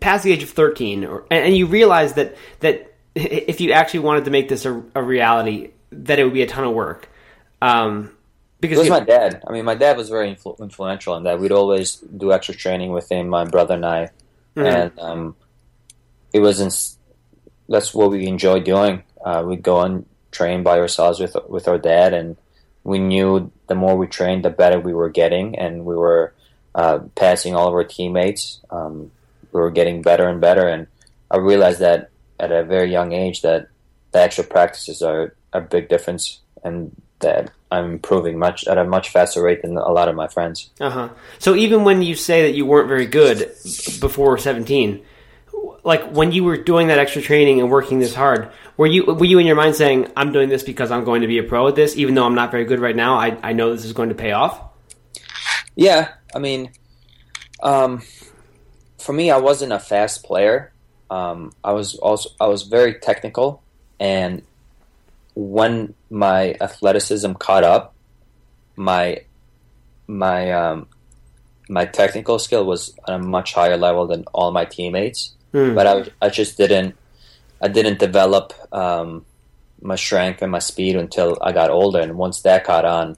past 0.00 0.24
the 0.24 0.32
age 0.32 0.42
of 0.42 0.50
thirteen, 0.50 1.04
or 1.04 1.26
and, 1.30 1.46
and 1.46 1.56
you 1.56 1.66
realize 1.66 2.14
that 2.14 2.36
that 2.60 2.94
if 3.14 3.60
you 3.60 3.72
actually 3.72 4.00
wanted 4.00 4.24
to 4.26 4.30
make 4.30 4.48
this 4.48 4.64
a, 4.64 4.82
a 4.94 5.02
reality, 5.02 5.70
that 5.90 6.18
it 6.18 6.24
would 6.24 6.34
be 6.34 6.42
a 6.42 6.46
ton 6.46 6.64
of 6.64 6.74
work. 6.74 7.08
Um, 7.60 8.15
because 8.60 8.78
It 8.78 8.82
was 8.82 8.90
my 8.90 9.00
dad. 9.00 9.42
I 9.46 9.52
mean, 9.52 9.64
my 9.64 9.74
dad 9.74 9.96
was 9.96 10.08
very 10.08 10.34
influ- 10.34 10.58
influential 10.60 11.14
in 11.16 11.24
that. 11.24 11.38
We'd 11.40 11.52
always 11.52 11.96
do 11.96 12.32
extra 12.32 12.54
training 12.54 12.92
with 12.92 13.10
him, 13.10 13.28
my 13.28 13.44
brother 13.44 13.74
and 13.74 13.84
I, 13.86 14.10
Mhm. 14.56 14.66
and 14.66 14.98
um, 14.98 15.36
it 16.32 16.40
was 16.40 16.96
that's 17.68 17.94
what 17.94 18.10
we 18.10 18.26
enjoyed 18.26 18.64
doing. 18.64 19.02
Uh, 19.24 19.42
we'd 19.46 19.62
go 19.62 19.80
and 19.80 20.06
train 20.30 20.62
by 20.62 20.78
ourselves 20.78 21.18
with 21.20 21.36
with 21.48 21.68
our 21.68 21.78
dad, 21.78 22.14
and 22.14 22.36
we 22.84 22.98
knew 22.98 23.50
the 23.66 23.74
more 23.74 23.96
we 23.96 24.06
trained, 24.06 24.44
the 24.44 24.50
better 24.50 24.78
we 24.80 24.94
were 24.94 25.10
getting, 25.10 25.58
and 25.58 25.84
we 25.84 25.96
were 25.96 26.32
uh, 26.74 27.00
passing 27.14 27.54
all 27.54 27.68
of 27.68 27.74
our 27.74 27.84
teammates. 27.84 28.60
Um, 28.70 29.10
we 29.52 29.60
were 29.60 29.70
getting 29.70 30.02
better 30.02 30.28
and 30.28 30.40
better, 30.40 30.68
and 30.68 30.86
I 31.30 31.38
realized 31.38 31.80
that 31.80 32.10
at 32.38 32.52
a 32.52 32.62
very 32.64 32.90
young 32.92 33.12
age 33.12 33.42
that 33.42 33.68
the 34.12 34.20
extra 34.20 34.44
practices 34.44 35.02
are 35.02 35.34
a 35.52 35.60
big 35.60 35.88
difference, 35.88 36.40
and 36.62 36.94
that 37.26 37.50
I'm 37.70 37.92
improving 37.92 38.38
much 38.38 38.66
at 38.66 38.78
a 38.78 38.84
much 38.84 39.10
faster 39.10 39.42
rate 39.42 39.62
than 39.62 39.76
a 39.76 39.90
lot 39.90 40.08
of 40.08 40.14
my 40.14 40.28
friends. 40.28 40.70
Uh 40.80 40.90
huh. 40.90 41.08
So 41.38 41.54
even 41.54 41.84
when 41.84 42.00
you 42.00 42.14
say 42.14 42.42
that 42.42 42.56
you 42.56 42.64
weren't 42.64 42.88
very 42.88 43.06
good 43.06 43.38
before 44.00 44.38
17, 44.38 45.04
like 45.82 46.10
when 46.12 46.32
you 46.32 46.44
were 46.44 46.56
doing 46.56 46.86
that 46.88 46.98
extra 46.98 47.22
training 47.22 47.60
and 47.60 47.70
working 47.70 47.98
this 47.98 48.14
hard, 48.14 48.52
were 48.76 48.86
you 48.86 49.04
were 49.04 49.24
you 49.24 49.38
in 49.38 49.46
your 49.46 49.56
mind 49.56 49.74
saying, 49.74 50.10
"I'm 50.16 50.32
doing 50.32 50.48
this 50.48 50.62
because 50.62 50.90
I'm 50.90 51.04
going 51.04 51.22
to 51.22 51.26
be 51.26 51.38
a 51.38 51.42
pro 51.42 51.66
at 51.68 51.74
this, 51.74 51.96
even 51.96 52.14
though 52.14 52.24
I'm 52.24 52.34
not 52.34 52.50
very 52.50 52.64
good 52.64 52.78
right 52.78 52.96
now. 52.96 53.16
I 53.16 53.36
I 53.42 53.52
know 53.52 53.74
this 53.74 53.84
is 53.84 53.92
going 53.92 54.10
to 54.10 54.14
pay 54.14 54.32
off." 54.32 54.60
Yeah, 55.74 56.12
I 56.34 56.38
mean, 56.38 56.70
um, 57.62 58.02
for 58.98 59.12
me, 59.12 59.30
I 59.30 59.38
wasn't 59.38 59.72
a 59.72 59.78
fast 59.78 60.24
player. 60.24 60.72
Um, 61.10 61.52
I 61.62 61.72
was 61.72 61.96
also 61.96 62.30
I 62.40 62.46
was 62.46 62.62
very 62.62 62.94
technical, 62.94 63.62
and 63.98 64.42
when 65.34 65.94
my 66.10 66.56
athleticism 66.60 67.32
caught 67.34 67.64
up, 67.64 67.94
my 68.76 69.22
my 70.06 70.52
um, 70.52 70.88
my 71.68 71.84
technical 71.84 72.38
skill 72.38 72.64
was 72.64 72.94
at 73.08 73.14
a 73.14 73.18
much 73.18 73.54
higher 73.54 73.76
level 73.76 74.06
than 74.06 74.24
all 74.32 74.52
my 74.52 74.64
teammates. 74.64 75.34
Hmm. 75.52 75.74
But 75.74 75.86
I, 75.86 76.26
I 76.26 76.28
just 76.28 76.56
didn't 76.56 76.96
I 77.60 77.68
didn't 77.68 77.98
develop 77.98 78.52
um, 78.72 79.24
my 79.80 79.96
strength 79.96 80.42
and 80.42 80.52
my 80.52 80.58
speed 80.58 80.96
until 80.96 81.38
I 81.40 81.52
got 81.52 81.70
older. 81.70 82.00
And 82.00 82.16
once 82.16 82.42
that 82.42 82.64
caught 82.64 82.84
on, 82.84 83.16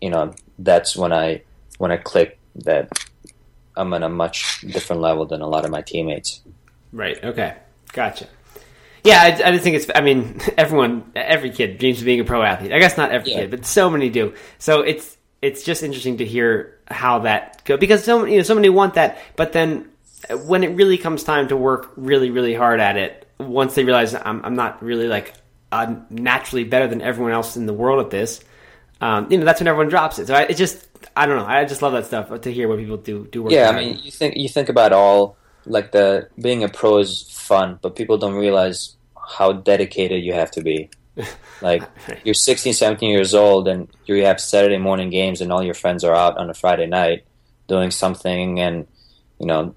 you 0.00 0.10
know, 0.10 0.34
that's 0.58 0.96
when 0.96 1.12
I 1.12 1.42
when 1.78 1.90
I 1.90 1.96
clicked 1.96 2.38
that 2.64 2.90
I'm 3.76 3.92
on 3.94 4.02
a 4.02 4.08
much 4.08 4.60
different 4.62 5.02
level 5.02 5.26
than 5.26 5.40
a 5.40 5.46
lot 5.46 5.64
of 5.64 5.70
my 5.70 5.82
teammates. 5.82 6.42
Right. 6.92 7.22
Okay. 7.22 7.56
Gotcha. 7.92 8.26
Yeah, 9.04 9.22
I, 9.22 9.48
I 9.48 9.52
just 9.52 9.64
think 9.64 9.76
it's. 9.76 9.90
I 9.94 10.00
mean, 10.00 10.40
everyone, 10.58 11.10
every 11.14 11.50
kid 11.50 11.78
dreams 11.78 11.98
of 11.98 12.04
being 12.04 12.20
a 12.20 12.24
pro 12.24 12.42
athlete. 12.42 12.72
I 12.72 12.78
guess 12.78 12.96
not 12.96 13.10
every 13.12 13.30
Yeah. 13.32 13.40
kid, 13.40 13.50
but 13.50 13.64
so 13.66 13.90
many 13.90 14.10
do. 14.10 14.34
So 14.58 14.80
it's 14.82 15.16
it's 15.42 15.62
just 15.62 15.82
interesting 15.82 16.18
to 16.18 16.24
hear 16.24 16.78
how 16.88 17.20
that 17.20 17.64
go 17.64 17.76
because 17.76 18.04
so 18.04 18.24
you 18.24 18.36
know 18.38 18.42
so 18.42 18.54
many 18.54 18.68
want 18.68 18.94
that, 18.94 19.18
but 19.36 19.52
then 19.52 19.88
when 20.44 20.62
it 20.64 20.68
really 20.76 20.98
comes 20.98 21.24
time 21.24 21.48
to 21.48 21.56
work 21.56 21.92
really 21.96 22.30
really 22.30 22.54
hard 22.54 22.80
at 22.80 22.96
it, 22.96 23.26
once 23.38 23.74
they 23.74 23.84
realize 23.84 24.14
I'm 24.14 24.44
I'm 24.44 24.54
not 24.54 24.82
really 24.82 25.08
like 25.08 25.32
uh, 25.72 25.94
naturally 26.10 26.64
better 26.64 26.86
than 26.88 27.00
everyone 27.00 27.32
else 27.32 27.56
in 27.56 27.64
the 27.66 27.72
world 27.72 28.04
at 28.04 28.10
this, 28.10 28.40
um, 29.00 29.28
you 29.30 29.38
know 29.38 29.44
that's 29.44 29.60
when 29.60 29.68
everyone 29.68 29.88
drops 29.88 30.18
it. 30.18 30.26
So 30.26 30.34
I, 30.34 30.42
it 30.42 30.56
just 30.56 30.86
I 31.16 31.24
don't 31.26 31.36
know. 31.36 31.46
I 31.46 31.64
just 31.64 31.80
love 31.80 31.92
that 31.94 32.06
stuff 32.06 32.38
to 32.42 32.52
hear 32.52 32.68
what 32.68 32.78
people 32.78 32.98
do 32.98 33.26
do 33.30 33.42
work. 33.42 33.52
Yeah, 33.52 33.70
I 33.70 33.76
mean, 33.76 33.98
you 34.02 34.10
think 34.10 34.36
you 34.36 34.48
think 34.48 34.68
about 34.68 34.92
all 34.92 35.36
like 35.66 35.92
the 35.92 36.28
being 36.40 36.64
a 36.64 36.68
pro 36.68 36.98
is 36.98 37.22
fun, 37.30 37.78
but 37.82 37.96
people 37.96 38.18
don't 38.18 38.34
realize 38.34 38.96
how 39.36 39.52
dedicated 39.52 40.24
you 40.24 40.32
have 40.32 40.50
to 40.52 40.62
be. 40.62 40.90
Like 41.62 41.82
you're 42.24 42.32
16, 42.32 42.72
17 42.72 43.10
years 43.10 43.34
old, 43.34 43.68
and 43.68 43.86
you 44.06 44.24
have 44.24 44.40
Saturday 44.40 44.78
morning 44.78 45.10
games, 45.10 45.42
and 45.42 45.52
all 45.52 45.62
your 45.62 45.74
friends 45.74 46.04
are 46.04 46.14
out 46.14 46.38
on 46.38 46.48
a 46.48 46.54
Friday 46.54 46.86
night 46.86 47.24
doing 47.68 47.90
something, 47.90 48.58
and 48.58 48.86
you 49.38 49.44
know, 49.44 49.74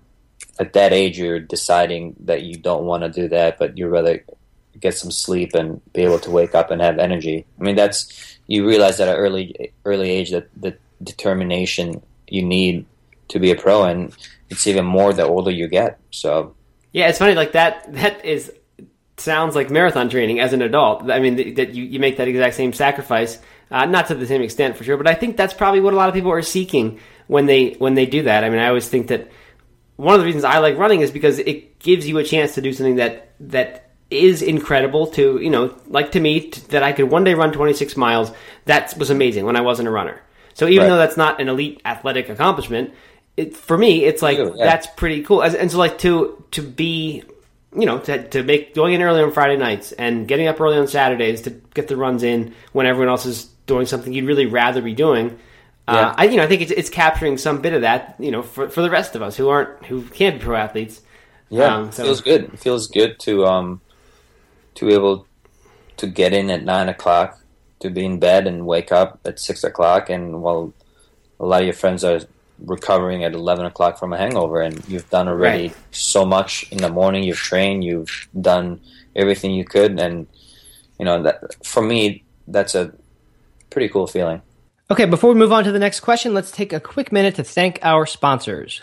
at 0.60 0.72
that 0.74 0.93
age, 0.93 1.19
you're 1.19 1.41
deciding 1.41 2.15
that 2.22 2.43
you 2.43 2.56
don't 2.56 2.86
want 2.86 3.04
to 3.04 3.10
do 3.10 3.28
that, 3.28 3.60
but 3.60 3.78
you'd 3.78 3.89
rather 3.89 4.24
get 4.80 4.93
some 4.93 5.12
sleep 5.12 5.54
and 5.54 5.82
be 5.93 6.04
able 6.04 6.19
to 6.19 6.32
wake 6.32 6.56
up 6.56 6.72
and 6.72 6.82
have 6.82 7.00
energy. 7.00 7.46
I 7.60 7.63
mean, 7.63 7.76
that's 7.76 8.38
you 8.48 8.67
realize 8.67 9.00
at 9.00 9.10
an 9.10 9.15
early 9.15 9.74
early 9.84 10.10
age 10.10 10.32
that 10.32 10.50
the 10.56 10.78
determination 11.04 12.02
you 12.28 12.43
need 12.43 12.86
to 13.30 13.39
be 13.39 13.52
a 13.52 13.56
pro, 13.56 13.84
and 13.84 14.15
it's 14.53 14.67
even 14.67 14.85
more 14.85 15.13
the 15.13 15.23
older 15.23 15.51
you 15.51 15.67
get. 15.67 15.99
So 16.11 16.55
Yeah, 16.91 17.09
it's 17.09 17.19
funny. 17.19 17.35
Like 17.35 17.51
that. 17.53 17.91
That 17.93 18.23
is 18.25 18.51
sounds 19.17 19.55
like 19.55 19.69
marathon 19.69 20.09
training 20.09 20.39
as 20.39 20.53
an 20.53 20.61
adult. 20.61 21.09
I 21.11 21.19
mean, 21.19 21.35
th- 21.37 21.55
that 21.57 21.73
you, 21.75 21.83
you 21.83 21.99
make 21.99 22.17
that 22.17 22.27
exact 22.27 22.55
same 22.55 22.73
sacrifice, 22.73 23.39
uh, 23.69 23.85
not 23.85 24.07
to 24.07 24.15
the 24.15 24.25
same 24.25 24.41
extent 24.41 24.75
for 24.75 24.83
sure, 24.83 24.97
but 24.97 25.07
I 25.07 25.13
think 25.13 25.37
that's 25.37 25.53
probably 25.53 25.81
what 25.81 25.93
a 25.93 25.95
lot 25.97 26.09
of 26.09 26.15
people 26.15 26.31
are 26.31 26.41
seeking 26.41 26.99
when 27.27 27.45
they 27.45 27.73
when 27.79 27.93
they 27.93 28.05
do 28.05 28.23
that. 28.23 28.43
I 28.43 28.49
mean, 28.49 28.59
I 28.59 28.67
always 28.67 28.87
think 28.89 29.07
that 29.07 29.29
one 29.97 30.15
of 30.15 30.19
the 30.21 30.25
reasons 30.25 30.43
I 30.43 30.57
like 30.59 30.77
running 30.77 31.01
is 31.01 31.11
because 31.11 31.37
it 31.39 31.79
gives 31.79 32.07
you 32.07 32.17
a 32.17 32.23
chance 32.23 32.55
to 32.55 32.61
do 32.61 32.73
something 32.73 32.95
that 32.95 33.33
that 33.39 33.91
is 34.09 34.41
incredible 34.41 35.07
to 35.07 35.39
you 35.41 35.49
know 35.49 35.75
like 35.87 36.11
to 36.11 36.19
me 36.19 36.39
t- 36.51 36.61
that 36.69 36.83
I 36.83 36.91
could 36.91 37.09
one 37.09 37.23
day 37.23 37.33
run 37.35 37.51
26 37.51 37.95
miles. 37.97 38.31
That 38.65 38.95
was 38.97 39.09
amazing 39.09 39.45
when 39.45 39.55
I 39.55 39.61
wasn't 39.61 39.87
a 39.87 39.91
runner. 39.91 40.21
So 40.55 40.67
even 40.67 40.83
Right. 40.83 40.89
though 40.89 40.97
that's 40.97 41.17
not 41.17 41.39
an 41.41 41.49
elite 41.49 41.81
athletic 41.85 42.29
accomplishment, 42.29 42.93
it, 43.36 43.56
for 43.56 43.78
me 43.78 44.06
it's 44.06 44.22
like 44.22 44.38
yeah. 44.38 44.52
that's 44.58 44.88
pretty 44.88 45.24
cool. 45.24 45.41
As, 45.41 45.56
and 45.56 45.72
so 45.72 45.78
like 45.78 45.98
to 46.00 46.43
to 46.52 46.62
be 46.62 47.24
you 47.76 47.86
know 47.86 48.00
to, 48.00 48.28
to 48.30 48.43
make 48.43 48.76
going 48.76 48.93
in 48.93 49.02
early 49.02 49.22
on 49.22 49.32
Friday 49.32 49.58
nights 49.58 49.91
and 49.91 50.28
getting 50.28 50.48
up 50.48 50.60
early 50.62 50.78
on 50.78 50.88
Saturdays 50.88 51.41
to 51.41 51.50
get 51.74 51.88
the 51.88 51.98
runs 51.98 52.24
in 52.24 52.54
when 52.72 52.86
everyone 52.86 53.10
else 53.10 53.26
is 53.26 53.46
doing 53.65 53.86
something 53.86 54.13
you'd 54.13 54.26
really 54.26 54.46
rather 54.46 54.82
be 54.82 54.93
doing. 54.93 55.39
Uh, 55.88 56.13
I 56.15 56.26
you 56.26 56.38
know 56.38 56.43
I 56.43 56.48
think 56.48 56.62
it's 56.62 56.72
it's 56.72 56.89
capturing 56.89 57.38
some 57.38 57.62
bit 57.62 57.74
of 57.74 57.82
that 57.82 58.15
you 58.19 58.32
know 58.32 58.41
for 58.41 58.69
for 58.69 58.82
the 58.82 58.89
rest 58.89 59.15
of 59.15 59.22
us 59.22 59.36
who 59.36 59.50
aren't 59.50 59.86
who 59.86 60.04
can't 60.04 60.39
be 60.39 60.46
pro 60.46 60.56
athletes. 60.58 61.02
Yeah, 61.50 61.76
Um, 61.76 61.89
it 61.89 61.93
so- 61.96 62.04
feels 62.04 62.22
good. 62.22 62.43
It 62.46 62.60
feels 62.60 62.88
good 62.88 63.19
to 63.19 63.46
um 63.46 63.82
to 64.76 64.86
be 64.86 64.93
able 64.93 65.28
to 65.98 66.08
get 66.08 66.34
in 66.34 66.50
at 66.50 66.63
nine 66.63 66.89
o'clock, 66.89 67.39
to 67.80 67.89
be 67.89 68.06
in 68.06 68.19
bed 68.19 68.48
and 68.48 68.65
wake 68.65 68.91
up 68.91 69.19
at 69.26 69.39
six 69.39 69.63
o'clock, 69.63 70.10
and 70.10 70.41
while 70.41 70.74
a 71.39 71.46
lot 71.46 71.62
of 71.62 71.65
your 71.65 71.74
friends 71.74 72.04
are 72.04 72.22
recovering 72.59 73.23
at 73.23 73.33
eleven 73.33 73.65
o'clock 73.65 73.97
from 73.99 74.13
a 74.13 74.17
hangover, 74.17 74.61
and 74.61 74.83
you've 74.87 75.09
done 75.09 75.27
already 75.27 75.67
Right. 75.67 75.75
so 75.91 76.25
much 76.25 76.65
in 76.71 76.77
the 76.77 76.89
morning. 76.89 77.23
You've 77.23 77.37
trained, 77.37 77.83
you've 77.83 78.27
done 78.39 78.79
everything 79.15 79.51
you 79.51 79.65
could, 79.65 79.99
and 79.99 80.27
you 80.99 81.05
know 81.05 81.23
that 81.23 81.55
for 81.65 81.81
me, 81.83 82.23
that's 82.47 82.75
a 82.75 82.91
pretty 83.69 83.89
cool 83.89 84.07
feeling. 84.07 84.41
Okay, 84.91 85.05
before 85.05 85.33
we 85.33 85.39
move 85.39 85.51
on 85.51 85.63
to 85.63 85.71
the 85.71 85.79
next 85.79 86.01
question, 86.01 86.33
let's 86.33 86.51
take 86.51 86.73
a 86.73 86.79
quick 86.79 87.11
minute 87.11 87.35
to 87.35 87.43
thank 87.43 87.79
our 87.81 88.05
sponsors. 88.05 88.81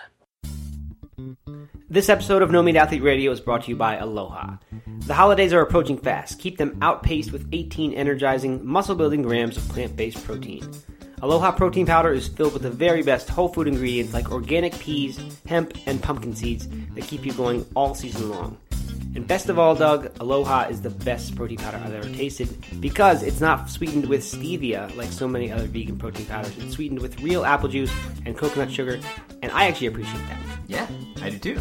This 1.89 2.09
episode 2.09 2.43
of 2.43 2.51
No 2.51 2.63
Meat 2.63 2.77
Athlete 2.77 3.03
Radio 3.03 3.33
is 3.33 3.41
brought 3.41 3.65
to 3.65 3.71
you 3.71 3.77
by 3.77 3.97
Aloha. 3.97 4.57
The 5.07 5.15
holidays 5.15 5.53
are 5.53 5.61
approaching 5.61 5.99
fast. 5.99 6.39
Keep 6.39 6.57
them 6.57 6.79
outpaced 6.83 7.33
with 7.33 7.47
18 7.53 7.93
energizing, 7.95 8.65
muscle 8.65 8.95
building 8.95 9.23
grams 9.23 9.57
of 9.57 9.69
plant 9.69 9.97
based 9.97 10.25
protein. 10.25 10.63
Aloha 11.23 11.53
protein 11.53 11.85
powder 11.85 12.13
is 12.13 12.29
filled 12.29 12.55
with 12.55 12.63
the 12.63 12.71
very 12.71 13.03
best 13.03 13.29
whole 13.29 13.49
food 13.49 13.69
ingredients 13.69 14.15
like 14.15 14.33
organic 14.33 14.79
peas, 14.79 15.21
hemp, 15.47 15.77
and 15.87 16.03
pumpkin 16.03 16.35
seeds 16.35 16.67
that 16.95 17.05
keep 17.05 17.27
you 17.27 17.33
going 17.35 17.67
all 17.75 17.95
season 17.95 18.31
long. 18.31 18.57
And 19.15 19.27
best 19.27 19.51
of 19.51 19.59
all, 19.59 19.75
Doug, 19.75 20.17
Aloha 20.19 20.69
is 20.69 20.81
the 20.81 20.89
best 20.89 21.37
protein 21.37 21.59
powder 21.59 21.77
I've 21.77 21.93
ever 21.93 22.09
tasted 22.09 22.49
because 22.81 23.23
it's 23.23 23.41
not 23.41 23.69
sweetened 23.69 24.07
with 24.07 24.23
stevia 24.23 24.95
like 24.97 25.13
so 25.13 25.29
many 25.29 25.53
other 25.53 25.67
vegan 25.67 25.99
protein 25.99 26.25
powders. 26.25 26.57
It's 26.57 26.75
sweetened 26.75 27.01
with 27.01 27.21
real 27.21 27.45
apple 27.45 27.69
juice 27.69 27.93
and 28.25 28.35
coconut 28.35 28.71
sugar, 28.71 28.99
and 29.43 29.53
I 29.53 29.67
actually 29.67 29.89
appreciate 29.89 30.27
that. 30.29 30.39
Yeah, 30.69 30.87
I 31.21 31.31
do 31.31 31.39
too. 31.39 31.61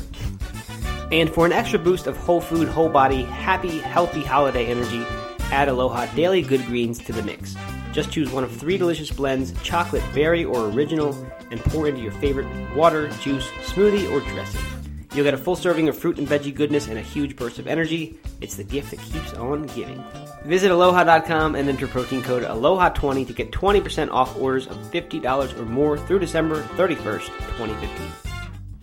And 1.12 1.30
for 1.30 1.46
an 1.46 1.52
extra 1.52 1.80
boost 1.80 2.08
of 2.08 2.16
whole 2.16 2.40
food, 2.40 2.70
whole 2.70 2.90
body, 2.90 3.24
happy, 3.24 3.80
healthy 3.80 4.24
holiday 4.24 4.68
energy, 4.68 5.04
add 5.52 5.68
Aloha 5.68 6.06
Daily 6.16 6.44
Good 6.44 6.66
Greens 6.68 7.00
to 7.00 7.12
the 7.12 7.24
mix. 7.24 7.56
Just 7.92 8.12
choose 8.12 8.32
one 8.32 8.44
of 8.44 8.56
three 8.56 8.78
delicious 8.78 9.12
blends 9.12 9.54
chocolate, 9.64 10.04
berry, 10.14 10.46
or 10.46 10.68
original 10.68 11.16
and 11.52 11.60
pour 11.62 11.88
into 11.88 12.02
your 12.02 12.12
favorite 12.14 12.48
water, 12.76 13.10
juice, 13.22 13.48
smoothie, 13.66 14.12
or 14.12 14.20
dressing. 14.32 14.62
You'll 15.14 15.24
get 15.24 15.34
a 15.34 15.38
full 15.38 15.56
serving 15.56 15.90
of 15.90 15.98
fruit 15.98 16.20
and 16.20 16.28
veggie 16.28 16.54
goodness 16.54 16.88
and 16.88 16.98
a 16.98 17.02
huge 17.02 17.36
burst 17.36 17.58
of 17.58 17.66
energy. 17.66 18.20
It's 18.42 18.56
the 18.56 18.64
gift 18.64 18.92
that 18.92 19.00
keeps 19.00 19.34
on 19.34 19.64
giving. 19.68 20.04
Visit 20.46 20.70
aloha.com 20.72 21.56
and 21.56 21.68
enter 21.68 21.88
protein 21.88 22.22
code 22.22 22.44
ALOHA20 22.44 23.26
to 23.28 23.34
get 23.34 23.52
20% 23.52 24.12
off 24.12 24.38
orders 24.38 24.68
of 24.68 24.78
$50 24.92 25.60
or 25.60 25.66
more 25.66 25.98
through 25.98 26.20
December 26.20 26.62
31st, 26.78 27.26
2015. 27.58 28.12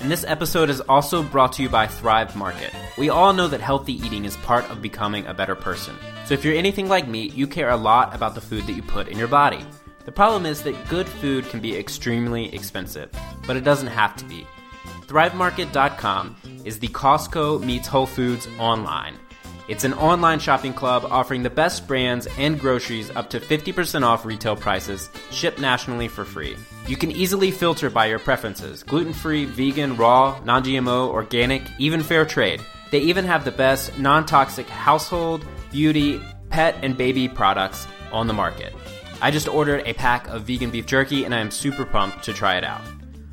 And 0.01 0.11
this 0.11 0.25
episode 0.25 0.69
is 0.69 0.81
also 0.81 1.23
brought 1.23 1.55
to 1.55 1.63
you 1.63 1.69
by 1.69 1.87
Thrive 1.87 2.35
Market. 2.35 2.73
We 2.99 3.09
all 3.09 3.33
know 3.33 3.49
that 3.49 3.61
healthy 3.61 3.95
eating 3.95 4.25
is 4.25 4.37
part 4.39 4.69
of 4.71 4.83
becoming 4.83 5.27
a 5.27 5.35
better 5.35 5.55
person. 5.55 5.97
So 6.27 6.35
if 6.35 6.45
you're 6.45 6.57
anything 6.57 6.89
like 6.89 7.07
me, 7.07 7.29
you 7.29 7.47
care 7.47 7.71
a 7.71 7.77
lot 7.77 8.13
about 8.13 8.35
the 8.35 8.41
food 8.41 8.67
that 8.67 8.73
you 8.73 8.83
put 8.83 9.07
in 9.07 9.17
your 9.17 9.29
body. 9.29 9.65
The 10.07 10.11
problem 10.11 10.45
is 10.45 10.61
that 10.63 10.89
good 10.89 11.09
food 11.09 11.49
can 11.49 11.61
be 11.61 11.77
extremely 11.77 12.53
expensive, 12.53 13.11
but 13.47 13.57
it 13.57 13.63
doesn't 13.63 13.87
have 13.87 14.17
to 14.17 14.25
be. 14.25 14.45
ThriveMarket.com 15.07 16.37
is 16.65 16.81
the 16.81 16.89
Costco 16.89 17.63
meets 17.63 17.87
Whole 17.87 18.07
Foods 18.07 18.49
online. 18.59 19.15
It's 19.69 19.85
an 19.85 19.95
online 19.95 20.41
shopping 20.41 20.75
club 20.75 21.05
offering 21.05 21.45
the 21.45 21.51
best 21.51 21.87
brands 21.87 22.27
and 22.39 22.59
groceries 22.59 23.11
up 23.11 23.31
to 23.31 23.39
50% 23.39 24.03
off 24.03 24.25
retail 24.25 24.57
prices, 24.57 25.11
shipped 25.31 25.61
nationally 25.61 26.09
for 26.09 26.25
free. 26.25 26.57
You 26.89 26.97
can 26.97 27.13
easily 27.13 27.53
filter 27.53 27.89
by 27.89 28.07
your 28.07 28.19
preferences 28.19 28.83
gluten 28.83 29.13
free, 29.13 29.45
vegan, 29.45 29.97
raw, 29.97 30.41
non 30.45 30.65
GMO, 30.65 31.09
organic, 31.09 31.63
even 31.79 32.03
fair 32.03 32.25
trade. 32.25 32.61
They 32.91 33.01
even 33.01 33.25
have 33.25 33.45
the 33.45 33.53
best 33.53 33.97
non 33.99 34.27
toxic 34.27 34.69
household, 34.69 35.45
beauty, 35.71 36.21
pet, 36.51 36.77
and 36.83 36.97
baby 36.97 37.29
products 37.29 37.87
on 38.13 38.27
the 38.27 38.33
market. 38.33 38.75
I 39.21 39.31
just 39.31 39.49
ordered 39.49 39.87
a 39.87 39.95
pack 39.95 40.29
of 40.29 40.43
vegan 40.43 40.71
beef 40.71 40.87
jerky 40.87 41.25
and 41.25 41.35
I 41.35 41.39
am 41.39 41.51
super 41.51 41.85
pumped 41.85 42.25
to 42.25 42.33
try 42.33 42.57
it 42.57 42.65
out. 42.65 42.83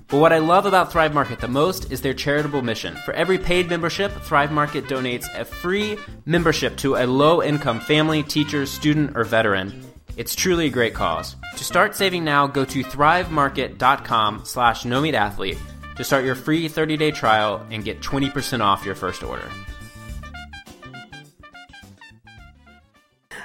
But 0.08 0.20
what 0.20 0.32
I 0.32 0.38
love 0.38 0.66
about 0.66 0.92
Thrive 0.92 1.14
Market 1.14 1.40
the 1.40 1.48
most 1.48 1.92
is 1.92 2.02
their 2.02 2.14
charitable 2.14 2.62
mission. 2.62 2.96
For 2.98 3.14
every 3.16 3.40
paid 3.40 3.68
membership, 3.68 4.12
Thrive 4.22 4.52
Market 4.52 4.86
donates 4.86 5.26
a 5.34 5.44
free 5.44 5.98
membership 6.26 6.78
to 6.78 6.98
a 6.98 7.08
low 7.08 7.42
income 7.42 7.80
family, 7.80 8.22
teacher, 8.22 8.66
student, 8.66 9.18
or 9.18 9.24
veteran. 9.24 9.84
It's 10.16 10.36
truly 10.36 10.68
a 10.68 10.70
great 10.70 10.94
cause. 10.94 11.36
To 11.58 11.64
start 11.64 11.96
saving 11.96 12.24
now, 12.24 12.46
go 12.46 12.64
to 12.64 12.84
thrivemarket.com 12.84 14.46
slash 14.46 14.86
no 14.86 15.02
meat 15.02 15.16
athlete 15.16 15.58
to 15.96 16.04
start 16.04 16.26
your 16.26 16.36
free 16.36 16.68
30 16.68 16.98
day 16.98 17.12
trial 17.12 17.66
and 17.72 17.84
get 17.84 18.00
20% 18.02 18.62
off 18.62 18.86
your 18.86 18.96
first 18.96 19.24
order. 19.24 19.50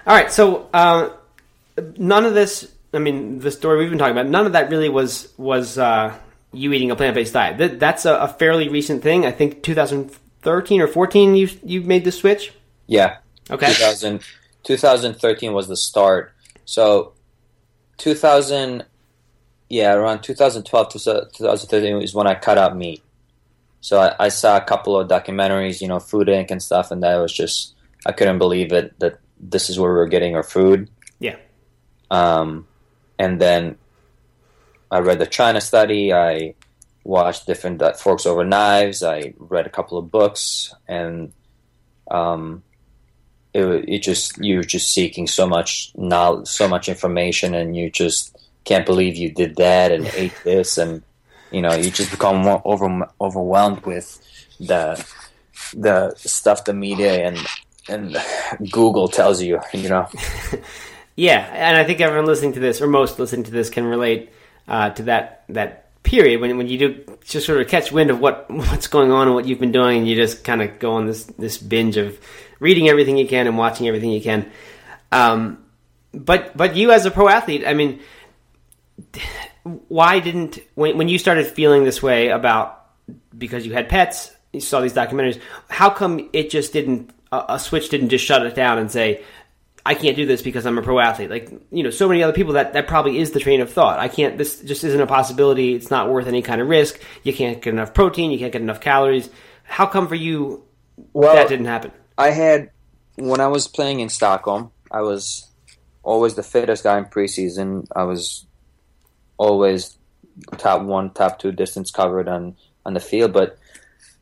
All 0.08 0.14
right, 0.14 0.32
so 0.32 0.70
uh, 0.72 1.10
none 1.98 2.24
of 2.24 2.32
this. 2.32 2.72
I 2.94 2.98
mean, 2.98 3.40
the 3.40 3.50
story 3.50 3.80
we've 3.80 3.90
been 3.90 3.98
talking 3.98 4.16
about. 4.16 4.26
None 4.26 4.46
of 4.46 4.52
that 4.52 4.70
really 4.70 4.88
was 4.88 5.30
was 5.36 5.76
uh, 5.76 6.16
you 6.50 6.72
eating 6.72 6.90
a 6.90 6.96
plant 6.96 7.14
based 7.14 7.34
diet. 7.34 7.58
That, 7.58 7.78
that's 7.78 8.06
a, 8.06 8.14
a, 8.14 8.28
fairly 8.28 8.70
recent 8.70 9.02
thing. 9.02 9.26
I 9.26 9.32
think 9.32 9.62
2013 9.62 10.80
or 10.80 10.86
14. 10.86 11.34
You 11.34 11.50
you 11.62 11.82
made 11.82 12.04
the 12.06 12.12
switch. 12.12 12.54
Yeah. 12.86 13.18
Okay. 13.50 13.66
2000, 13.66 14.22
2013 14.62 15.52
was 15.52 15.68
the 15.68 15.76
start. 15.76 16.32
So 16.64 17.12
2000, 17.98 18.86
yeah, 19.68 19.92
around 19.92 20.22
2012 20.22 20.88
to 20.88 20.98
2013 20.98 22.00
is 22.00 22.14
when 22.14 22.26
I 22.26 22.34
cut 22.34 22.56
out 22.56 22.74
meat. 22.74 23.02
So 23.82 24.00
I, 24.00 24.14
I 24.18 24.28
saw 24.30 24.56
a 24.56 24.64
couple 24.64 24.98
of 24.98 25.06
documentaries, 25.06 25.82
you 25.82 25.88
know, 25.88 26.00
Food 26.00 26.28
Inc. 26.28 26.50
and 26.50 26.62
stuff, 26.62 26.90
and 26.90 27.02
that 27.02 27.16
was 27.16 27.30
just 27.30 27.74
I 28.06 28.12
couldn't 28.12 28.38
believe 28.38 28.72
it 28.72 28.98
that 29.00 29.20
this 29.40 29.70
is 29.70 29.78
where 29.78 29.92
we 29.92 30.00
are 30.00 30.06
getting 30.06 30.34
our 30.36 30.42
food. 30.42 30.90
Yeah. 31.18 31.36
Um, 32.10 32.66
and 33.18 33.40
then 33.40 33.76
I 34.90 35.00
read 35.00 35.18
the 35.18 35.26
China 35.26 35.60
study. 35.60 36.12
I 36.12 36.54
watched 37.04 37.46
different 37.46 37.82
uh, 37.82 37.92
forks 37.94 38.26
over 38.26 38.44
knives. 38.44 39.02
I 39.02 39.34
read 39.38 39.66
a 39.66 39.70
couple 39.70 39.98
of 39.98 40.10
books, 40.10 40.74
and 40.86 41.32
um, 42.10 42.62
it, 43.52 43.64
it 43.88 44.02
just 44.02 44.38
you're 44.38 44.62
just 44.62 44.92
seeking 44.92 45.26
so 45.26 45.46
much 45.46 45.92
knowledge, 45.96 46.48
so 46.48 46.68
much 46.68 46.88
information, 46.88 47.54
and 47.54 47.76
you 47.76 47.90
just 47.90 48.36
can't 48.64 48.86
believe 48.86 49.16
you 49.16 49.30
did 49.30 49.56
that 49.56 49.90
and 49.92 50.06
ate 50.14 50.34
this, 50.44 50.78
and 50.78 51.02
you 51.50 51.62
know 51.62 51.74
you 51.74 51.90
just 51.90 52.10
become 52.10 52.38
more 52.38 52.62
over, 52.64 53.08
overwhelmed 53.20 53.84
with 53.84 54.20
the 54.60 55.04
the 55.76 56.14
stuff 56.16 56.64
the 56.64 56.72
media 56.72 57.26
and 57.26 57.38
and 57.88 58.16
Google 58.70 59.08
tells 59.08 59.42
you, 59.42 59.60
you 59.72 59.88
know. 59.88 60.08
yeah, 61.16 61.48
and 61.52 61.76
I 61.76 61.84
think 61.84 62.00
everyone 62.00 62.26
listening 62.26 62.54
to 62.54 62.60
this, 62.60 62.80
or 62.80 62.86
most 62.86 63.18
listening 63.18 63.44
to 63.44 63.50
this, 63.50 63.70
can 63.70 63.84
relate 63.84 64.30
uh, 64.66 64.90
to 64.90 65.02
that 65.04 65.44
that 65.48 66.02
period 66.02 66.40
when 66.40 66.56
when 66.56 66.68
you 66.68 66.78
do 66.78 67.18
just 67.24 67.46
sort 67.46 67.60
of 67.60 67.68
catch 67.68 67.92
wind 67.92 68.10
of 68.10 68.20
what 68.20 68.50
what's 68.50 68.86
going 68.86 69.10
on 69.10 69.26
and 69.26 69.34
what 69.34 69.46
you've 69.46 69.60
been 69.60 69.72
doing, 69.72 69.98
and 69.98 70.08
you 70.08 70.16
just 70.16 70.44
kind 70.44 70.62
of 70.62 70.78
go 70.78 70.92
on 70.92 71.06
this 71.06 71.24
this 71.24 71.58
binge 71.58 71.96
of 71.96 72.18
reading 72.60 72.88
everything 72.88 73.16
you 73.16 73.26
can 73.26 73.46
and 73.46 73.56
watching 73.58 73.86
everything 73.88 74.10
you 74.10 74.20
can. 74.20 74.50
Um, 75.12 75.64
but 76.12 76.56
but 76.56 76.76
you 76.76 76.92
as 76.92 77.06
a 77.06 77.10
pro 77.10 77.28
athlete, 77.28 77.64
I 77.66 77.74
mean, 77.74 78.00
why 79.88 80.20
didn't 80.20 80.58
when 80.74 80.96
when 80.98 81.08
you 81.08 81.18
started 81.18 81.46
feeling 81.46 81.84
this 81.84 82.02
way 82.02 82.28
about 82.28 82.86
because 83.36 83.66
you 83.66 83.72
had 83.72 83.88
pets, 83.88 84.30
you 84.52 84.60
saw 84.60 84.80
these 84.80 84.92
documentaries, 84.92 85.40
how 85.68 85.90
come 85.90 86.28
it 86.32 86.50
just 86.50 86.72
didn't 86.72 87.10
a, 87.32 87.58
switch 87.58 87.88
didn't 87.88 88.08
just 88.08 88.24
shut 88.24 88.44
it 88.44 88.54
down 88.54 88.78
and 88.78 88.90
say, 88.90 89.22
I 89.84 89.94
can't 89.94 90.16
do 90.16 90.26
this 90.26 90.42
because 90.42 90.66
I'm 90.66 90.76
a 90.78 90.82
pro 90.82 90.98
athlete. 90.98 91.30
Like, 91.30 91.50
you 91.70 91.82
know, 91.82 91.90
so 91.90 92.08
many 92.08 92.22
other 92.22 92.32
people 92.32 92.54
that 92.54 92.74
that 92.74 92.86
probably 92.88 93.18
is 93.18 93.30
the 93.30 93.40
train 93.40 93.60
of 93.60 93.72
thought. 93.72 93.98
I 93.98 94.08
can't, 94.08 94.36
this 94.36 94.60
just 94.60 94.84
isn't 94.84 95.00
a 95.00 95.06
possibility. 95.06 95.74
It's 95.74 95.90
not 95.90 96.10
worth 96.10 96.26
any 96.26 96.42
kind 96.42 96.60
of 96.60 96.68
risk. 96.68 97.00
You 97.22 97.32
can't 97.32 97.62
get 97.62 97.72
enough 97.72 97.94
protein. 97.94 98.30
You 98.30 98.38
can't 98.38 98.52
get 98.52 98.62
enough 98.62 98.80
calories. 98.80 99.30
How 99.62 99.86
come 99.86 100.08
for 100.08 100.14
you 100.14 100.64
well, 101.12 101.34
that 101.34 101.48
didn't 101.48 101.66
happen? 101.66 101.92
I 102.16 102.30
had, 102.30 102.70
when 103.16 103.40
I 103.40 103.46
was 103.46 103.68
playing 103.68 104.00
in 104.00 104.08
Stockholm, 104.08 104.72
I 104.90 105.02
was 105.02 105.50
always 106.02 106.34
the 106.34 106.42
fittest 106.42 106.84
guy 106.84 106.98
in 106.98 107.04
preseason. 107.06 107.86
I 107.94 108.04
was 108.04 108.46
always 109.36 109.96
top 110.56 110.82
one, 110.82 111.10
top 111.10 111.38
two 111.38 111.52
distance 111.52 111.90
covered 111.90 112.28
on, 112.28 112.56
on 112.84 112.94
the 112.94 113.00
field, 113.00 113.32
but 113.32 113.58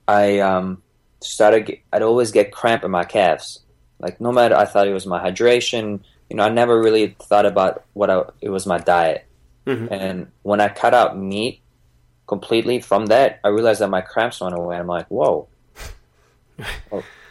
I, 0.07 0.39
um, 0.41 0.83
started 1.21 1.79
I'd 1.93 2.03
always 2.03 2.33
get 2.33 2.53
cramp 2.53 2.85
in 2.85 2.91
my 2.91 3.05
calves. 3.05 3.61
Like 3.99 4.21
no 4.21 4.33
matter 4.33 4.55
I 4.55 4.67
thought 4.67 4.89
it 4.89 4.93
was 4.93 5.07
my 5.07 5.23
hydration, 5.23 6.01
you 6.29 6.37
know, 6.37 6.45
I 6.45 6.49
never 6.49 6.81
really 6.81 7.17
thought 7.23 7.47
about 7.47 7.85
what 7.95 8.11
I, 8.11 8.23
it 8.41 8.51
was 8.51 8.67
my 8.67 8.79
diet. 8.79 9.27
Mm-hmm. 9.67 9.93
And 9.93 10.27
when 10.43 10.61
I 10.61 10.69
cut 10.69 10.95
out 10.95 11.19
meat 11.19 11.61
completely 12.27 12.81
from 12.81 13.07
that, 13.07 13.41
I 13.45 13.49
realized 13.49 13.81
that 13.81 13.89
my 13.89 14.01
cramps 14.01 14.41
went 14.41 14.55
away. 14.55 14.77
I'm 14.77 14.87
like, 14.87 15.09
whoa, 15.09 15.49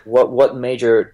what 0.04 0.32
what 0.32 0.56
major 0.56 1.14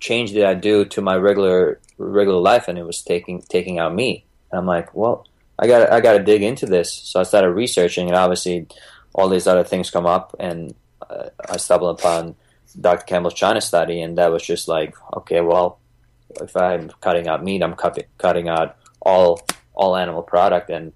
change 0.00 0.32
did 0.32 0.44
I 0.44 0.54
do 0.54 0.84
to 0.86 1.00
my 1.00 1.16
regular 1.16 1.80
regular 1.98 2.40
life? 2.40 2.68
And 2.68 2.78
it 2.78 2.84
was 2.84 3.02
taking 3.02 3.42
taking 3.42 3.78
out 3.78 3.94
meat. 3.94 4.24
And 4.50 4.58
I'm 4.58 4.66
like, 4.66 4.94
well, 4.94 5.26
I 5.58 5.66
got 5.66 5.92
I 5.92 6.00
got 6.00 6.14
to 6.14 6.22
dig 6.22 6.42
into 6.42 6.66
this. 6.66 6.92
So 6.92 7.20
I 7.20 7.24
started 7.24 7.50
researching, 7.50 8.08
and 8.08 8.16
obviously, 8.16 8.66
all 9.14 9.28
these 9.28 9.46
other 9.46 9.64
things 9.64 9.90
come 9.90 10.06
up, 10.06 10.34
and 10.38 10.74
I 11.48 11.56
stumbled 11.56 12.00
upon 12.00 12.36
Dr. 12.80 13.04
Campbell's 13.04 13.34
China 13.34 13.60
study, 13.60 14.00
and 14.00 14.18
that 14.18 14.32
was 14.32 14.42
just 14.42 14.68
like, 14.68 14.94
okay, 15.16 15.40
well, 15.40 15.78
if 16.40 16.56
I'm 16.56 16.90
cutting 17.00 17.28
out 17.28 17.44
meat, 17.44 17.62
I'm 17.62 17.74
cut, 17.74 17.98
cutting 18.18 18.48
out 18.48 18.76
all 19.00 19.40
all 19.74 19.96
animal 19.96 20.22
product, 20.22 20.70
and 20.70 20.92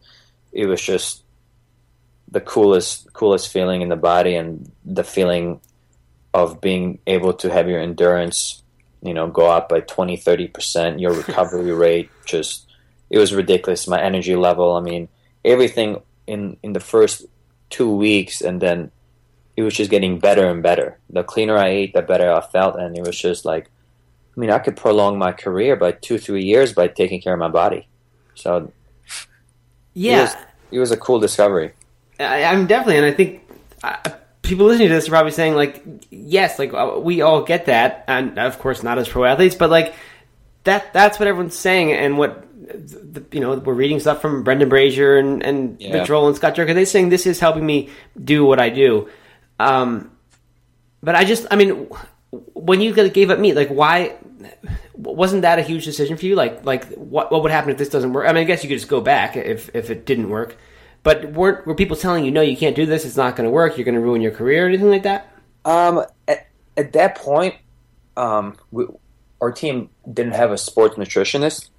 it 0.52 0.66
was 0.66 0.80
just 0.80 1.22
the 2.30 2.40
coolest 2.40 3.12
coolest 3.12 3.52
feeling 3.52 3.82
in 3.82 3.88
the 3.88 3.96
body, 3.96 4.34
and 4.34 4.70
the 4.84 5.04
feeling 5.04 5.60
of 6.34 6.60
being 6.60 6.98
able 7.06 7.32
to 7.34 7.50
have 7.50 7.68
your 7.68 7.80
endurance, 7.80 8.62
you 9.02 9.14
know, 9.14 9.28
go 9.28 9.46
up 9.46 9.68
by 9.68 9.80
20, 9.80 10.16
30 10.16 10.48
percent, 10.48 11.00
your 11.00 11.12
recovery 11.12 11.72
rate, 11.86 12.10
just 12.24 12.68
it 13.10 13.18
was 13.18 13.34
ridiculous. 13.34 13.88
My 13.88 14.02
energy 14.02 14.36
level, 14.36 14.74
I 14.74 14.80
mean, 14.80 15.08
everything 15.44 16.02
in 16.26 16.56
in 16.62 16.72
the 16.72 16.80
first 16.80 17.24
two 17.70 17.94
weeks, 17.94 18.40
and 18.40 18.60
then 18.60 18.90
it 19.58 19.62
was 19.62 19.74
just 19.74 19.90
getting 19.90 20.20
better 20.20 20.46
and 20.46 20.62
better. 20.62 20.96
The 21.10 21.24
cleaner 21.24 21.58
I 21.58 21.70
ate, 21.70 21.92
the 21.92 22.00
better 22.00 22.30
I 22.32 22.40
felt, 22.40 22.76
and 22.76 22.96
it 22.96 23.04
was 23.04 23.18
just 23.18 23.44
like, 23.44 23.64
I 23.64 24.40
mean, 24.40 24.50
I 24.50 24.60
could 24.60 24.76
prolong 24.76 25.18
my 25.18 25.32
career 25.32 25.74
by 25.74 25.90
two, 25.90 26.16
three 26.16 26.44
years 26.44 26.72
by 26.72 26.86
taking 26.86 27.20
care 27.20 27.32
of 27.32 27.40
my 27.40 27.48
body. 27.48 27.88
So, 28.36 28.70
yeah, 29.94 30.18
it 30.18 30.22
was, 30.22 30.36
it 30.70 30.78
was 30.78 30.90
a 30.92 30.96
cool 30.96 31.18
discovery. 31.18 31.72
I, 32.20 32.42
am 32.42 32.68
definitely, 32.68 32.98
and 32.98 33.06
I 33.06 33.10
think 33.10 33.42
uh, 33.82 34.10
people 34.42 34.66
listening 34.66 34.90
to 34.90 34.94
this 34.94 35.08
are 35.08 35.10
probably 35.10 35.32
saying, 35.32 35.56
like, 35.56 35.82
yes, 36.08 36.60
like 36.60 36.72
uh, 36.72 37.00
we 37.00 37.22
all 37.22 37.42
get 37.42 37.66
that, 37.66 38.04
and 38.06 38.38
of 38.38 38.60
course, 38.60 38.84
not 38.84 38.96
as 38.96 39.08
pro 39.08 39.24
athletes, 39.24 39.56
but 39.56 39.70
like 39.70 39.92
that 40.62 40.92
that's 40.92 41.18
what 41.18 41.26
everyone's 41.26 41.56
saying, 41.56 41.92
and 41.94 42.16
what 42.16 42.44
the, 42.54 43.24
you 43.32 43.40
know, 43.40 43.58
we're 43.58 43.74
reading 43.74 43.98
stuff 43.98 44.22
from 44.22 44.44
Brendan 44.44 44.68
Brazier 44.68 45.16
and 45.16 45.42
and 45.42 45.80
yeah. 45.80 45.96
and 45.96 46.36
Scott 46.36 46.54
Jurek. 46.54 46.72
They're 46.72 46.86
saying 46.86 47.08
this 47.08 47.26
is 47.26 47.40
helping 47.40 47.66
me 47.66 47.88
do 48.22 48.44
what 48.44 48.60
I 48.60 48.70
do. 48.70 49.08
Um, 49.58 50.12
but 51.02 51.14
I 51.14 51.24
just, 51.24 51.46
I 51.50 51.56
mean, 51.56 51.88
when 52.30 52.80
you 52.80 52.92
gave 53.10 53.30
up 53.30 53.38
meat, 53.38 53.54
like 53.54 53.68
why 53.68 54.16
wasn't 54.94 55.42
that 55.42 55.58
a 55.58 55.62
huge 55.62 55.84
decision 55.84 56.16
for 56.16 56.26
you? 56.26 56.34
Like, 56.34 56.64
like 56.64 56.86
what 56.94 57.30
what 57.32 57.42
would 57.42 57.50
happen 57.52 57.70
if 57.70 57.78
this 57.78 57.88
doesn't 57.88 58.12
work? 58.12 58.28
I 58.28 58.32
mean, 58.32 58.42
I 58.42 58.44
guess 58.44 58.62
you 58.62 58.68
could 58.68 58.78
just 58.78 58.88
go 58.88 59.00
back 59.00 59.36
if 59.36 59.70
if 59.74 59.90
it 59.90 60.04
didn't 60.04 60.28
work. 60.28 60.56
But 61.02 61.32
weren't 61.32 61.66
were 61.66 61.74
people 61.74 61.96
telling 61.96 62.24
you 62.24 62.30
no, 62.30 62.40
you 62.40 62.56
can't 62.56 62.76
do 62.76 62.86
this? 62.86 63.04
It's 63.04 63.16
not 63.16 63.36
going 63.36 63.46
to 63.46 63.50
work. 63.50 63.76
You're 63.76 63.84
going 63.84 63.94
to 63.94 64.00
ruin 64.00 64.20
your 64.20 64.32
career 64.32 64.64
or 64.64 64.68
anything 64.68 64.90
like 64.90 65.04
that? 65.04 65.32
Um, 65.64 66.04
at, 66.26 66.48
at 66.76 66.92
that 66.92 67.16
point, 67.16 67.54
um, 68.16 68.56
we, 68.70 68.86
our 69.40 69.52
team 69.52 69.90
didn't 70.12 70.34
have 70.34 70.50
a 70.50 70.58
sports 70.58 70.96
nutritionist. 70.96 71.70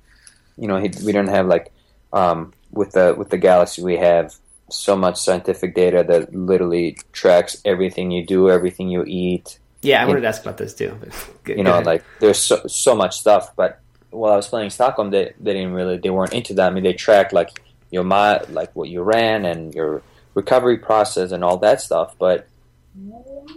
You 0.57 0.67
know, 0.67 0.77
he, 0.77 0.89
we 1.03 1.11
didn't 1.11 1.29
have 1.29 1.47
like 1.47 1.71
um, 2.13 2.53
with 2.71 2.91
the 2.91 3.13
with 3.17 3.29
the 3.29 3.37
Galaxy 3.37 3.83
we 3.83 3.97
have 3.97 4.35
so 4.71 4.95
much 4.95 5.17
scientific 5.17 5.75
data 5.75 6.03
that 6.07 6.33
literally 6.33 6.97
tracks 7.11 7.61
everything 7.65 8.11
you 8.11 8.25
do, 8.25 8.49
everything 8.49 8.89
you 8.89 9.03
eat. 9.05 9.59
Yeah, 9.81 10.03
I 10.03 10.05
wanted 10.05 10.21
to 10.21 10.27
ask 10.27 10.41
about 10.41 10.57
this 10.57 10.73
too. 10.73 10.97
Good, 11.43 11.57
you 11.57 11.63
know, 11.63 11.73
ahead. 11.73 11.85
like 11.85 12.03
there's 12.19 12.39
so, 12.39 12.65
so 12.67 12.95
much 12.95 13.17
stuff. 13.17 13.55
But 13.55 13.79
while 14.09 14.33
I 14.33 14.35
was 14.35 14.47
playing 14.47 14.69
Stockholm, 14.71 15.11
they, 15.11 15.33
they 15.39 15.53
didn't 15.53 15.73
really 15.73 15.97
they 15.97 16.09
weren't 16.09 16.33
into 16.33 16.53
that. 16.55 16.67
I 16.67 16.69
mean, 16.73 16.83
they 16.83 16.93
tracked 16.93 17.33
like 17.33 17.61
your 17.91 18.03
my 18.03 18.41
like 18.49 18.75
what 18.75 18.89
you 18.89 19.01
ran 19.01 19.45
and 19.45 19.73
your 19.73 20.01
recovery 20.33 20.77
process 20.77 21.31
and 21.31 21.43
all 21.43 21.57
that 21.57 21.81
stuff, 21.81 22.15
but 22.19 22.47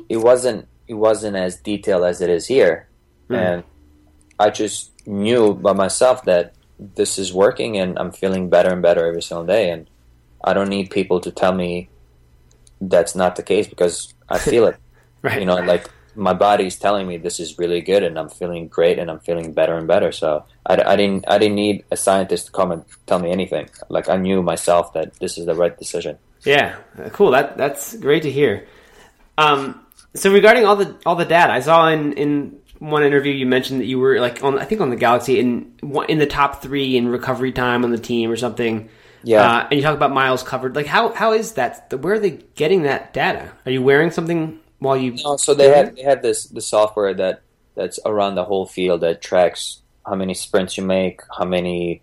it 0.09 0.19
wasn't 0.19 0.69
it 0.89 0.95
wasn't 0.95 1.37
as 1.37 1.57
detailed 1.57 2.05
as 2.05 2.21
it 2.21 2.31
is 2.31 2.47
here. 2.47 2.89
Mm. 3.29 3.37
And 3.37 3.65
I 4.39 4.51
just 4.51 4.91
knew 5.07 5.55
by 5.55 5.73
myself 5.73 6.25
that 6.25 6.55
this 6.79 7.19
is 7.19 7.33
working 7.33 7.79
and 7.79 7.99
I'm 7.99 8.13
feeling 8.13 8.49
better 8.49 8.71
and 8.71 8.83
better 8.83 9.07
every 9.07 9.23
single 9.23 9.47
day. 9.47 9.71
And 9.71 9.89
I 10.45 10.53
don't 10.53 10.69
need 10.69 10.91
people 10.91 11.21
to 11.21 11.31
tell 11.31 11.53
me 11.53 11.89
that's 12.81 13.15
not 13.15 13.37
the 13.37 13.43
case 13.43 13.67
because 13.67 14.13
I 14.29 14.39
feel 14.39 14.67
it. 14.67 14.77
right. 15.23 15.39
You 15.39 15.47
know, 15.47 15.57
like 15.57 15.89
my 16.15 16.33
body 16.33 16.67
is 16.67 16.77
telling 16.77 17.07
me 17.07 17.17
this 17.17 17.41
is 17.41 17.59
really 17.59 17.81
good 17.81 18.03
and 18.03 18.19
I'm 18.19 18.29
feeling 18.29 18.69
great 18.69 18.99
and 18.99 19.11
I'm 19.11 19.21
feeling 19.21 19.53
better 19.53 19.77
and 19.77 19.87
better. 19.87 20.13
So 20.13 20.45
I, 20.67 20.83
I 20.83 20.97
didn't 20.97 21.25
I 21.29 21.39
didn't 21.39 21.55
need 21.55 21.85
a 21.91 21.97
scientist 21.97 22.47
to 22.47 22.53
come 22.53 22.73
and 22.73 22.85
tell 23.07 23.19
me 23.19 23.31
anything. 23.31 23.71
Like 23.89 24.09
I 24.09 24.17
knew 24.17 24.43
myself 24.43 24.93
that 24.95 25.15
this 25.21 25.39
is 25.39 25.47
the 25.47 25.55
right 25.55 25.77
decision. 25.77 26.19
Yeah, 26.45 26.77
cool. 27.13 27.31
That 27.31 27.57
that's 27.57 27.97
great 27.97 28.25
to 28.25 28.31
hear. 28.31 28.67
Um, 29.39 29.87
so 30.15 30.33
regarding 30.33 30.67
all 30.67 30.77
the 30.77 30.97
all 31.07 31.17
the 31.17 31.25
data, 31.25 31.53
I 31.53 31.61
saw 31.61 31.89
in 31.89 32.13
in 32.15 32.59
one 32.79 33.05
interview 33.05 33.33
you 33.33 33.47
mentioned 33.47 33.81
that 33.81 33.87
you 33.87 33.99
were 33.99 34.21
like 34.21 34.43
on 34.43 34.59
I 34.59 34.65
think 34.65 34.81
on 34.81 34.91
the 34.91 34.97
Galaxy 34.97 35.39
in 35.39 35.73
in 36.09 36.19
the 36.19 36.27
top 36.27 36.63
three 36.63 36.97
in 36.97 37.09
recovery 37.09 37.53
time 37.53 37.85
on 37.85 37.91
the 37.91 37.99
team 37.99 38.31
or 38.31 38.37
something. 38.37 38.89
Yeah. 39.25 39.43
Uh, 39.43 39.69
and 39.71 39.75
you 39.79 39.83
talk 39.83 39.97
about 39.97 40.13
miles 40.13 40.43
covered. 40.43 40.75
Like 40.77 40.87
how 40.87 41.13
how 41.13 41.33
is 41.33 41.55
that? 41.55 41.93
Where 41.93 42.15
are 42.15 42.19
they 42.19 42.39
getting 42.55 42.83
that 42.83 43.13
data? 43.13 43.53
Are 43.67 43.71
you 43.73 43.83
wearing 43.83 44.11
something 44.11 44.59
while 44.79 44.97
you? 44.97 45.13
No, 45.25 45.37
so 45.37 45.55
they 45.55 45.71
have 45.77 45.95
they 45.97 46.03
have 46.03 46.23
this 46.23 46.47
the 46.47 46.61
software 46.61 47.15
that 47.15 47.43
that's 47.75 47.99
around 48.05 48.35
the 48.35 48.45
whole 48.45 48.67
field 48.67 49.01
that 49.01 49.23
tracks 49.23 49.81
how 50.05 50.15
many 50.15 50.35
sprints 50.35 50.77
you 50.77 50.85
make, 50.85 51.21
how 51.39 51.45
many 51.45 52.03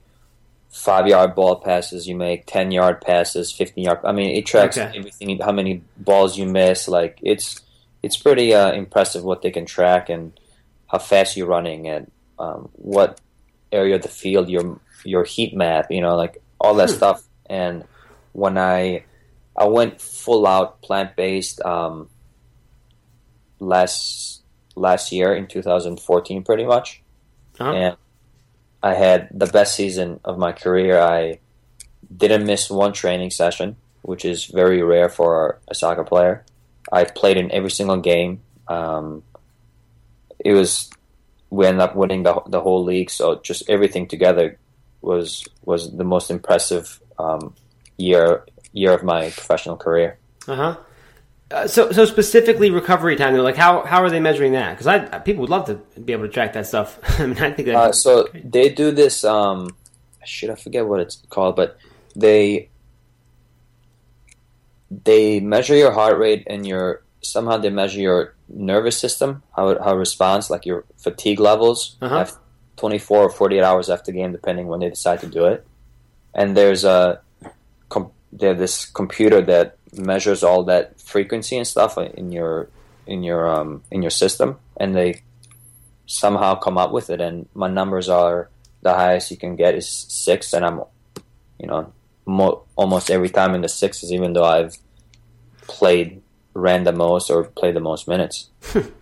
five 0.70 1.08
yard 1.08 1.36
ball 1.36 1.56
passes 1.58 2.08
you 2.08 2.16
make, 2.16 2.46
ten 2.46 2.72
yard 2.72 3.02
passes, 3.02 3.52
fifteen 3.52 3.86
yard. 3.86 4.00
I 4.04 4.12
mean, 4.12 4.36
it 4.36 4.46
tracks 4.46 4.78
Okay. 4.78 4.98
everything. 4.98 5.40
How 5.40 5.52
many 5.52 5.82
balls 5.98 6.38
you 6.38 6.46
miss. 6.46 6.88
Like 6.88 7.20
it's 7.22 7.60
it's 8.02 8.16
pretty 8.18 8.54
uh, 8.54 8.72
impressive 8.72 9.24
what 9.24 9.42
they 9.42 9.52
can 9.52 9.66
track 9.66 10.10
and 10.10 10.40
how 10.88 11.00
fast 11.00 11.36
you're 11.36 11.48
running 11.48 11.88
and 11.88 12.10
um, 12.40 12.70
what 12.74 13.20
area 13.72 13.96
of 13.96 14.02
the 14.04 14.08
field 14.10 14.50
your 14.50 14.80
your 15.04 15.24
heat 15.24 15.54
map. 15.56 15.92
You 15.92 16.02
know, 16.02 16.16
like 16.16 16.42
all 16.60 16.76
that 16.76 16.90
stuff. 16.90 17.24
And 17.50 17.84
when 18.34 18.58
I 18.58 19.04
I 19.56 19.66
went 19.68 20.00
full 20.02 20.46
out 20.48 20.82
plant 20.82 21.16
based 21.16 21.62
um, 21.66 22.10
last 23.60 24.42
last 24.76 25.12
year 25.12 25.34
in 25.36 25.48
2014, 25.48 26.44
pretty 26.44 26.66
much 26.66 27.02
Uh-huh. 27.60 27.72
and 27.72 27.98
I 28.82 28.94
had 28.94 29.28
the 29.34 29.48
best 29.48 29.76
season 29.76 30.20
of 30.24 30.38
my 30.38 30.54
career. 30.54 31.00
I 31.02 31.40
didn't 32.16 32.46
miss 32.46 32.70
one 32.70 32.94
training 32.94 33.32
session, 33.32 33.76
which 34.04 34.24
is 34.24 34.46
very 34.46 34.82
rare 34.82 35.10
for 35.10 35.60
a 35.68 35.76
soccer 35.76 36.06
player. 36.06 36.46
I 36.92 37.04
played 37.04 37.36
in 37.38 37.52
every 37.52 37.72
single 37.72 37.98
game. 37.98 38.40
Um, 38.70 39.24
it 40.40 40.54
was 40.54 40.90
we 41.50 41.66
ended 41.66 41.82
up 41.82 41.96
winning 41.96 42.24
the 42.24 42.40
the 42.48 42.62
whole 42.62 42.84
league, 42.86 43.10
so 43.10 43.36
just 43.44 43.70
everything 43.70 44.08
together 44.08 44.58
was 45.02 45.48
was 45.64 45.96
the 45.96 46.04
most 46.04 46.30
impressive 46.32 47.00
um, 47.18 47.54
year 47.98 48.46
year 48.74 48.94
of 48.94 49.04
my 49.04 49.30
professional 49.30 49.78
career. 49.78 50.18
Uh-huh. 50.48 50.78
Uh, 51.52 51.68
so 51.68 51.92
so 51.92 52.06
specifically 52.06 52.70
recovery 52.70 53.16
time. 53.16 53.36
Like 53.38 53.56
how 53.56 53.84
how 53.84 54.04
are 54.04 54.10
they 54.10 54.20
measuring 54.20 54.54
that? 54.54 54.72
Because 54.72 54.88
I 54.88 55.20
people 55.20 55.42
would 55.42 55.50
love 55.50 55.66
to 55.66 55.76
be 56.00 56.14
able 56.14 56.24
to 56.24 56.30
track 56.30 56.54
that 56.54 56.68
stuff. 56.68 57.00
I 57.20 57.26
mean, 57.26 57.38
I 57.40 57.52
think 57.52 57.68
that. 57.68 57.76
Uh, 57.76 57.92
so 57.92 58.28
they 58.34 58.70
do 58.70 58.92
this. 58.92 59.24
Um, 59.24 59.76
shit, 60.24 60.50
I 60.50 60.56
forget 60.56 60.86
what 60.86 61.00
it's 61.00 61.24
called, 61.30 61.56
but 61.56 61.78
they 62.16 62.70
they 65.06 65.40
measure 65.40 65.76
your 65.76 65.92
heart 65.92 66.18
rate 66.18 66.44
and 66.48 66.68
your 66.68 67.02
somehow 67.22 67.58
they 67.58 67.70
measure 67.70 68.00
your 68.00 68.34
nervous 68.48 68.98
system 68.98 69.44
how 69.56 69.70
it, 69.70 69.82
how 69.82 69.94
it 69.94 69.98
responds, 69.98 70.50
like 70.50 70.66
your 70.66 70.86
fatigue 70.98 71.40
levels, 71.40 71.98
Uh-huh. 72.02 72.26
Af- 72.80 72.82
twenty 72.82 73.00
four 73.00 73.24
or 73.24 73.30
forty 73.30 73.58
eight 73.58 73.64
hours 73.64 73.90
after 73.90 74.12
the 74.12 74.18
game, 74.18 74.32
depending 74.32 74.68
when 74.68 74.80
they 74.80 74.90
decide 74.90 75.20
to 75.22 75.28
do 75.28 75.46
it. 75.46 75.66
And 76.34 76.56
there's 76.56 76.84
a 76.84 77.22
com- 77.90 78.12
have 78.40 78.58
this 78.58 78.86
computer 78.86 79.42
that 79.42 79.78
measures 79.94 80.44
all 80.44 80.64
that 80.66 81.00
frequency 81.02 81.58
and 81.58 81.68
stuff 81.68 81.98
in 81.98 82.32
your 82.32 82.70
in 83.08 83.24
your 83.24 83.48
um, 83.48 83.84
in 83.92 84.02
your 84.02 84.12
system, 84.12 84.58
and 84.78 84.96
they 84.96 85.22
somehow 86.06 86.56
come 86.56 86.78
up 86.78 86.92
with 86.92 87.10
it. 87.10 87.22
And 87.22 87.48
my 87.54 87.68
numbers 87.68 88.10
are 88.10 88.50
the 88.82 88.94
highest 88.94 89.32
you 89.32 89.38
can 89.38 89.56
get 89.56 89.76
is 89.76 89.88
six, 89.88 90.54
and 90.54 90.66
I'm, 90.66 90.82
you 91.60 91.68
know, 91.68 91.92
mo- 92.26 92.64
almost 92.76 93.12
every 93.12 93.30
time 93.30 93.56
in 93.56 93.62
the 93.62 93.70
sixes, 93.70 94.12
even 94.12 94.34
though 94.34 94.46
I've 94.46 94.78
played 95.68 96.22
ran 96.54 96.84
the 96.84 96.92
most 96.92 97.30
or 97.30 97.44
played 97.44 97.76
the 97.76 97.80
most 97.80 98.08
minutes. 98.08 98.50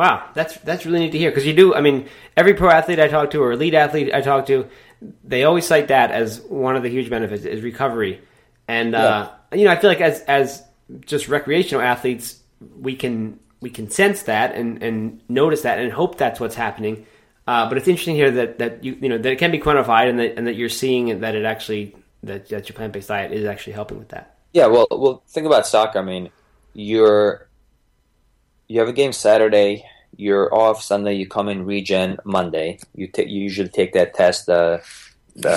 Wow, 0.00 0.30
that's 0.32 0.56
that's 0.60 0.86
really 0.86 1.00
neat 1.00 1.12
to 1.12 1.18
hear 1.18 1.30
because 1.30 1.44
you 1.44 1.52
do. 1.52 1.74
I 1.74 1.82
mean, 1.82 2.08
every 2.34 2.54
pro 2.54 2.70
athlete 2.70 2.98
I 2.98 3.08
talk 3.08 3.32
to 3.32 3.42
or 3.42 3.52
elite 3.52 3.74
athlete 3.74 4.14
I 4.14 4.22
talk 4.22 4.46
to, 4.46 4.66
they 5.22 5.44
always 5.44 5.66
cite 5.66 5.88
that 5.88 6.10
as 6.10 6.40
one 6.40 6.74
of 6.74 6.82
the 6.82 6.88
huge 6.88 7.10
benefits 7.10 7.44
is 7.44 7.60
recovery, 7.60 8.22
and 8.66 8.94
uh, 8.94 9.30
you 9.52 9.64
know 9.64 9.70
I 9.70 9.76
feel 9.76 9.90
like 9.90 10.00
as 10.00 10.22
as 10.22 10.64
just 11.04 11.28
recreational 11.28 11.82
athletes 11.82 12.40
we 12.78 12.96
can 12.96 13.40
we 13.60 13.68
can 13.68 13.90
sense 13.90 14.22
that 14.22 14.54
and 14.54 14.82
and 14.82 15.20
notice 15.28 15.60
that 15.62 15.78
and 15.78 15.92
hope 15.92 16.16
that's 16.16 16.40
what's 16.40 16.54
happening. 16.54 17.04
Uh, 17.46 17.68
but 17.68 17.76
it's 17.76 17.86
interesting 17.86 18.14
here 18.14 18.30
that 18.30 18.58
that 18.58 18.82
you 18.82 18.96
you 19.02 19.10
know 19.10 19.18
that 19.18 19.30
it 19.30 19.38
can 19.38 19.50
be 19.50 19.58
quantified 19.58 20.08
and 20.08 20.18
that 20.18 20.38
and 20.38 20.46
that 20.46 20.54
you're 20.54 20.70
seeing 20.70 21.20
that 21.20 21.34
it 21.34 21.44
actually 21.44 21.94
that 22.22 22.48
that 22.48 22.70
your 22.70 22.74
plant 22.74 22.94
based 22.94 23.08
diet 23.08 23.32
is 23.32 23.44
actually 23.44 23.74
helping 23.74 23.98
with 23.98 24.08
that. 24.08 24.38
Yeah, 24.54 24.68
well, 24.68 24.86
well, 24.90 25.22
think 25.28 25.46
about 25.46 25.66
soccer. 25.66 25.98
I 25.98 26.02
mean, 26.02 26.30
you're 26.72 27.49
you 28.70 28.78
have 28.78 28.88
a 28.88 28.92
game 28.92 29.12
Saturday. 29.12 29.84
You're 30.16 30.54
off 30.54 30.80
Sunday. 30.80 31.14
You 31.14 31.26
come 31.26 31.48
in 31.48 31.66
regen 31.66 32.18
Monday. 32.24 32.78
You 32.94 33.08
take 33.08 33.28
you 33.28 33.42
usually 33.42 33.68
take 33.68 33.94
that 33.94 34.14
test 34.14 34.48
uh, 34.48 34.78
the 35.34 35.54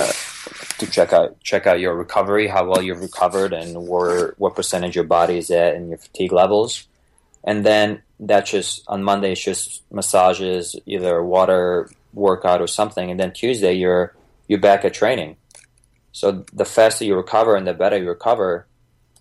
to 0.79 0.87
check 0.87 1.13
out 1.13 1.39
check 1.41 1.67
out 1.67 1.79
your 1.79 1.93
recovery, 1.93 2.47
how 2.47 2.67
well 2.67 2.81
you've 2.81 3.01
recovered, 3.01 3.53
and 3.53 3.87
where 3.87 4.33
what 4.39 4.55
percentage 4.55 4.95
your 4.95 5.03
body 5.03 5.37
is 5.37 5.51
at, 5.51 5.75
and 5.75 5.89
your 5.89 5.99
fatigue 5.99 6.31
levels. 6.31 6.87
And 7.43 7.63
then 7.63 8.01
that's 8.19 8.49
just 8.49 8.83
on 8.87 9.03
Monday. 9.03 9.33
It's 9.33 9.43
just 9.43 9.83
massages, 9.91 10.75
either 10.87 11.23
water 11.23 11.91
workout 12.15 12.61
or 12.61 12.67
something. 12.67 13.11
And 13.11 13.19
then 13.19 13.31
Tuesday 13.31 13.73
you're 13.73 14.15
you're 14.47 14.59
back 14.59 14.85
at 14.85 14.95
training. 14.95 15.35
So 16.13 16.45
the 16.51 16.65
faster 16.65 17.05
you 17.05 17.15
recover 17.15 17.55
and 17.55 17.67
the 17.67 17.75
better 17.75 17.97
you 17.97 18.09
recover, 18.09 18.65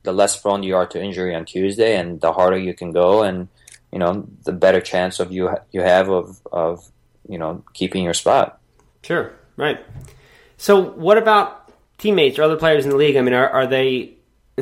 the 0.02 0.12
less 0.12 0.40
prone 0.40 0.62
you 0.62 0.76
are 0.76 0.86
to 0.86 1.02
injury 1.02 1.34
on 1.34 1.44
Tuesday, 1.44 1.94
and 1.94 2.22
the 2.22 2.32
harder 2.32 2.58
you 2.58 2.72
can 2.72 2.90
go, 2.90 3.22
and 3.22 3.48
you 3.92 3.98
know 3.98 4.26
the 4.44 4.52
better 4.52 4.80
chance 4.80 5.20
of 5.20 5.30
you 5.32 5.50
you 5.70 5.82
have 5.82 6.08
of 6.08 6.40
of 6.50 6.90
you 7.28 7.38
know 7.38 7.62
keeping 7.74 8.04
your 8.04 8.14
spot. 8.14 8.60
Sure, 9.02 9.32
right. 9.56 9.78
So, 10.56 10.80
what 10.80 11.18
about 11.18 11.70
teammates 11.98 12.38
or 12.38 12.42
other 12.44 12.56
players 12.56 12.84
in 12.84 12.90
the 12.90 12.96
league? 12.96 13.16
I 13.16 13.20
mean, 13.20 13.34
are, 13.34 13.48
are 13.48 13.66
they? 13.66 14.14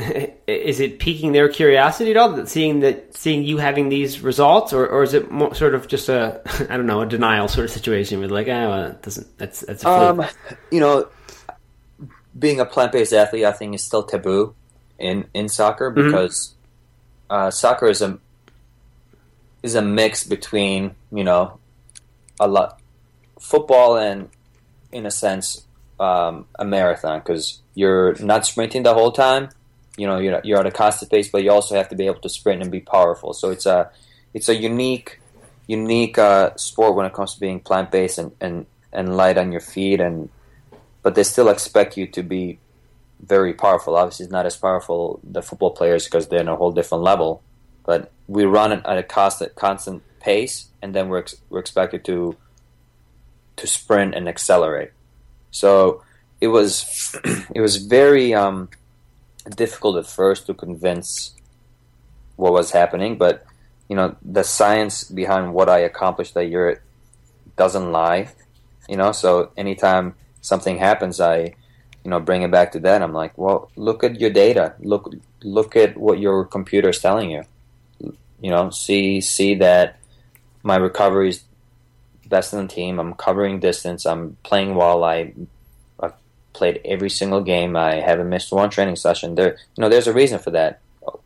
is 0.47 0.78
it 0.81 0.99
piquing 1.01 1.33
their 1.33 1.49
curiosity 1.49 2.12
at 2.12 2.16
all? 2.16 2.33
that- 2.33 2.49
Seeing 2.49 2.81
that, 2.81 3.14
seeing 3.16 3.43
you 3.43 3.59
having 3.59 3.89
these 3.89 4.20
results, 4.20 4.72
or, 4.72 4.87
or 4.87 5.03
is 5.03 5.14
it 5.14 5.31
more 5.31 5.53
sort 5.55 5.74
of 5.74 5.89
just 5.89 6.09
a, 6.09 6.41
I 6.70 6.76
don't 6.76 6.87
know, 6.87 7.03
a 7.03 7.07
denial 7.07 7.49
sort 7.49 7.64
of 7.64 7.70
situation 7.72 8.20
with 8.20 8.31
like, 8.31 8.47
oh, 8.49 8.68
well, 8.70 8.85
it 8.87 9.03
doesn't. 9.03 9.37
That's 9.37 9.61
that's. 9.61 9.85
Um, 9.85 10.24
you 10.70 10.81
know, 10.81 11.09
being 12.39 12.61
a 12.61 12.64
plant 12.64 12.93
based 12.93 13.12
athlete, 13.12 13.45
I 13.45 13.53
think 13.53 13.74
is 13.74 13.83
still 13.85 14.05
taboo 14.05 14.55
in 14.99 15.26
in 15.35 15.49
soccer 15.49 15.91
because 15.91 16.55
uh, 17.28 17.51
soccer 17.51 17.89
is 17.89 18.01
a 18.01 18.18
is 19.63 19.75
a 19.75 19.83
mix 19.83 20.25
between 20.25 20.95
you 21.13 21.25
know 21.25 21.59
a 22.39 22.49
lot 22.49 22.81
football 23.39 23.97
and 23.97 24.29
in 24.93 25.07
a 25.07 25.11
sense 25.11 25.67
um, 26.01 26.47
a 26.59 26.65
marathon 26.65 27.21
because 27.21 27.61
you're 27.75 28.15
not 28.21 28.47
sprinting 28.47 28.83
the 28.83 28.95
whole 28.95 29.13
time. 29.13 29.51
You 29.97 30.07
know, 30.07 30.19
you're 30.19 30.41
you're 30.43 30.59
at 30.59 30.67
a 30.67 30.71
constant 30.71 31.11
pace, 31.11 31.29
but 31.29 31.43
you 31.45 31.51
also 31.51 31.77
have 31.77 31.89
to 31.91 31.97
be 31.97 32.07
able 32.07 32.21
to 32.21 32.29
sprint 32.29 32.63
and 32.63 32.71
be 32.71 32.81
powerful. 32.81 33.35
So 33.35 33.51
it's 33.51 33.67
a 33.67 33.91
it's 34.33 34.49
a 34.49 34.57
unique 34.57 35.21
unique 35.67 36.19
uh, 36.19 36.57
sport 36.57 36.97
when 36.97 37.07
it 37.07 37.13
comes 37.13 37.35
to 37.35 37.41
being 37.41 37.61
plant 37.61 37.91
based 37.91 38.19
and, 38.19 38.33
and 38.41 38.67
and 38.93 39.17
light 39.17 39.39
on 39.39 39.53
your 39.53 39.61
feet 39.61 40.01
and 40.01 40.31
but 41.03 41.15
they 41.15 41.23
still 41.23 41.49
expect 41.49 41.97
you 41.97 42.07
to 42.07 42.23
be 42.23 42.59
very 43.21 43.53
powerful. 43.53 43.97
Obviously, 43.97 44.25
it's 44.25 44.33
not 44.33 44.47
as 44.47 44.57
powerful 44.57 45.21
the 45.23 45.43
football 45.43 45.71
players 45.71 46.05
because 46.05 46.29
they're 46.29 46.41
in 46.41 46.49
a 46.49 46.57
whole 46.57 46.73
different 46.73 47.05
level. 47.05 47.43
But 47.91 48.12
we 48.28 48.45
run 48.45 48.70
it 48.70 48.82
at 48.86 48.99
a 48.99 49.03
constant 49.03 49.57
constant 49.57 50.05
pace, 50.20 50.68
and 50.80 50.95
then 50.95 51.09
we're 51.09 51.18
ex- 51.26 51.43
we're 51.51 51.59
expected 51.59 52.05
to 52.05 52.36
to 53.57 53.66
sprint 53.66 54.14
and 54.14 54.28
accelerate. 54.28 54.93
So 55.51 56.05
it 56.41 56.47
was 56.47 56.70
it 57.53 57.61
was 57.61 57.78
very 57.78 58.32
um, 58.32 58.68
difficult 59.57 59.97
at 59.97 60.07
first 60.07 60.47
to 60.47 60.55
convince 60.55 61.34
what 62.36 62.53
was 62.53 62.70
happening, 62.70 63.18
but 63.18 63.45
you 63.88 63.97
know 63.97 64.14
the 64.22 64.45
science 64.45 65.03
behind 65.03 65.53
what 65.53 65.68
I 65.68 65.78
accomplished 65.80 66.34
that 66.34 66.47
year 66.47 66.84
doesn't 67.57 67.91
lie. 67.91 68.28
You 68.88 68.99
know, 68.99 69.11
so 69.11 69.51
anytime 69.57 70.14
something 70.43 70.78
happens, 70.78 71.20
I 71.20 71.57
you 72.05 72.11
know 72.12 72.20
bring 72.20 72.43
it 72.43 72.53
back 72.53 72.70
to 72.72 72.80
that. 72.86 73.03
I'm 73.03 73.12
like, 73.22 73.36
well, 73.36 73.68
look 73.74 74.05
at 74.05 74.20
your 74.20 74.30
data. 74.30 74.74
Look 74.78 75.12
look 75.43 75.74
at 75.74 75.97
what 75.97 76.20
your 76.20 76.45
computer 76.45 76.91
is 76.91 77.01
telling 77.01 77.32
you. 77.32 77.43
You 78.41 78.51
know, 78.51 78.70
see 78.70 79.20
see 79.20 79.55
that 79.57 79.99
my 80.62 80.76
recovery 80.76 81.28
is 81.30 81.43
best 82.28 82.53
in 82.53 82.61
the 82.66 82.68
team. 82.72 82.99
I'm 82.99 83.14
covering 83.14 83.61
distance. 83.61 84.07
I'm 84.07 84.36
playing 84.43 84.74
well. 84.74 85.05
I 85.05 85.32
I've 86.01 86.14
played 86.53 86.80
every 86.84 87.11
single 87.11 87.41
game. 87.43 87.76
I 87.76 87.97
haven't 87.97 88.28
missed 88.28 88.53
one 88.53 88.70
training 88.70 88.97
session. 88.97 89.34
There, 89.34 89.57
you 89.76 89.82
know, 89.82 89.88
there's 89.88 90.07
a 90.07 90.12
reason 90.12 90.38
for 90.38 90.51
that. 90.53 90.80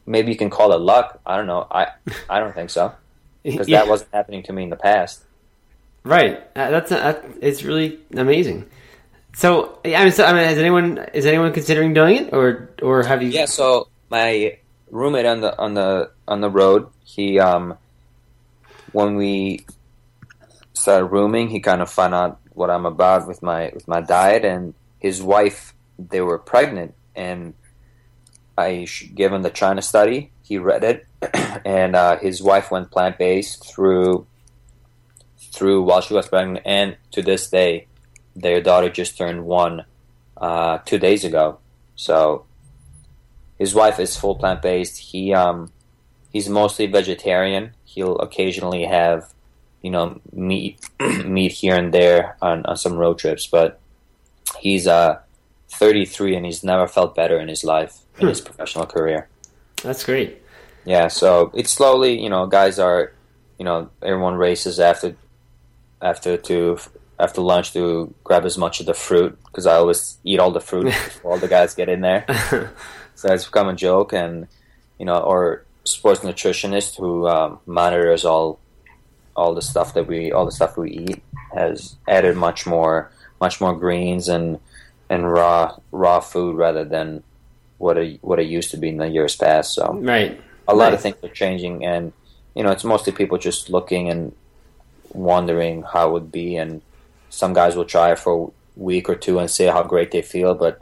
Maybe 0.07 0.33
you 0.33 0.39
can 0.39 0.51
call 0.51 0.73
it 0.73 0.81
luck. 0.81 1.21
I 1.27 1.37
don't 1.37 1.47
know. 1.47 1.67
I 1.71 1.89
I 2.29 2.41
don't 2.41 2.55
think 2.55 2.71
so 2.71 2.93
because 3.43 3.69
Yeah. 3.69 3.81
that 3.81 3.89
wasn't 3.89 4.11
happening 4.13 4.43
to 4.45 4.53
me 4.53 4.65
in 4.65 4.71
the 4.71 4.77
past. 4.77 5.23
Right. 6.05 6.53
That's 6.55 6.91
that, 6.91 7.25
it's 7.41 7.63
really 7.63 7.99
amazing. 8.15 8.69
So, 9.37 9.79
I 9.85 10.05
mean, 10.05 10.13
so, 10.13 10.25
I 10.25 10.33
mean, 10.33 10.45
has 10.45 10.59
anyone 10.59 10.99
is 11.13 11.27
anyone 11.27 11.53
considering 11.53 11.93
doing 11.93 12.17
it, 12.17 12.33
or 12.33 12.71
or 12.83 13.03
have 13.03 13.21
you? 13.23 13.31
Yeah, 13.31 13.47
so 13.47 13.89
my 14.11 14.59
roommate 14.95 15.27
on 15.27 15.41
the 15.41 15.59
on 15.59 15.75
the 15.75 16.11
on 16.27 16.41
the 16.41 16.49
road, 16.49 16.89
he 17.05 17.39
um 17.39 17.77
when 18.93 19.17
we 19.17 19.67
started 20.73 21.07
rooming, 21.07 21.49
he 21.49 21.59
kind 21.59 21.83
of 21.83 21.91
found 21.91 22.15
out 22.15 22.41
what 22.53 22.71
I'm 22.71 22.87
about 22.87 23.27
with 23.27 23.43
my 23.43 23.73
with 23.75 23.89
my 23.89 24.01
diet, 24.01 24.45
and 24.45 24.73
his 25.01 25.21
wife 25.21 25.75
they 25.99 26.21
were 26.21 26.39
pregnant, 26.39 26.95
and 27.15 27.55
I 28.57 28.87
gave 29.15 29.33
him 29.33 29.43
the 29.43 29.51
China 29.51 29.83
study. 29.83 30.31
He 30.43 30.59
read 30.59 30.85
it, 30.85 31.07
and 31.65 31.97
uh, 31.97 32.19
his 32.19 32.41
wife 32.41 32.71
went 32.71 32.93
plant 32.93 33.19
based 33.19 33.67
through 33.67 34.27
through 35.37 35.83
while 35.83 36.03
she 36.03 36.15
was 36.15 36.29
pregnant, 36.29 36.65
and 36.65 36.97
to 37.11 37.21
this 37.21 37.51
day, 37.51 37.89
their 38.37 38.61
daughter 38.61 38.91
just 38.91 39.19
turned 39.19 39.45
one 39.45 39.85
uh, 40.37 40.79
two 40.79 40.99
days 40.99 41.25
ago. 41.25 41.59
So 41.97 42.47
his 43.59 43.75
wife 43.75 43.99
is 44.01 44.17
full 44.17 44.35
plant 44.35 44.63
based. 44.63 44.99
He 44.99 45.33
um 45.33 45.71
he's 46.31 46.49
mostly 46.49 46.87
vegetarian. 46.87 47.73
He'll 47.85 48.19
occasionally 48.19 48.85
have 48.85 49.33
you 49.83 49.91
know 49.91 50.21
meat 50.33 50.81
meat 51.25 51.53
here 51.53 51.77
and 51.77 51.93
there 51.93 52.37
on, 52.43 52.65
on 52.67 52.77
some 52.77 52.95
road 52.95 53.19
trips, 53.19 53.47
but 53.47 53.81
he's 54.59 54.87
uh 54.87 55.19
33 55.69 56.37
and 56.37 56.47
he's 56.47 56.63
never 56.63 56.87
felt 56.87 57.15
better 57.15 57.39
in 57.39 57.49
his 57.49 57.65
life 57.65 57.99
in 58.19 58.29
his 58.29 58.41
professional 58.41 58.87
career. 58.87 59.29
That's 59.83 60.05
great. 60.05 60.41
Yeah, 60.85 61.09
so 61.09 61.51
it's 61.55 61.73
slowly, 61.73 62.21
you 62.23 62.29
know, 62.29 62.47
guys 62.47 62.79
are, 62.79 63.13
you 63.59 63.65
know, 63.65 63.91
everyone 64.03 64.35
races 64.35 64.79
after 64.79 65.17
after 66.01 66.37
to 66.37 66.79
after 67.19 67.41
lunch 67.41 67.73
to 67.73 68.15
grab 68.25 68.45
as 68.45 68.59
much 68.59 68.81
of 68.81 68.87
the 68.87 68.95
fruit 68.95 69.39
because 69.47 69.67
I 69.67 69.75
always 69.77 70.19
eat 70.25 70.41
all 70.41 70.51
the 70.51 70.61
fruit 70.61 70.85
before 71.05 71.33
all 71.33 71.39
the 71.39 71.49
guys 71.49 71.75
get 71.75 71.89
in 71.89 72.01
there. 72.01 72.25
so 73.15 73.33
it's 73.33 73.45
become 73.47 73.69
a 73.69 73.75
joke, 73.75 74.13
and 74.13 74.49
you 74.99 75.07
know, 75.07 75.19
or 75.19 75.67
sports 75.85 76.21
nutritionist 76.21 76.97
who 76.97 77.27
um, 77.29 77.61
monitors 77.67 78.25
all 78.25 78.61
all 79.37 79.55
the 79.55 79.63
stuff 79.63 79.95
that 79.95 80.07
we 80.07 80.33
all 80.33 80.45
the 80.47 80.53
stuff 80.53 80.77
we 80.77 80.91
eat 80.91 81.23
has 81.55 81.97
added 82.09 82.37
much 82.37 82.67
more 82.67 83.11
much 83.41 83.61
more 83.61 83.77
greens 83.77 84.29
and 84.29 84.59
and 85.11 85.31
raw 85.31 85.77
raw 85.93 86.21
food 86.21 86.57
rather 86.57 86.85
than 86.85 87.23
what 87.79 87.99
it 87.99 88.19
what 88.23 88.39
it 88.41 88.47
used 88.47 88.71
to 88.71 88.77
be 88.77 88.89
in 88.89 88.97
the 88.97 89.09
years 89.09 89.37
past. 89.37 89.75
So 89.75 89.99
Right. 90.01 90.41
a 90.67 90.75
lot 90.75 90.87
Right. 90.87 90.95
of 90.95 91.01
things 91.01 91.17
are 91.23 91.29
changing, 91.29 91.85
and 91.85 92.13
you 92.55 92.63
know, 92.63 92.71
it's 92.71 92.85
mostly 92.85 93.13
people 93.13 93.39
just 93.39 93.69
looking 93.71 94.09
and 94.09 94.33
wondering 95.11 95.83
how 95.83 96.09
it 96.09 96.13
would 96.13 96.33
be, 96.33 96.57
and 96.57 96.83
some 97.35 97.53
guys 97.53 97.77
will 97.77 97.85
try 97.85 98.13
it 98.13 98.19
for 98.19 98.49
a 98.49 98.81
week 98.81 99.09
or 99.09 99.15
two 99.15 99.39
and 99.39 99.51
see 99.51 99.65
how 99.67 99.83
great 99.83 100.11
they 100.11 100.23
feel, 100.23 100.55
but 100.55 100.81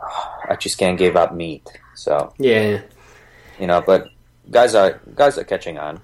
uh, 0.00 0.24
I 0.50 0.56
just 0.56 0.78
can't 0.78 0.98
give 0.98 1.16
up 1.16 1.34
meat. 1.34 1.66
So 1.94 2.32
Yeah. 2.38 2.82
you 3.58 3.66
know, 3.66 3.80
but 3.80 4.08
guys 4.50 4.74
are 4.74 5.00
guys 5.14 5.38
are 5.38 5.44
catching 5.44 5.78
on. 5.78 6.00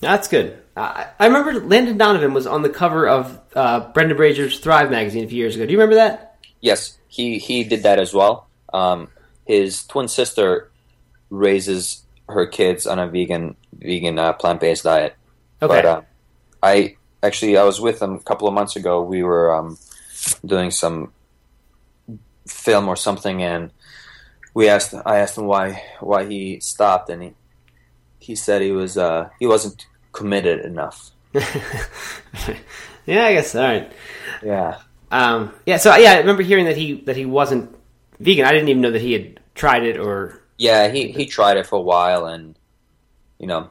That's 0.00 0.28
good. 0.28 0.58
I, 0.76 1.06
I 1.18 1.26
remember 1.26 1.60
Landon 1.60 1.96
Donovan 1.96 2.34
was 2.34 2.46
on 2.46 2.62
the 2.62 2.68
cover 2.68 3.06
of 3.08 3.38
uh, 3.54 3.92
Brendan 3.92 4.16
Brazier's 4.16 4.58
Thrive 4.58 4.90
magazine 4.90 5.24
a 5.24 5.28
few 5.28 5.38
years 5.38 5.54
ago. 5.56 5.64
Do 5.66 5.72
you 5.72 5.78
remember 5.78 5.94
that? 5.96 6.36
Yes, 6.60 6.98
he 7.08 7.38
he 7.38 7.62
did 7.64 7.82
that 7.84 7.98
as 7.98 8.12
well. 8.12 8.48
Um, 8.72 9.08
his 9.46 9.86
twin 9.86 10.08
sister 10.08 10.70
raises 11.30 12.02
her 12.28 12.46
kids 12.46 12.86
on 12.86 12.98
a 12.98 13.06
vegan 13.06 13.56
vegan 13.72 14.18
uh, 14.18 14.32
plant 14.32 14.60
based 14.60 14.84
diet. 14.84 15.14
Okay. 15.62 15.74
But 15.74 15.84
uh, 15.84 16.00
I 16.62 16.96
actually 17.26 17.56
I 17.56 17.64
was 17.64 17.80
with 17.80 18.00
him 18.02 18.14
a 18.14 18.20
couple 18.20 18.46
of 18.48 18.54
months 18.54 18.76
ago. 18.76 19.02
We 19.02 19.22
were 19.22 19.54
um, 19.54 19.78
doing 20.44 20.70
some 20.70 21.12
film 22.46 22.88
or 22.88 22.96
something, 22.96 23.42
and 23.42 23.70
we 24.52 24.68
asked. 24.68 24.94
I 25.06 25.18
asked 25.18 25.38
him 25.38 25.46
why 25.46 25.82
why 26.00 26.24
he 26.26 26.60
stopped, 26.60 27.08
and 27.10 27.22
he 27.22 27.30
he 28.18 28.34
said 28.34 28.62
he 28.62 28.72
was 28.72 28.96
uh, 28.96 29.30
he 29.38 29.46
wasn't 29.46 29.86
committed 30.12 30.64
enough. 30.64 31.10
yeah, 33.06 33.24
I 33.26 33.32
guess. 33.34 33.54
All 33.54 33.62
right. 33.62 33.92
Yeah, 34.42 34.78
Um, 35.10 35.52
yeah. 35.66 35.78
So 35.78 35.94
yeah, 35.96 36.12
I 36.12 36.18
remember 36.18 36.42
hearing 36.42 36.66
that 36.66 36.76
he 36.76 37.00
that 37.02 37.16
he 37.16 37.26
wasn't 37.26 37.74
vegan. 38.20 38.44
I 38.46 38.52
didn't 38.52 38.68
even 38.68 38.82
know 38.82 38.90
that 38.92 39.02
he 39.02 39.12
had 39.12 39.40
tried 39.54 39.84
it 39.84 39.98
or. 39.98 40.40
yeah. 40.58 40.88
He 40.88 41.10
he 41.12 41.26
tried 41.26 41.56
it 41.56 41.66
for 41.66 41.76
a 41.76 41.82
while, 41.82 42.26
and 42.26 42.56
you 43.38 43.46
know 43.46 43.70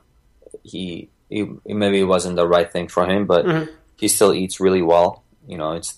he 0.64 1.10
he 1.34 1.74
maybe 1.74 2.00
it 2.00 2.10
wasn't 2.16 2.36
the 2.36 2.48
right 2.56 2.70
thing 2.72 2.88
for 2.96 3.04
him, 3.12 3.26
but 3.34 3.44
Mhm. 3.46 3.66
he 4.02 4.08
still 4.08 4.34
eats 4.42 4.60
really 4.66 4.82
well. 4.94 5.10
You 5.52 5.58
know, 5.58 5.72
it's 5.80 5.92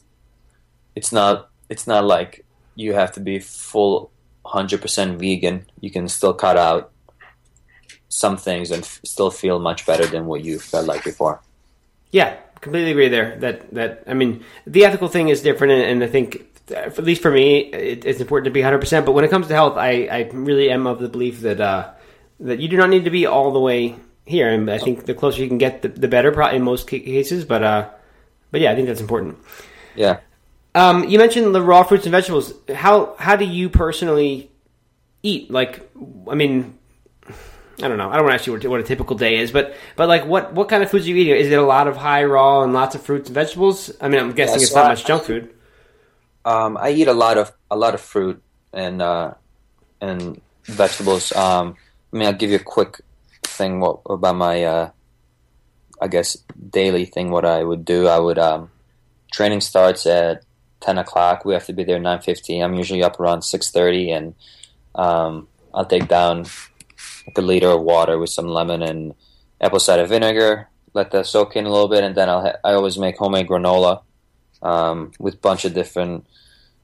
it's 0.95 1.11
not 1.11 1.49
it's 1.73 1.85
not 1.87 2.03
like 2.15 2.45
you 2.75 2.93
have 2.93 3.11
to 3.13 3.19
be 3.19 3.39
full 3.39 4.11
hundred 4.45 4.79
percent 4.81 5.19
vegan. 5.19 5.65
You 5.83 5.91
can 5.95 6.07
still 6.07 6.33
cut 6.33 6.57
out 6.57 6.91
some 8.09 8.37
things 8.37 8.71
and 8.71 8.83
f- 8.83 8.99
still 9.03 9.31
feel 9.31 9.59
much 9.59 9.85
better 9.85 10.05
than 10.05 10.25
what 10.25 10.43
you 10.43 10.59
felt 10.59 10.85
like 10.87 11.03
before. 11.03 11.41
Yeah, 12.11 12.37
completely 12.61 12.91
agree 12.91 13.09
there. 13.09 13.35
That 13.39 13.57
that 13.73 14.03
I 14.07 14.13
mean, 14.13 14.43
the 14.65 14.85
ethical 14.85 15.07
thing 15.09 15.29
is 15.29 15.41
different, 15.41 15.73
and, 15.73 15.83
and 15.83 16.03
I 16.03 16.07
think 16.07 16.29
at 16.71 16.97
least 17.03 17.21
for 17.21 17.31
me, 17.31 17.69
it, 17.73 18.05
it's 18.05 18.19
important 18.21 18.45
to 18.45 18.51
be 18.51 18.61
100. 18.61 18.79
percent 18.79 19.05
But 19.05 19.11
when 19.13 19.25
it 19.25 19.29
comes 19.29 19.47
to 19.47 19.53
health, 19.53 19.77
I, 19.77 20.07
I 20.17 20.29
really 20.33 20.71
am 20.71 20.87
of 20.87 20.99
the 20.99 21.09
belief 21.09 21.41
that 21.41 21.59
uh, 21.59 21.91
that 22.39 22.59
you 22.59 22.67
do 22.67 22.77
not 22.77 22.89
need 22.89 23.03
to 23.05 23.11
be 23.11 23.25
all 23.25 23.51
the 23.51 23.59
way 23.59 23.95
here, 24.25 24.49
and 24.49 24.69
I 24.69 24.77
think 24.77 25.05
the 25.05 25.13
closer 25.13 25.41
you 25.41 25.47
can 25.47 25.57
get, 25.57 25.81
the, 25.81 25.89
the 25.89 26.07
better, 26.07 26.39
in 26.49 26.63
most 26.63 26.87
cases. 26.87 27.45
But 27.45 27.63
uh, 27.63 27.89
but 28.51 28.61
yeah, 28.61 28.71
I 28.71 28.75
think 28.75 28.87
that's 28.87 29.01
important. 29.01 29.37
Yeah. 29.95 30.19
Um, 30.73 31.07
you 31.07 31.17
mentioned 31.17 31.55
the 31.55 31.61
raw 31.61 31.83
fruits 31.83 32.05
and 32.05 32.11
vegetables. 32.11 32.53
How 32.73 33.15
how 33.17 33.35
do 33.35 33.45
you 33.45 33.69
personally 33.69 34.51
eat? 35.23 35.49
Like, 35.49 35.89
I 36.29 36.35
mean, 36.35 36.77
I 37.81 37.87
don't 37.87 37.97
know. 37.97 38.09
I 38.09 38.15
don't 38.15 38.25
want 38.25 38.31
to 38.31 38.33
ask 38.35 38.45
you 38.47 38.53
what, 38.53 38.65
what 38.65 38.79
a 38.79 38.83
typical 38.83 39.15
day 39.15 39.37
is, 39.37 39.51
but 39.51 39.75
but 39.95 40.09
like, 40.09 40.25
what 40.25 40.53
what 40.53 40.67
kind 40.67 40.83
of 40.83 40.89
foods 40.91 41.05
are 41.05 41.09
you 41.09 41.15
eating? 41.15 41.35
Is 41.35 41.51
it 41.51 41.57
a 41.57 41.61
lot 41.61 41.87
of 41.87 41.95
high 41.95 42.23
raw 42.25 42.63
and 42.63 42.73
lots 42.73 42.95
of 42.95 43.01
fruits 43.03 43.29
and 43.29 43.35
vegetables? 43.35 43.91
I 44.01 44.09
mean, 44.09 44.19
I'm 44.19 44.33
guessing 44.33 44.59
Yeah, 44.59 44.63
it's 44.63 44.75
not 44.75 44.85
I- 44.85 44.89
much 44.89 45.05
junk 45.05 45.23
food. 45.23 45.51
Um, 46.43 46.77
I 46.77 46.91
eat 46.91 47.07
a 47.07 47.13
lot 47.13 47.37
of 47.37 47.51
a 47.71 47.75
lot 47.75 47.95
of 47.95 48.01
fruit 48.01 48.41
and 48.71 49.01
uh, 49.01 49.33
and 50.01 50.41
vegetables. 50.65 51.31
Um, 51.31 51.75
I 52.13 52.17
mean, 52.17 52.27
I'll 52.27 52.33
give 52.33 52.49
you 52.51 52.57
a 52.57 52.59
quick 52.59 53.01
thing 53.45 53.79
what, 53.79 54.01
about 54.09 54.35
my, 54.35 54.63
uh, 54.63 54.89
I 56.01 56.07
guess, 56.07 56.37
daily 56.69 57.05
thing. 57.05 57.31
What 57.31 57.45
I 57.45 57.63
would 57.63 57.85
do, 57.85 58.07
I 58.07 58.19
would 58.19 58.37
um, 58.39 58.71
training 59.31 59.61
starts 59.61 60.05
at 60.05 60.43
ten 60.81 60.97
o'clock. 60.97 61.45
We 61.45 61.53
have 61.53 61.65
to 61.65 61.73
be 61.73 61.83
there 61.83 61.99
nine 61.99 62.21
fifteen. 62.21 62.61
I'm 62.61 62.75
usually 62.75 63.03
up 63.03 63.19
around 63.19 63.43
six 63.43 63.71
thirty, 63.71 64.11
and 64.11 64.35
um, 64.93 65.47
I'll 65.73 65.85
take 65.85 66.07
down 66.07 66.45
like 67.27 67.37
a 67.37 67.41
liter 67.41 67.69
of 67.69 67.81
water 67.81 68.19
with 68.19 68.29
some 68.29 68.47
lemon 68.47 68.81
and 68.81 69.13
apple 69.59 69.79
cider 69.79 70.05
vinegar. 70.05 70.67
Let 70.93 71.11
that 71.11 71.25
soak 71.25 71.55
in 71.55 71.65
a 71.65 71.71
little 71.71 71.89
bit, 71.89 72.03
and 72.03 72.15
then 72.15 72.29
I'll 72.29 72.41
ha- 72.41 72.59
I 72.63 72.73
always 72.73 72.97
make 72.97 73.17
homemade 73.17 73.47
granola 73.47 74.03
um, 74.61 75.11
with 75.19 75.35
a 75.35 75.37
bunch 75.37 75.65
of 75.65 75.73
different 75.73 76.27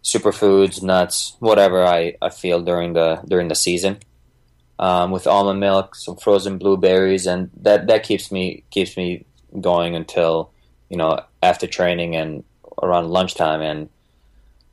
superfoods, 0.03 0.81
nuts, 0.81 1.37
whatever 1.39 1.85
I, 1.85 2.15
I 2.21 2.29
feel 2.29 2.61
during 2.61 2.93
the 2.93 3.21
during 3.27 3.47
the 3.49 3.55
season. 3.55 3.99
Um, 4.81 5.11
with 5.11 5.27
almond 5.27 5.59
milk, 5.59 5.93
some 5.95 6.17
frozen 6.17 6.57
blueberries, 6.57 7.27
and 7.27 7.51
that, 7.61 7.85
that 7.85 8.01
keeps 8.01 8.31
me 8.31 8.63
keeps 8.71 8.97
me 8.97 9.25
going 9.59 9.95
until 9.95 10.51
you 10.89 10.97
know 10.97 11.19
after 11.43 11.67
training 11.67 12.15
and 12.15 12.43
around 12.81 13.09
lunchtime. 13.09 13.61
And 13.61 13.89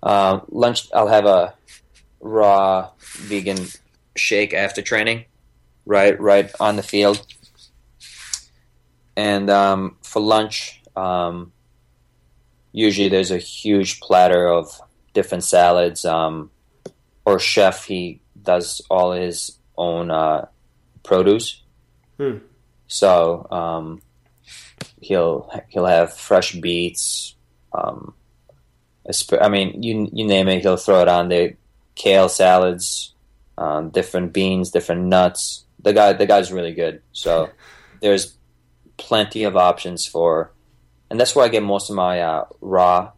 uh, 0.03 0.41
lunch, 0.49 0.89
I'll 0.95 1.09
have 1.09 1.27
a 1.27 1.55
raw 2.21 2.91
vegan 3.01 3.59
shake 4.17 4.55
after 4.55 4.81
training, 4.81 5.27
right 5.85 6.19
right 6.19 6.51
on 6.59 6.77
the 6.77 6.83
field. 6.83 7.27
And 9.15 9.51
um, 9.51 9.97
for 10.03 10.23
lunch, 10.23 10.81
um, 10.97 11.53
usually 12.73 13.09
there's 13.09 13.31
a 13.31 13.39
huge 13.39 14.01
platter 14.01 14.49
of 14.49 14.81
different 15.13 15.45
salads. 15.45 16.05
Um, 16.05 16.51
or 17.25 17.39
chef, 17.39 17.85
he 17.85 18.21
does 18.43 18.81
all 18.89 19.13
his 19.13 19.58
own 19.79 20.11
uh, 20.11 20.49
produce. 21.03 21.63
Hmm. 22.19 22.39
So 22.89 23.47
um, 23.51 24.03
he'll 25.01 25.51
he'll 25.69 25.87
have 25.87 26.13
fresh 26.13 26.53
beets. 26.53 27.35
Um, 27.73 28.15
I 29.41 29.49
mean, 29.49 29.83
you 29.83 30.11
you 30.13 30.27
name 30.27 30.49
it, 30.49 30.63
he'll 30.63 30.77
throw 30.77 31.01
it 31.01 31.09
on 31.09 31.29
there. 31.29 31.57
Kale 31.95 32.29
salads, 32.29 33.15
um, 33.57 33.91
different 33.91 34.33
beans, 34.33 34.71
different 34.71 35.07
nuts. 35.07 35.65
The 35.83 35.93
guy 35.93 36.13
the 36.13 36.27
guy's 36.27 36.53
really 36.53 36.75
good. 36.75 37.03
So 37.13 37.51
there's 38.01 38.37
plenty 38.97 39.45
of 39.45 39.57
options 39.57 40.07
for, 40.07 40.53
and 41.11 41.19
that's 41.19 41.35
where 41.35 41.45
I 41.45 41.49
get 41.49 41.63
most 41.63 41.89
of 41.89 41.97
my 41.97 42.21
uh, 42.21 42.45
raw 42.61 43.13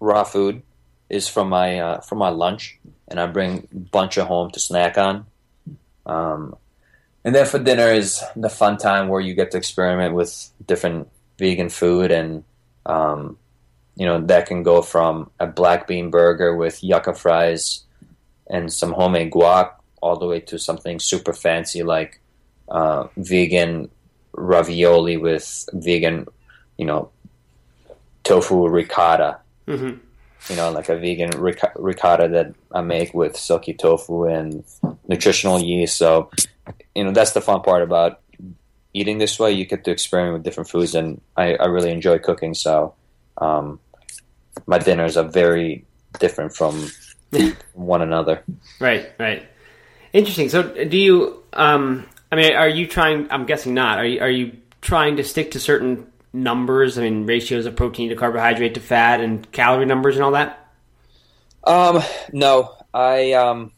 raw 0.00 0.24
food 0.24 0.62
is 1.08 1.28
from 1.28 1.48
my 1.48 1.78
uh, 1.80 2.00
from 2.00 2.18
my 2.18 2.30
lunch, 2.30 2.78
and 3.08 3.20
I 3.20 3.26
bring 3.26 3.68
a 3.72 3.78
bunch 3.78 4.16
of 4.16 4.26
home 4.26 4.50
to 4.52 4.60
snack 4.60 4.96
on. 4.96 5.26
Um, 6.10 6.56
and 7.24 7.34
then 7.34 7.46
for 7.46 7.58
dinner 7.58 7.88
is 7.92 8.22
the 8.34 8.48
fun 8.48 8.76
time 8.78 9.08
where 9.08 9.20
you 9.20 9.34
get 9.34 9.50
to 9.52 9.58
experiment 9.58 10.14
with 10.14 10.50
different 10.66 11.08
vegan 11.38 11.68
food, 11.68 12.10
and 12.10 12.44
um, 12.86 13.36
you 13.96 14.06
know 14.06 14.20
that 14.26 14.46
can 14.46 14.62
go 14.62 14.82
from 14.82 15.30
a 15.38 15.46
black 15.46 15.86
bean 15.86 16.10
burger 16.10 16.56
with 16.56 16.82
yucca 16.82 17.14
fries 17.14 17.84
and 18.48 18.72
some 18.72 18.92
homemade 18.92 19.30
guac, 19.30 19.70
all 20.00 20.18
the 20.18 20.26
way 20.26 20.40
to 20.40 20.58
something 20.58 20.98
super 20.98 21.32
fancy 21.32 21.82
like 21.82 22.20
uh, 22.68 23.06
vegan 23.16 23.88
ravioli 24.32 25.16
with 25.16 25.68
vegan, 25.72 26.26
you 26.78 26.86
know, 26.86 27.10
tofu 28.24 28.66
ricotta. 28.66 29.38
Mhm. 29.68 30.00
You 30.48 30.56
know, 30.56 30.70
like 30.70 30.88
a 30.88 30.96
vegan 30.96 31.30
ric- 31.30 31.72
ricotta 31.76 32.28
that 32.28 32.54
I 32.72 32.80
make 32.80 33.14
with 33.14 33.36
silky 33.36 33.74
tofu 33.74 34.24
and 34.24 34.64
nutritional 35.06 35.60
yeast. 35.60 35.96
So, 35.96 36.30
you 36.94 37.04
know, 37.04 37.12
that's 37.12 37.32
the 37.32 37.40
fun 37.40 37.60
part 37.62 37.82
about 37.82 38.20
eating 38.94 39.18
this 39.18 39.38
way. 39.38 39.52
You 39.52 39.66
get 39.66 39.84
to 39.84 39.90
experiment 39.90 40.34
with 40.34 40.42
different 40.42 40.70
foods, 40.70 40.94
and 40.94 41.20
I, 41.36 41.54
I 41.54 41.66
really 41.66 41.90
enjoy 41.90 42.18
cooking. 42.18 42.54
So, 42.54 42.94
um, 43.38 43.80
my 44.66 44.78
dinners 44.78 45.16
are 45.16 45.28
very 45.28 45.84
different 46.18 46.54
from 46.54 46.88
one 47.74 48.02
another. 48.02 48.42
Right, 48.80 49.10
right. 49.18 49.46
Interesting. 50.12 50.48
So, 50.48 50.62
do 50.62 50.96
you? 50.96 51.42
Um, 51.52 52.06
I 52.32 52.36
mean, 52.36 52.54
are 52.54 52.68
you 52.68 52.86
trying? 52.86 53.30
I'm 53.30 53.46
guessing 53.46 53.74
not. 53.74 53.98
Are 53.98 54.06
you? 54.06 54.20
Are 54.20 54.30
you 54.30 54.56
trying 54.80 55.16
to 55.16 55.24
stick 55.24 55.52
to 55.52 55.60
certain 55.60 56.10
numbers? 56.32 56.98
I 56.98 57.02
mean, 57.02 57.26
ratios 57.26 57.66
of 57.66 57.76
protein 57.76 58.10
to 58.10 58.16
carbohydrate 58.16 58.74
to 58.74 58.80
fat 58.80 59.20
and 59.20 59.50
calorie 59.52 59.86
numbers 59.86 60.16
and 60.16 60.24
all 60.24 60.32
that. 60.32 60.72
Um, 61.64 62.02
no, 62.32 62.74
I 62.94 63.32
um 63.32 63.72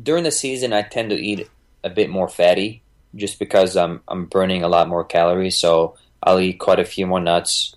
during 0.00 0.24
the 0.24 0.30
season 0.30 0.72
I 0.72 0.82
tend 0.82 1.10
to 1.10 1.16
eat 1.16 1.48
a 1.82 1.90
bit 1.90 2.10
more 2.10 2.28
fatty 2.28 2.82
just 3.14 3.38
because 3.38 3.76
I'm 3.76 4.00
I'm 4.08 4.26
burning 4.26 4.62
a 4.62 4.68
lot 4.68 4.88
more 4.88 5.04
calories, 5.04 5.58
so 5.58 5.96
I'll 6.22 6.40
eat 6.40 6.58
quite 6.58 6.78
a 6.78 6.84
few 6.84 7.06
more 7.06 7.20
nuts 7.20 7.74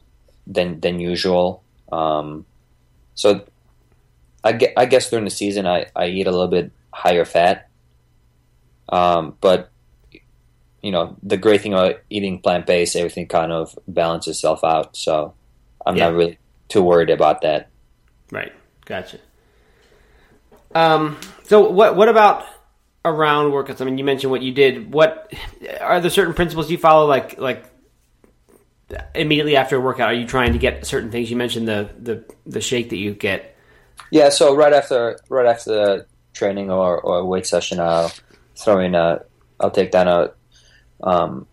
than 0.47 0.79
than 0.79 0.99
usual. 0.99 1.63
Um, 1.91 2.45
so 3.15 3.45
I, 4.43 4.53
gue- 4.53 4.73
I 4.75 4.85
guess 4.85 5.09
during 5.09 5.25
the 5.25 5.31
season 5.31 5.65
I, 5.65 5.87
I 5.95 6.07
eat 6.07 6.27
a 6.27 6.31
little 6.31 6.47
bit 6.47 6.71
higher 6.91 7.25
fat. 7.25 7.69
Um, 8.89 9.37
but 9.39 9.71
you 10.83 10.91
know 10.91 11.15
the 11.23 11.37
great 11.37 11.61
thing 11.61 11.73
about 11.73 11.95
eating 12.11 12.39
plant 12.39 12.67
based, 12.67 12.95
everything 12.95 13.27
kind 13.27 13.51
of 13.51 13.77
balances 13.87 14.35
itself 14.37 14.63
out. 14.63 14.95
So 14.95 15.33
I'm 15.85 15.95
Yeah. 15.95 16.09
not 16.09 16.13
really 16.15 16.37
too 16.69 16.83
worried 16.83 17.09
about 17.09 17.41
that. 17.41 17.69
Right. 18.31 18.51
Gotcha. 18.85 19.17
Um. 20.75 21.17
So, 21.45 21.69
what 21.69 21.95
what 21.95 22.09
about 22.09 22.45
around 23.05 23.51
workouts? 23.51 23.81
I 23.81 23.85
mean, 23.85 23.97
you 23.97 24.03
mentioned 24.03 24.31
what 24.31 24.41
you 24.41 24.51
did. 24.53 24.93
What 24.93 25.31
are 25.81 25.99
there 26.01 26.09
certain 26.09 26.33
principles 26.33 26.69
you 26.71 26.77
follow? 26.77 27.05
Like 27.07 27.37
like 27.37 27.65
immediately 29.15 29.55
after 29.55 29.77
a 29.77 29.79
workout, 29.79 30.09
are 30.09 30.13
you 30.13 30.27
trying 30.27 30.53
to 30.53 30.59
get 30.59 30.85
certain 30.85 31.11
things? 31.11 31.29
You 31.29 31.37
mentioned 31.37 31.67
the 31.67 31.89
the 31.99 32.23
the 32.45 32.61
shake 32.61 32.89
that 32.89 32.97
you 32.97 33.13
get. 33.13 33.55
Yeah, 34.11 34.29
so 34.29 34.55
right 34.55 34.73
after 34.73 35.19
right 35.29 35.45
after 35.45 35.71
the 35.71 36.05
training 36.33 36.71
or, 36.71 36.99
or 36.99 37.23
weight 37.25 37.45
session, 37.45 37.79
I'll 37.79 38.11
throw 38.55 38.79
in 38.79 38.95
a 38.95 39.21
I'll 39.59 39.71
take 39.71 39.91
down 39.91 40.07
a 40.07 40.31
um, 41.01 41.47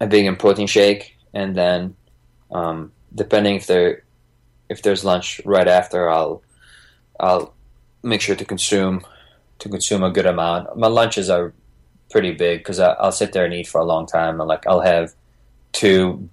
a 0.00 0.06
vegan 0.06 0.36
protein 0.36 0.66
shake, 0.66 1.16
and 1.32 1.54
then 1.54 1.96
um, 2.50 2.92
depending 3.14 3.56
if 3.56 3.66
there 3.66 4.02
if 4.68 4.82
there's 4.82 5.04
lunch 5.04 5.40
right 5.44 5.68
after, 5.68 6.10
I'll 6.10 6.42
I'll 7.20 7.54
make 8.02 8.20
sure 8.20 8.36
to 8.36 8.44
consume 8.44 9.04
to 9.58 9.68
consume 9.68 10.02
a 10.02 10.10
good 10.10 10.26
amount. 10.26 10.76
My 10.76 10.88
lunches 10.88 11.30
are 11.30 11.52
pretty 12.10 12.32
big 12.32 12.60
because 12.60 12.78
I'll 12.80 13.12
sit 13.12 13.32
there 13.32 13.44
and 13.44 13.54
eat 13.54 13.68
for 13.68 13.80
a 13.80 13.84
long 13.84 14.06
time. 14.06 14.40
And 14.40 14.48
like 14.48 14.66
I'll 14.66 14.80
have 14.80 15.12
two 15.72 16.28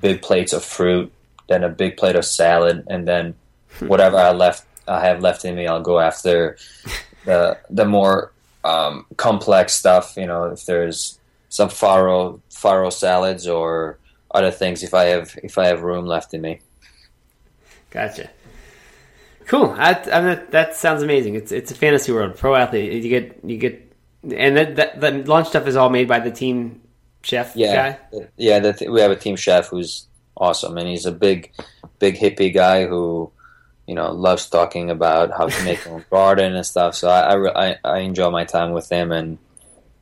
big 0.00 0.22
plates 0.22 0.52
of 0.52 0.64
fruit, 0.64 1.12
then 1.48 1.64
a 1.64 1.68
big 1.68 1.96
plate 1.96 2.16
of 2.16 2.24
salad, 2.24 2.84
and 2.88 3.06
then 3.06 3.34
whatever 3.80 4.16
I 4.16 4.32
left 4.32 4.66
I 4.86 5.00
have 5.00 5.22
left 5.22 5.44
in 5.44 5.54
me, 5.54 5.66
I'll 5.66 5.82
go 5.82 6.00
after 6.00 6.56
the 7.24 7.58
the 7.70 7.84
more 7.84 8.32
um, 8.64 9.06
complex 9.16 9.74
stuff. 9.74 10.14
You 10.16 10.26
know, 10.26 10.44
if 10.44 10.66
there's 10.66 11.18
some 11.54 11.68
farro 11.68 12.40
farro 12.50 12.92
salads 12.92 13.46
or 13.46 13.98
other 14.32 14.50
things, 14.50 14.82
if 14.82 14.92
I 14.92 15.04
have 15.14 15.38
if 15.44 15.56
I 15.56 15.66
have 15.66 15.82
room 15.82 16.04
left 16.04 16.34
in 16.34 16.40
me. 16.40 16.60
Gotcha. 17.90 18.28
Cool. 19.46 19.70
I, 19.78 19.92
I 20.12 20.20
mean, 20.20 20.24
that, 20.30 20.50
that 20.50 20.74
sounds 20.74 21.02
amazing. 21.04 21.36
It's 21.36 21.52
it's 21.52 21.70
a 21.70 21.74
fantasy 21.76 22.10
world. 22.12 22.36
Pro 22.36 22.56
athlete. 22.56 23.04
You 23.04 23.08
get 23.08 23.38
you 23.44 23.56
get, 23.56 23.92
and 24.24 24.56
that, 24.56 24.74
that 24.76 25.00
the 25.00 25.10
lunch 25.30 25.48
stuff 25.48 25.68
is 25.68 25.76
all 25.76 25.90
made 25.90 26.08
by 26.08 26.18
the 26.18 26.32
team 26.32 26.80
chef 27.22 27.54
Yeah, 27.54 27.74
guy. 28.10 28.20
yeah. 28.36 28.58
Th- 28.58 28.90
we 28.90 29.00
have 29.00 29.12
a 29.12 29.16
team 29.16 29.36
chef 29.36 29.68
who's 29.68 30.08
awesome, 30.36 30.76
and 30.76 30.88
he's 30.88 31.06
a 31.06 31.12
big, 31.12 31.52
big 32.00 32.16
hippie 32.16 32.52
guy 32.52 32.86
who, 32.86 33.30
you 33.86 33.94
know, 33.94 34.10
loves 34.10 34.48
talking 34.50 34.90
about 34.90 35.30
how 35.30 35.46
to 35.46 35.64
make 35.64 35.86
a 35.86 36.04
garden 36.10 36.56
and 36.56 36.66
stuff. 36.66 36.96
So 36.96 37.08
I, 37.08 37.34
I, 37.36 37.68
I, 37.70 37.76
I 37.84 37.98
enjoy 38.00 38.30
my 38.30 38.44
time 38.44 38.72
with 38.72 38.90
him, 38.90 39.12
and 39.12 39.38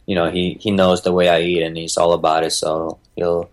you 0.06 0.14
know, 0.14 0.30
he 0.30 0.58
he 0.60 0.70
knows 0.70 1.02
the 1.02 1.12
way 1.12 1.28
I 1.28 1.40
eat, 1.40 1.62
and 1.62 1.76
he's 1.76 1.96
all 1.96 2.12
about 2.12 2.44
it. 2.44 2.50
So 2.52 2.98
he'll 3.16 3.50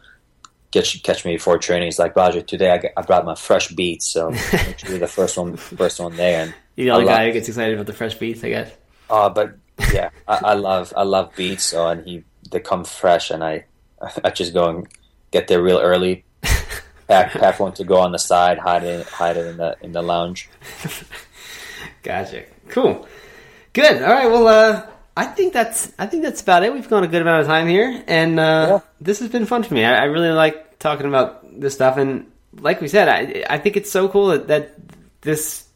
get 0.71 0.85
catch 1.03 1.25
me 1.25 1.33
before 1.35 1.57
training. 1.57 1.87
He's 1.87 1.99
like, 1.99 2.15
Roger, 2.15 2.41
today 2.41 2.71
I, 2.71 2.77
got- 2.77 2.91
I 2.97 3.01
brought 3.01 3.25
my 3.25 3.35
fresh 3.35 3.69
beets, 3.69 4.05
so 4.05 4.29
you're 4.87 4.99
the 4.99 5.07
first 5.07 5.37
one, 5.37 5.55
first 5.57 5.99
one 5.99 6.15
there. 6.15 6.43
And 6.43 6.53
You're 6.75 6.85
the 6.87 6.91
only 6.91 7.05
guy 7.07 7.25
who 7.27 7.33
gets 7.33 7.47
excited 7.49 7.73
about 7.73 7.85
the 7.87 7.93
fresh 7.93 8.15
beets, 8.15 8.43
I 8.43 8.49
guess. 8.49 8.71
uh, 9.09 9.29
but 9.29 9.57
yeah, 9.93 10.09
I, 10.27 10.39
I 10.43 10.53
love 10.55 10.93
I 10.95 11.03
love 11.03 11.33
beets. 11.35 11.63
So 11.63 11.87
and 11.87 12.05
he 12.07 12.23
they 12.51 12.59
come 12.59 12.83
fresh, 12.83 13.31
and 13.31 13.43
I 13.43 13.65
I 14.23 14.29
just 14.31 14.53
go 14.53 14.69
and 14.69 14.87
get 15.31 15.47
there 15.47 15.61
real 15.61 15.79
early. 15.79 16.25
Pack 17.09 17.31
pack 17.31 17.59
one 17.59 17.73
to 17.73 17.83
go 17.83 17.97
on 17.97 18.11
the 18.11 18.19
side, 18.19 18.59
hide 18.59 18.83
it 18.83 19.07
hide 19.07 19.35
it 19.35 19.47
in 19.47 19.57
the 19.57 19.75
in 19.81 19.91
the 19.93 20.01
lounge. 20.03 20.47
Gotcha. 22.03 22.43
Cool. 22.69 23.07
Good. 23.73 24.01
All 24.03 24.09
right. 24.09 24.29
Well, 24.29 24.47
uh, 24.47 24.85
I 25.19 25.25
think 25.25 25.51
that's 25.53 25.91
I 25.99 26.05
think 26.05 26.23
that's 26.23 26.41
about 26.41 26.63
it. 26.63 26.71
We've 26.73 26.87
gone 26.89 27.03
a 27.03 27.07
good 27.07 27.21
amount 27.21 27.41
of 27.41 27.47
time 27.47 27.67
here, 27.67 28.03
and 28.07 28.39
uh, 28.39 28.65
Yeah. 28.69 28.79
this 29.01 29.19
has 29.19 29.29
been 29.29 29.45
fun 29.45 29.63
for 29.63 29.73
me. 29.73 29.83
I, 29.83 29.93
I 29.95 30.03
really 30.05 30.31
like 30.31 30.79
talking 30.79 31.07
about 31.07 31.59
this 31.59 31.73
stuff, 31.73 31.97
and 31.97 32.31
like 32.53 32.79
we 32.81 32.87
said, 32.87 33.07
I 33.09 33.43
I 33.55 33.57
think 33.57 33.75
it's 33.75 33.91
so 33.91 34.07
cool 34.07 34.27
that, 34.27 34.47
that 34.47 34.75
this 35.21 35.67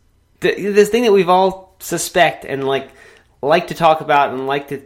th- 0.42 0.56
this 0.58 0.90
thing 0.90 1.04
that 1.04 1.12
we've 1.12 1.30
all 1.30 1.76
suspect 1.80 2.46
and 2.46 2.66
like 2.66 2.88
like 3.42 3.68
to 3.68 3.74
talk 3.76 4.00
about 4.02 4.30
and 4.34 4.48
like 4.48 4.70
to 4.70 4.82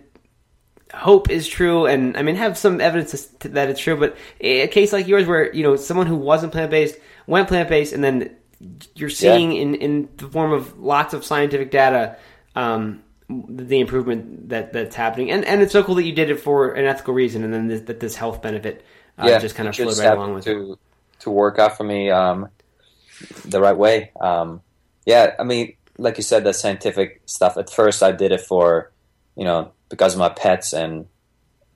hope 0.94 1.30
is 1.30 1.46
true 1.48 1.86
and 1.86 2.16
i 2.18 2.22
mean 2.24 2.36
have 2.36 2.58
some 2.58 2.80
evidence 2.82 3.12
that 3.42 3.70
it's 3.70 3.80
true 3.80 3.98
but 3.98 4.16
a 4.42 4.68
case 4.70 4.94
like 4.94 5.06
yours 5.06 5.28
where 5.28 5.54
you 5.54 5.62
know 5.62 5.76
someone 5.76 6.08
who 6.08 6.16
wasn't 6.16 6.52
plant-based 6.52 6.96
went 7.28 7.48
plant-based 7.48 7.92
and 7.94 8.02
then 8.04 8.34
you're 8.96 9.10
seeing 9.12 9.52
in 9.54 9.76
in 9.76 10.10
the 10.18 10.28
form 10.30 10.52
of 10.54 10.80
lots 10.80 11.14
of 11.14 11.26
scientific 11.26 11.70
data 11.72 12.16
um 12.56 13.04
the 13.30 13.80
improvement 13.80 14.50
that 14.50 14.72
that's 14.72 14.96
happening 14.96 15.30
and 15.32 15.44
and 15.44 15.62
it's 15.62 15.74
so 15.74 15.84
cool 15.84 15.96
that 15.96 16.06
you 16.06 16.14
did 16.14 16.30
it 16.30 16.40
for 16.40 16.72
an 16.74 16.86
ethical 16.86 17.14
reason 17.14 17.44
and 17.44 17.54
then 17.54 17.68
this, 17.68 17.82
that 17.82 18.00
this 18.00 18.16
health 18.16 18.42
benefit 18.42 18.86
uh, 19.18 19.40
just 19.40 19.56
kind 19.56 19.68
of 19.68 19.76
flowed 19.76 19.98
right 19.98 20.14
along 20.14 20.34
with 20.34 20.48
it 20.48 20.54
to 20.54 20.78
to 21.20 21.32
work 21.32 21.60
out 21.60 21.78
for 21.78 21.84
me 21.84 22.10
um, 22.10 22.50
the 23.46 23.62
right 23.62 23.78
way. 23.78 24.12
Um, 24.20 24.62
yeah, 25.06 25.36
I 25.40 25.44
mean, 25.44 25.76
like 25.98 26.18
you 26.18 26.24
said, 26.24 26.44
the 26.44 26.54
scientific 26.54 27.22
stuff. 27.26 27.58
At 27.58 27.70
first, 27.70 28.04
I 28.04 28.12
did 28.12 28.32
it 28.32 28.42
for 28.42 28.92
you 29.36 29.46
know 29.46 29.72
because 29.90 30.14
of 30.14 30.20
my 30.20 30.30
pets, 30.30 30.74
and 30.74 31.08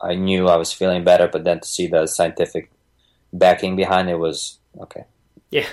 I 0.02 0.16
knew 0.16 0.48
I 0.48 0.58
was 0.58 0.72
feeling 0.72 1.04
better. 1.04 1.28
But 1.28 1.44
then 1.44 1.60
to 1.62 1.68
see 1.68 1.88
the 1.88 2.08
scientific 2.08 2.72
backing 3.34 3.76
behind 3.76 4.10
it 4.10 4.20
was 4.20 4.60
okay. 4.80 5.06
yeah 5.50 5.68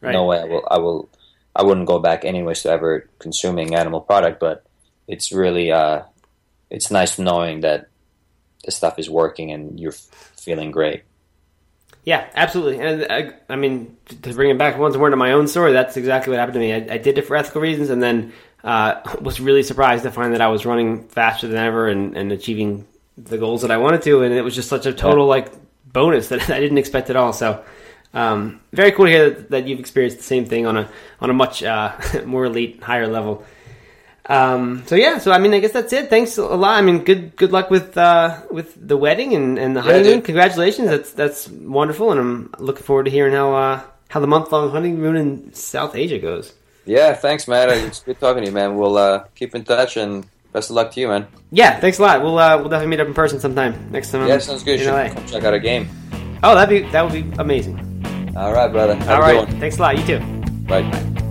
Right. 0.00 0.12
No 0.12 0.24
way 0.24 0.40
I 0.40 0.44
will. 0.44 0.68
I 0.70 0.78
will. 0.78 1.08
I 1.54 1.62
wouldn't 1.64 1.86
go 1.86 1.98
back 1.98 2.24
anyways 2.24 2.62
to 2.62 2.70
ever 2.70 3.08
consuming 3.18 3.74
animal 3.74 4.00
product. 4.00 4.40
But 4.40 4.64
it's 5.10 5.32
really 5.32 5.72
uh, 5.72 6.02
it's 6.70 6.90
nice 6.90 7.18
knowing 7.18 7.60
that 7.60 7.88
the 8.64 8.70
stuff 8.70 8.98
is 8.98 9.10
working 9.10 9.50
and 9.50 9.78
you're 9.78 9.92
feeling 9.92 10.70
great. 10.70 11.02
Yeah, 12.04 12.26
absolutely. 12.34 12.80
And 12.80 13.06
I, 13.10 13.34
I 13.48 13.56
mean, 13.56 13.96
to 14.22 14.32
bring 14.32 14.50
it 14.50 14.58
back 14.58 14.78
once 14.78 14.96
more 14.96 15.10
to 15.10 15.16
my 15.16 15.32
own 15.32 15.48
story, 15.48 15.72
that's 15.72 15.96
exactly 15.96 16.30
what 16.30 16.38
happened 16.38 16.54
to 16.54 16.60
me. 16.60 16.72
I, 16.72 16.94
I 16.94 16.98
did 16.98 17.18
it 17.18 17.26
for 17.26 17.36
ethical 17.36 17.60
reasons, 17.60 17.90
and 17.90 18.02
then 18.02 18.32
uh, 18.64 19.00
was 19.20 19.40
really 19.40 19.62
surprised 19.62 20.04
to 20.04 20.10
find 20.10 20.32
that 20.32 20.40
I 20.40 20.48
was 20.48 20.64
running 20.64 21.08
faster 21.08 21.46
than 21.46 21.58
ever 21.58 21.88
and, 21.88 22.16
and 22.16 22.32
achieving 22.32 22.86
the 23.18 23.36
goals 23.36 23.62
that 23.62 23.70
I 23.70 23.76
wanted 23.76 24.02
to. 24.02 24.22
And 24.22 24.32
it 24.32 24.42
was 24.42 24.54
just 24.54 24.68
such 24.68 24.86
a 24.86 24.92
total 24.92 25.26
like 25.26 25.52
bonus 25.84 26.28
that 26.28 26.48
I 26.50 26.60
didn't 26.60 26.78
expect 26.78 27.10
at 27.10 27.16
all. 27.16 27.32
So, 27.32 27.62
um, 28.14 28.60
very 28.72 28.92
cool 28.92 29.04
to 29.04 29.10
hear 29.10 29.30
that, 29.30 29.50
that 29.50 29.68
you've 29.68 29.78
experienced 29.78 30.16
the 30.16 30.24
same 30.24 30.46
thing 30.46 30.66
on 30.66 30.76
a 30.76 30.90
on 31.20 31.28
a 31.28 31.34
much 31.34 31.62
uh, 31.62 31.96
more 32.24 32.46
elite, 32.46 32.82
higher 32.82 33.08
level. 33.08 33.44
Um, 34.30 34.84
so 34.86 34.94
yeah, 34.94 35.18
so 35.18 35.32
I 35.32 35.38
mean, 35.38 35.52
I 35.52 35.58
guess 35.58 35.72
that's 35.72 35.92
it. 35.92 36.08
Thanks 36.08 36.38
a 36.38 36.44
lot. 36.44 36.78
I 36.78 36.82
mean, 36.82 37.02
good 37.02 37.34
good 37.34 37.50
luck 37.50 37.68
with 37.68 37.98
uh, 37.98 38.40
with 38.48 38.76
the 38.78 38.96
wedding 38.96 39.34
and, 39.34 39.58
and 39.58 39.74
the 39.74 39.82
honeymoon. 39.82 40.04
dude. 40.04 40.24
Congratulations, 40.24 40.88
that's 40.88 41.12
that's 41.12 41.48
wonderful, 41.48 42.12
and 42.12 42.20
I'm 42.20 42.54
looking 42.60 42.84
forward 42.84 43.06
to 43.06 43.10
hearing 43.10 43.32
how 43.32 43.52
uh, 43.54 43.82
how 44.08 44.20
the 44.20 44.28
month 44.28 44.52
long 44.52 44.70
honeymoon 44.70 45.16
in 45.16 45.52
South 45.52 45.96
Asia 45.96 46.18
goes. 46.20 46.54
Yeah, 46.86 47.14
thanks, 47.14 47.48
Matt. 47.48 47.70
It's 47.70 48.00
good 48.00 48.20
talking 48.20 48.42
to 48.44 48.48
you, 48.48 48.54
man. 48.54 48.76
We'll 48.76 48.96
uh, 48.96 49.24
keep 49.34 49.56
in 49.56 49.64
touch 49.64 49.96
and 49.96 50.24
best 50.52 50.70
of 50.70 50.76
luck 50.76 50.92
to 50.92 51.00
you, 51.00 51.08
man. 51.08 51.26
Yeah, 51.50 51.80
thanks 51.80 51.98
a 51.98 52.02
lot. 52.02 52.22
We'll 52.22 52.38
uh, 52.38 52.56
we'll 52.56 52.68
definitely 52.68 52.96
meet 52.96 53.00
up 53.00 53.08
in 53.08 53.14
person 53.14 53.40
sometime 53.40 53.90
next 53.90 54.12
time. 54.12 54.22
I'm 54.22 54.28
Yeah, 54.28 54.38
sounds 54.38 54.62
good. 54.62 54.80
in 54.80 54.86
LA. 54.86 55.08
come 55.12 55.26
check 55.26 55.42
out 55.42 55.54
a 55.54 55.58
game. 55.58 55.88
Oh, 56.44 56.54
that'd 56.54 56.68
be 56.84 56.88
that 56.92 57.02
would 57.02 57.12
be 57.12 57.28
amazing. 57.40 57.76
All 58.36 58.52
right, 58.52 58.70
brother. 58.70 58.94
Have 58.94 59.08
All 59.08 59.20
right, 59.20 59.48
thanks 59.58 59.78
a 59.78 59.82
lot. 59.82 59.98
You 59.98 60.06
too. 60.06 60.20
Bye. 60.68 61.26